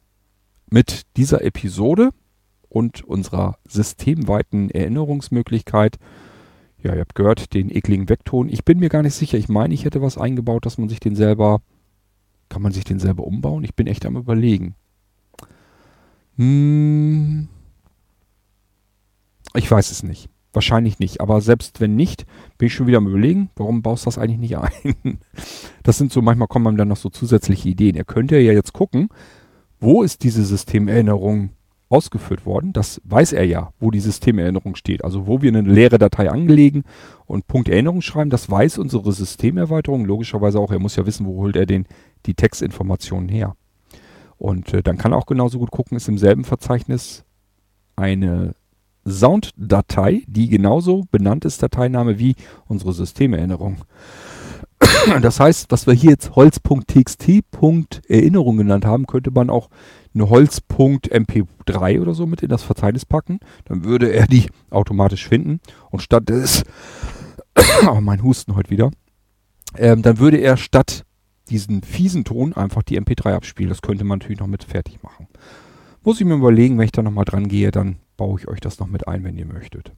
mit 0.69 1.03
dieser 1.15 1.43
Episode 1.43 2.09
und 2.69 3.03
unserer 3.03 3.57
systemweiten 3.67 4.69
Erinnerungsmöglichkeit. 4.69 5.97
Ja, 6.81 6.93
ihr 6.93 7.01
habt 7.01 7.15
gehört, 7.15 7.53
den 7.53 7.69
ekligen 7.69 8.09
Vekton. 8.09 8.49
Ich 8.49 8.65
bin 8.65 8.79
mir 8.79 8.89
gar 8.89 9.01
nicht 9.03 9.15
sicher. 9.15 9.37
Ich 9.37 9.49
meine, 9.49 9.73
ich 9.73 9.85
hätte 9.85 10.01
was 10.01 10.17
eingebaut, 10.17 10.65
dass 10.65 10.77
man 10.77 10.89
sich 10.89 10.99
den 10.99 11.15
selber. 11.15 11.61
Kann 12.49 12.61
man 12.61 12.71
sich 12.71 12.83
den 12.83 12.99
selber 12.99 13.25
umbauen? 13.25 13.63
Ich 13.63 13.75
bin 13.75 13.87
echt 13.87 14.05
am 14.05 14.17
Überlegen. 14.17 14.75
Hm, 16.37 17.47
ich 19.53 19.69
weiß 19.69 19.91
es 19.91 20.03
nicht. 20.03 20.29
Wahrscheinlich 20.53 20.99
nicht. 20.99 21.19
Aber 21.19 21.41
selbst 21.41 21.81
wenn 21.81 21.95
nicht, 21.95 22.25
bin 22.57 22.67
ich 22.67 22.73
schon 22.73 22.87
wieder 22.87 22.99
am 22.99 23.07
überlegen, 23.07 23.49
warum 23.55 23.81
baust 23.81 24.05
du 24.05 24.07
das 24.07 24.17
eigentlich 24.17 24.39
nicht 24.39 24.57
ein? 24.57 25.19
Das 25.83 25.99
sind 25.99 26.11
so, 26.11 26.23
manchmal 26.23 26.47
kommen 26.47 26.65
einem 26.65 26.77
dann 26.77 26.87
noch 26.87 26.97
so 26.97 27.09
zusätzliche 27.09 27.69
Ideen. 27.69 27.95
Ihr 27.95 28.05
könnt 28.05 28.31
ja 28.31 28.39
jetzt 28.39 28.73
gucken, 28.73 29.09
wo 29.79 30.01
ist 30.01 30.23
diese 30.23 30.43
Systemerinnerung 30.43 31.51
ausgeführt 31.89 32.45
worden? 32.45 32.73
Das 32.73 32.99
weiß 33.03 33.33
er 33.33 33.45
ja, 33.45 33.71
wo 33.79 33.91
die 33.91 33.99
Systemerinnerung 33.99 34.75
steht. 34.75 35.03
Also 35.03 35.27
wo 35.27 35.43
wir 35.43 35.49
eine 35.49 35.61
leere 35.61 35.99
Datei 35.99 36.31
angelegen 36.31 36.83
und 37.27 37.47
Punkt 37.47 37.69
Erinnerung 37.69 38.01
schreiben, 38.01 38.31
das 38.31 38.49
weiß 38.49 38.79
unsere 38.79 39.11
Systemerweiterung 39.11 40.05
logischerweise 40.05 40.59
auch. 40.59 40.71
Er 40.71 40.79
muss 40.79 40.95
ja 40.95 41.05
wissen, 41.05 41.27
wo 41.27 41.35
holt 41.43 41.55
er 41.55 41.67
den, 41.67 41.85
die 42.25 42.33
Textinformationen 42.33 43.29
her. 43.29 43.55
Und 44.37 44.73
äh, 44.73 44.83
dann 44.83 44.97
kann 44.97 45.13
er 45.13 45.17
auch 45.17 45.25
genauso 45.25 45.59
gut 45.59 45.71
gucken, 45.71 45.95
ist 45.97 46.09
im 46.09 46.17
selben 46.17 46.43
Verzeichnis 46.43 47.23
eine 47.95 48.53
Sounddatei, 49.07 50.23
die 50.27 50.49
genauso 50.49 51.05
benannt 51.11 51.45
ist, 51.45 51.63
Dateiname 51.63 52.19
wie 52.19 52.35
unsere 52.67 52.91
Systemerinnerung. 52.93 53.77
Das 55.21 55.39
heißt, 55.39 55.71
was 55.71 55.85
wir 55.87 55.93
hier 55.93 56.09
jetzt 56.11 56.35
holz.txt.erinnerung 56.35 58.57
genannt 58.57 58.85
haben, 58.85 59.07
könnte 59.07 59.31
man 59.31 59.49
auch 59.49 59.69
eine 60.13 60.29
holz.mp3 60.29 62.01
oder 62.01 62.13
so 62.13 62.25
mit 62.25 62.41
in 62.41 62.49
das 62.49 62.63
Verzeichnis 62.63 63.05
packen. 63.05 63.39
Dann 63.65 63.85
würde 63.85 64.11
er 64.11 64.27
die 64.27 64.49
automatisch 64.69 65.25
finden. 65.27 65.59
Und 65.91 66.01
statt 66.01 66.27
des, 66.29 66.63
oh, 67.87 68.01
mein 68.01 68.23
Husten 68.23 68.55
heute 68.55 68.71
wieder, 68.71 68.91
ähm, 69.77 70.01
dann 70.01 70.19
würde 70.19 70.37
er 70.37 70.55
statt 70.57 71.05
diesen 71.49 71.83
fiesen 71.83 72.23
Ton 72.23 72.53
einfach 72.53 72.83
die 72.83 72.99
MP3 72.99 73.33
abspielen. 73.33 73.69
Das 73.69 73.81
könnte 73.81 74.03
man 74.03 74.19
natürlich 74.19 74.39
noch 74.39 74.47
mit 74.47 74.63
fertig 74.63 75.03
machen. 75.03 75.27
Muss 76.03 76.19
ich 76.19 76.25
mir 76.25 76.35
überlegen, 76.35 76.77
wenn 76.77 76.85
ich 76.85 76.91
da 76.91 77.01
nochmal 77.01 77.25
dran 77.25 77.47
gehe, 77.47 77.71
dann 77.71 77.97
baue 78.17 78.39
ich 78.39 78.47
euch 78.47 78.59
das 78.59 78.79
noch 78.79 78.87
mit 78.87 79.07
ein, 79.07 79.23
wenn 79.23 79.37
ihr 79.37 79.45
möchtet. 79.45 79.91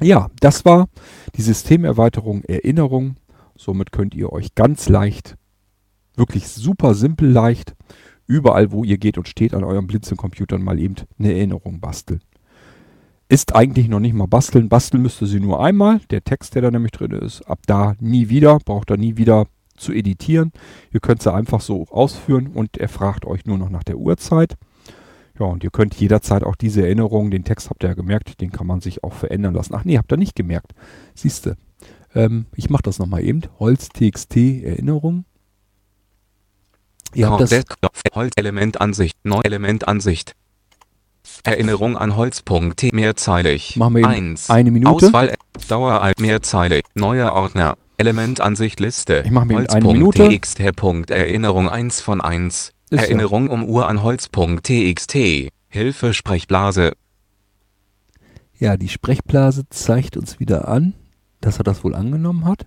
Ja, 0.00 0.30
das 0.40 0.64
war 0.64 0.88
die 1.34 1.42
Systemerweiterung 1.42 2.44
Erinnerung. 2.44 3.16
Somit 3.56 3.90
könnt 3.90 4.14
ihr 4.14 4.32
euch 4.32 4.54
ganz 4.54 4.88
leicht, 4.88 5.36
wirklich 6.14 6.48
super 6.48 6.94
simpel 6.94 7.28
leicht, 7.28 7.74
überall 8.26 8.70
wo 8.70 8.84
ihr 8.84 8.98
geht 8.98 9.18
und 9.18 9.26
steht 9.26 9.54
an 9.54 9.64
eurem 9.64 9.86
Blinzeln-Computern 9.88 10.62
mal 10.62 10.78
eben 10.78 10.94
eine 11.18 11.34
Erinnerung 11.34 11.80
basteln. 11.80 12.20
Ist 13.28 13.54
eigentlich 13.54 13.88
noch 13.88 14.00
nicht 14.00 14.14
mal 14.14 14.26
basteln. 14.26 14.68
Basteln 14.68 15.02
müsste 15.02 15.26
sie 15.26 15.40
nur 15.40 15.62
einmal. 15.62 16.00
Der 16.10 16.22
Text, 16.22 16.54
der 16.54 16.62
da 16.62 16.70
nämlich 16.70 16.92
drin 16.92 17.10
ist, 17.10 17.42
ab 17.42 17.60
da 17.66 17.94
nie 18.00 18.28
wieder, 18.28 18.58
braucht 18.58 18.90
er 18.90 18.96
nie 18.96 19.16
wieder 19.16 19.46
zu 19.78 19.92
editieren. 19.92 20.52
Ihr 20.92 21.00
könnt 21.00 21.22
sie 21.22 21.32
einfach 21.32 21.60
so 21.60 21.86
ausführen 21.90 22.48
und 22.48 22.76
er 22.76 22.88
fragt 22.88 23.24
euch 23.24 23.46
nur 23.46 23.58
noch 23.58 23.70
nach 23.70 23.84
der 23.84 23.96
Uhrzeit. 23.96 24.56
Ja, 25.38 25.46
und 25.46 25.62
ihr 25.62 25.70
könnt 25.70 25.94
jederzeit 25.94 26.42
auch 26.42 26.56
diese 26.56 26.82
Erinnerung, 26.82 27.30
den 27.30 27.44
Text 27.44 27.70
habt 27.70 27.82
ihr 27.84 27.90
ja 27.90 27.94
gemerkt, 27.94 28.40
den 28.40 28.50
kann 28.50 28.66
man 28.66 28.80
sich 28.80 29.04
auch 29.04 29.12
verändern 29.12 29.54
lassen. 29.54 29.74
Ach 29.74 29.84
nee, 29.84 29.96
habt 29.96 30.12
ihr 30.12 30.16
nicht 30.16 30.34
gemerkt. 30.34 30.72
Siehste. 31.14 31.56
Ähm, 32.14 32.46
ich 32.56 32.70
mache 32.70 32.82
das 32.82 32.98
nochmal 32.98 33.22
eben. 33.22 33.42
Holz 33.58 33.88
TXT 33.90 34.36
Erinnerung. 34.64 35.24
Ihr 37.14 37.30
habt 37.30 37.40
das 37.40 37.64
Holzelement 38.14 38.80
Ansicht, 38.80 39.16
Neuelement 39.24 39.88
Ansicht. 39.88 40.34
Erinnerung 41.44 41.96
an 41.96 42.16
Holz.t 42.16 42.90
mehrzeilig. 42.92 43.76
Machen 43.76 43.94
wir 43.94 44.00
eben 44.00 44.10
Eins. 44.10 44.50
eine 44.50 44.70
Minute. 44.70 45.06
Auswahl 45.06 45.34
Dauer 45.68 46.12
mehrzeilig. 46.18 46.84
Neuer 46.94 47.32
Ordner. 47.32 47.76
Elementansicht 47.98 48.80
Liste. 48.80 49.22
Ich 49.24 49.30
mache 49.30 49.46
mir 49.46 49.54
eben 49.60 49.68
eine 49.68 49.92
Minute. 49.92 50.28
TXT. 50.28 50.60
Erinnerung 51.10 51.68
1 51.68 52.00
von 52.00 52.20
1. 52.20 52.72
Ist 52.90 53.02
Erinnerung 53.02 53.48
um 53.48 53.64
Uhr 53.64 53.88
an 53.88 54.02
Holz.txt. 54.02 55.16
Hilfe 55.68 56.14
Sprechblase. 56.14 56.92
Ja, 58.58 58.76
die 58.76 58.88
Sprechblase 58.88 59.64
zeigt 59.68 60.16
uns 60.16 60.40
wieder 60.40 60.68
an, 60.68 60.94
dass 61.40 61.58
er 61.58 61.64
das 61.64 61.84
wohl 61.84 61.94
angenommen 61.94 62.44
hat. 62.44 62.66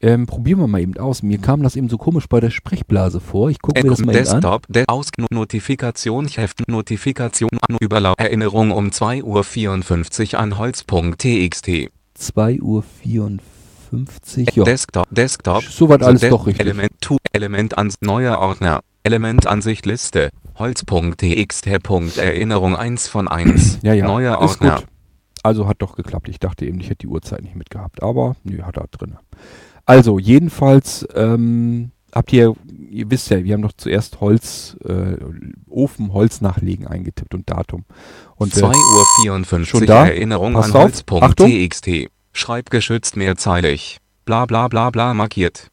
Ähm, 0.00 0.26
probieren 0.26 0.58
wir 0.58 0.66
mal 0.66 0.80
eben 0.80 0.96
aus. 0.96 1.22
Mir 1.22 1.38
kam 1.38 1.62
das 1.62 1.76
eben 1.76 1.88
so 1.88 1.96
komisch 1.96 2.26
bei 2.28 2.40
der 2.40 2.50
Sprechblase 2.50 3.20
vor. 3.20 3.50
Ich 3.50 3.60
gucke 3.60 3.82
mir 3.82 3.90
das 3.90 4.00
mal 4.00 4.16
eben 4.16 4.28
an. 4.28 4.40
Desktop, 4.40 4.88
aus 4.88 5.10
Notifikation, 5.30 6.26
Heft, 6.26 6.68
Notifikation, 6.68 7.50
an 7.68 7.76
Überlauf, 7.80 8.16
Erinnerung 8.18 8.72
um 8.72 8.88
2.54 8.88 10.34
Uhr 10.34 10.40
an 10.40 10.58
Holz.txt. 10.58 11.66
2.54 11.68 12.60
Uhr. 12.62 12.84
Ja, 14.54 14.64
Desktop, 14.64 15.06
Desktop. 15.10 15.62
soweit 15.64 16.02
alles 16.02 16.20
De- 16.22 16.30
doch 16.30 16.46
richtig. 16.46 16.64
Element, 16.64 16.92
to, 17.00 17.18
Element 17.32 17.76
ans 17.78 17.96
neuer 18.00 18.38
Ordner. 18.38 18.80
Elementansicht 19.04 19.84
Liste. 19.86 20.30
Holz.txt. 20.58 21.66
Erinnerung 22.18 22.76
1 22.76 23.08
von 23.08 23.28
1. 23.28 23.78
Ja, 23.82 23.94
ja, 23.94 24.06
Neuer 24.06 24.34
ist 24.42 24.50
Ordner. 24.52 24.76
gut. 24.76 24.86
Also 25.42 25.66
hat 25.66 25.82
doch 25.82 25.96
geklappt. 25.96 26.28
Ich 26.28 26.38
dachte 26.38 26.66
eben, 26.66 26.78
ich 26.80 26.86
hätte 26.86 26.98
die 26.98 27.06
Uhrzeit 27.08 27.42
nicht 27.42 27.56
mitgehabt. 27.56 28.02
Aber 28.02 28.36
nö, 28.44 28.62
hat 28.62 28.76
er 28.76 28.86
drin. 28.88 29.16
Also, 29.86 30.20
jedenfalls 30.20 31.04
ähm, 31.16 31.90
habt 32.14 32.32
ihr, 32.32 32.54
ihr 32.90 33.10
wisst 33.10 33.30
ja, 33.30 33.42
wir 33.42 33.54
haben 33.54 33.62
doch 33.62 33.72
zuerst 33.76 34.20
Holz, 34.20 34.76
äh, 34.84 35.16
Ofen, 35.68 36.12
Holz 36.12 36.40
nachlegen 36.40 36.86
eingetippt 36.86 37.34
und 37.34 37.50
Datum. 37.50 37.84
Und 38.36 38.56
äh, 38.56 38.60
2.54 38.60 39.58
Uhr 39.58 39.64
schon 39.66 39.86
da? 39.86 40.06
Erinnerung 40.06 40.52
Passt 40.52 40.76
an. 40.76 40.82
Holz.txt. 40.82 41.88
Schreibgeschützt 42.32 43.16
mehrzeilig. 43.16 43.98
Bla 44.24 44.46
bla 44.46 44.68
bla 44.68 44.90
bla 44.90 45.14
markiert. 45.14 45.68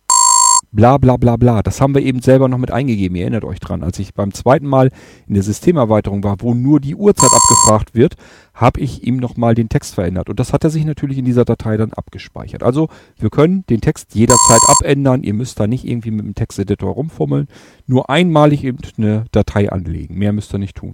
Bla 0.72 0.98
bla 0.98 1.18
bla 1.18 1.36
bla. 1.36 1.64
Das 1.64 1.82
haben 1.82 1.96
wir 1.96 2.04
eben 2.04 2.22
selber 2.22 2.48
noch 2.48 2.60
mit 2.60 2.70
eingegeben. 2.70 3.16
Ihr 3.16 3.24
erinnert 3.24 3.44
euch 3.44 3.60
dran. 3.60 3.82
Als 3.82 3.98
ich 3.98 4.14
beim 4.14 4.34
zweiten 4.34 4.68
Mal 4.68 4.92
in 5.28 5.34
der 5.34 5.42
Systemerweiterung 5.42 6.24
war, 6.24 6.36
wo 6.42 6.54
nur 6.54 6.80
die 6.80 6.94
Uhrzeit 6.94 7.32
abgefragt 7.32 7.96
wird, 7.96 8.16
habe 8.54 8.80
ich 8.82 9.04
ihm 9.04 9.18
nochmal 9.18 9.56
den 9.56 9.70
Text 9.70 9.96
verändert. 9.96 10.30
Und 10.30 10.40
das 10.40 10.54
hat 10.54 10.64
er 10.64 10.70
sich 10.70 10.86
natürlich 10.86 11.18
in 11.18 11.26
dieser 11.26 11.44
Datei 11.44 11.76
dann 11.76 11.94
abgespeichert. 11.94 12.62
Also 12.62 12.90
wir 13.18 13.32
können 13.32 13.66
den 13.68 13.82
Text 13.82 14.14
jederzeit 14.14 14.62
abändern. 14.68 15.24
Ihr 15.24 15.34
müsst 15.34 15.60
da 15.60 15.66
nicht 15.66 15.86
irgendwie 15.86 16.12
mit 16.12 16.26
dem 16.26 16.36
Texteditor 16.36 16.94
rumfummeln. 16.94 17.48
Nur 17.88 18.12
einmalig 18.12 18.64
eben 18.64 18.78
eine 18.98 19.26
Datei 19.32 19.72
anlegen. 19.72 20.20
Mehr 20.20 20.34
müsst 20.34 20.54
ihr 20.54 20.60
nicht 20.60 20.76
tun. 20.76 20.94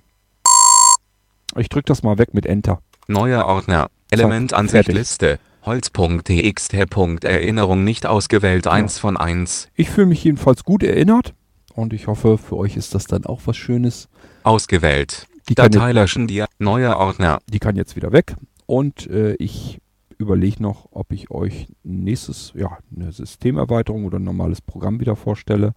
Ich 1.58 1.68
drücke 1.68 1.88
das 1.88 2.02
mal 2.02 2.18
weg 2.18 2.34
mit 2.34 2.46
Enter. 2.46 2.80
Neuer 3.08 3.46
Ordner. 3.46 3.88
Elementansichtliste. 4.12 5.40
Holz.txt.erinnerung 5.66 7.84
nicht 7.84 8.06
ausgewählt 8.06 8.68
1 8.68 9.00
von 9.00 9.18
1. 9.18 9.70
Ich 9.74 9.90
fühle 9.90 10.06
mich 10.08 10.24
jedenfalls 10.24 10.64
gut 10.64 10.84
erinnert. 10.84 11.34
Und 11.74 11.92
ich 11.92 12.06
hoffe, 12.06 12.38
für 12.38 12.56
euch 12.56 12.78
ist 12.78 12.94
das 12.94 13.06
dann 13.06 13.26
auch 13.26 13.42
was 13.46 13.58
Schönes. 13.58 14.08
Ausgewählt. 14.44 15.26
Die 15.50 15.56
Datei 15.56 15.88
jetzt, 15.88 15.96
löschen. 15.96 16.28
Die 16.28 16.44
neuer 16.60 16.98
Ordner. 16.98 17.40
die 17.52 17.58
kann 17.58 17.76
jetzt 17.76 17.96
wieder 17.96 18.12
weg. 18.12 18.36
Und 18.68 19.08
äh, 19.08 19.34
ich 19.36 19.82
überlege 20.20 20.62
noch, 20.62 20.90
ob 20.92 21.12
ich 21.12 21.32
euch 21.32 21.68
nächstes, 21.84 22.54
ja, 22.56 22.78
eine 22.96 23.12
Systemerweiterung 23.12 24.06
oder 24.06 24.20
ein 24.20 24.24
normales 24.24 24.62
Programm 24.62 25.00
wieder 25.00 25.16
vorstelle. 25.16 25.74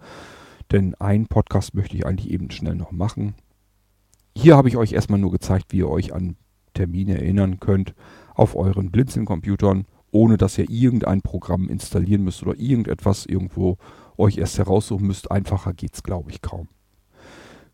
Denn 0.71 0.95
einen 0.97 1.29
Podcast 1.29 1.75
möchte 1.75 1.97
ich 1.97 2.05
eigentlich 2.05 2.31
eben 2.31 2.51
schnell 2.51 2.75
noch 2.75 2.93
machen. 2.93 3.37
Hier 4.37 4.55
habe 4.55 4.69
ich 4.69 4.77
euch 4.77 4.93
erstmal 4.93 5.19
nur 5.19 5.33
gezeigt, 5.33 5.69
wie 5.71 5.79
ihr 5.79 5.89
euch 5.89 6.13
an 6.13 6.37
Termine 6.75 7.17
erinnern 7.17 7.59
könnt 7.59 7.95
auf 8.39 8.57
euren 8.57 8.91
Blinzeln-Computern, 8.91 9.87
ohne 10.11 10.37
dass 10.37 10.59
ihr 10.59 10.69
irgendein 10.71 11.23
Programm 11.23 11.69
installieren 11.69 12.25
müsst 12.25 12.43
oder 12.43 12.59
irgendetwas 12.59 13.27
irgendwo 13.27 13.77
euch 14.17 14.39
erst 14.39 14.59
heraussuchen 14.59 15.07
müsst. 15.07 15.31
Einfacher 15.31 15.75
geht's, 15.75 16.03
glaube 16.03 16.31
ich, 16.31 16.43
kaum. 16.43 16.69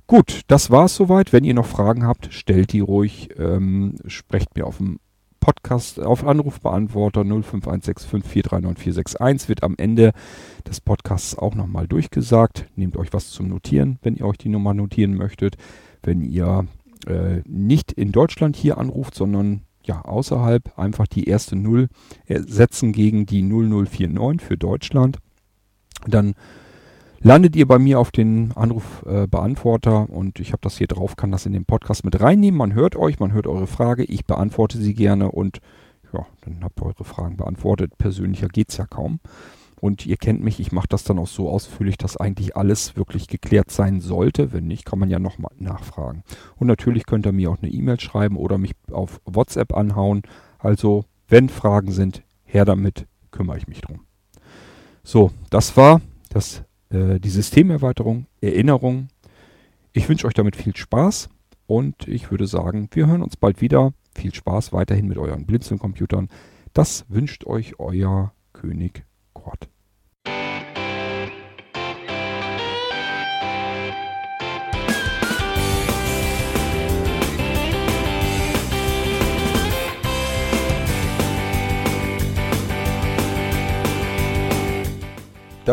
Gut, 0.07 0.43
das 0.49 0.71
war's 0.71 0.97
soweit. 0.97 1.33
Wenn 1.33 1.45
ihr 1.45 1.55
noch 1.55 1.65
Fragen 1.67 2.07
habt, 2.07 2.29
stellt 2.33 2.73
die 2.73 2.81
ruhig. 2.81 3.31
Ähm, 3.39 3.95
sprecht 4.07 4.55
mir 4.55 4.67
auf 4.67 4.77
dem 4.79 4.99
Podcast, 5.41 6.01
auf 6.01 6.27
Anrufbeantworter 6.27 7.21
051654399461 7.21 9.49
wird 9.49 9.63
am 9.63 9.75
Ende 9.77 10.13
des 10.67 10.81
Podcasts 10.81 11.37
auch 11.37 11.55
nochmal 11.55 11.87
durchgesagt. 11.87 12.67
Nehmt 12.77 12.97
euch 12.97 13.13
was 13.13 13.29
zum 13.31 13.49
Notieren, 13.49 13.99
wenn 14.03 14.17
ihr 14.17 14.25
euch 14.25 14.39
die 14.39 14.49
Nummer 14.49 14.73
notieren 14.73 15.15
möchtet. 15.15 15.59
Wenn 16.03 16.23
ihr 16.23 16.67
äh, 17.07 17.43
nicht 17.47 17.93
in 17.93 18.11
Deutschland 18.11 18.57
hier 18.57 18.79
anruft, 18.79 19.15
sondern 19.15 19.65
ja, 19.85 20.03
außerhalb 20.03 20.79
einfach 20.79 21.07
die 21.07 21.25
erste 21.25 21.57
Null 21.57 21.89
ersetzen 22.27 22.93
gegen 22.93 23.27
die 23.27 23.43
0049 23.43 24.47
für 24.47 24.57
Deutschland. 24.57 25.19
Dann 26.07 26.35
landet 27.21 27.57
ihr 27.57 27.67
bei 27.67 27.79
mir 27.79 27.99
auf 27.99 28.11
den 28.11 28.53
Anrufbeantworter 28.53 30.07
äh, 30.09 30.13
und 30.13 30.41
ich 30.41 30.53
habe 30.53 30.61
das 30.63 30.77
hier 30.77 30.87
drauf, 30.87 31.17
kann 31.17 31.33
das 31.33 31.47
in 31.47 31.53
den 31.53 31.65
Podcast 31.65 32.05
mit 32.05 32.21
reinnehmen. 32.21 32.59
Man 32.59 32.75
hört 32.75 32.97
euch, 32.97 33.19
man 33.19 33.33
hört 33.33 33.47
eure 33.47 33.67
Frage, 33.67 34.05
ich 34.05 34.27
beantworte 34.27 34.79
sie 34.79 34.95
gerne 34.95 35.31
und 35.31 35.59
ja, 36.13 36.27
dann 36.43 36.63
habt 36.63 36.81
ihr 36.81 36.87
eure 36.87 37.05
Fragen 37.05 37.37
beantwortet. 37.37 37.99
Persönlicher 37.99 38.49
geht's 38.49 38.77
ja 38.77 38.87
kaum. 38.87 39.21
Und 39.85 40.07
ihr 40.07 40.17
kennt 40.17 40.43
mich, 40.43 40.61
ich 40.61 40.73
mache 40.73 40.89
das 40.89 41.05
dann 41.05 41.19
auch 41.19 41.27
so 41.27 41.51
ausführlich, 41.51 41.99
dass 41.99 42.17
eigentlich 42.17 42.57
alles 42.57 42.97
wirklich 42.97 43.29
geklärt 43.29 43.71
sein 43.71 44.01
sollte. 44.01 44.51
Wenn 44.51 44.67
nicht, 44.67 44.87
kann 44.87 44.99
man 44.99 45.11
ja 45.11 45.19
nochmal 45.19 45.53
nachfragen. 45.59 46.23
Und 46.57 46.69
natürlich 46.69 47.05
könnt 47.05 47.27
ihr 47.27 47.33
mir 47.33 47.51
auch 47.51 47.59
eine 47.61 47.71
E-Mail 47.71 48.01
schreiben 48.01 48.39
oder 48.39 48.57
mich 48.57 48.73
auf 48.91 49.21
WhatsApp 49.27 49.77
anhauen. 49.77 50.23
Also, 50.59 51.05
wenn 51.29 51.51
Fragen 51.51 51.93
sind, 51.93 52.23
her 52.45 52.65
damit, 52.65 53.07
kümmere 53.31 53.59
ich 53.59 53.69
mich 53.69 53.83
drum. 53.83 54.07
So, 55.03 55.33
das 55.51 55.77
war 55.77 56.01
das, 56.31 56.63
äh, 56.89 57.21
die 57.21 57.29
Systemerweiterung, 57.29 58.25
Erinnerung. 58.41 59.09
Ich 59.93 60.09
wünsche 60.09 60.27
euch 60.27 60.33
damit 60.33 60.57
viel 60.57 60.75
Spaß 60.75 61.29
und 61.67 62.09
ich 62.09 62.31
würde 62.31 62.47
sagen, 62.47 62.89
wir 62.93 63.07
hören 63.07 63.23
uns 63.23 63.37
bald 63.37 63.61
wieder. 63.61 63.93
Viel 64.15 64.35
Spaß 64.35 64.73
weiterhin 64.73 65.09
mit 65.09 65.19
euren 65.19 65.45
Blinzelcomputern. 65.45 66.31
Das 66.73 67.05
wünscht 67.11 67.45
euch 67.45 67.79
euer 67.79 68.33
König 68.55 69.05
Kort. 69.35 69.69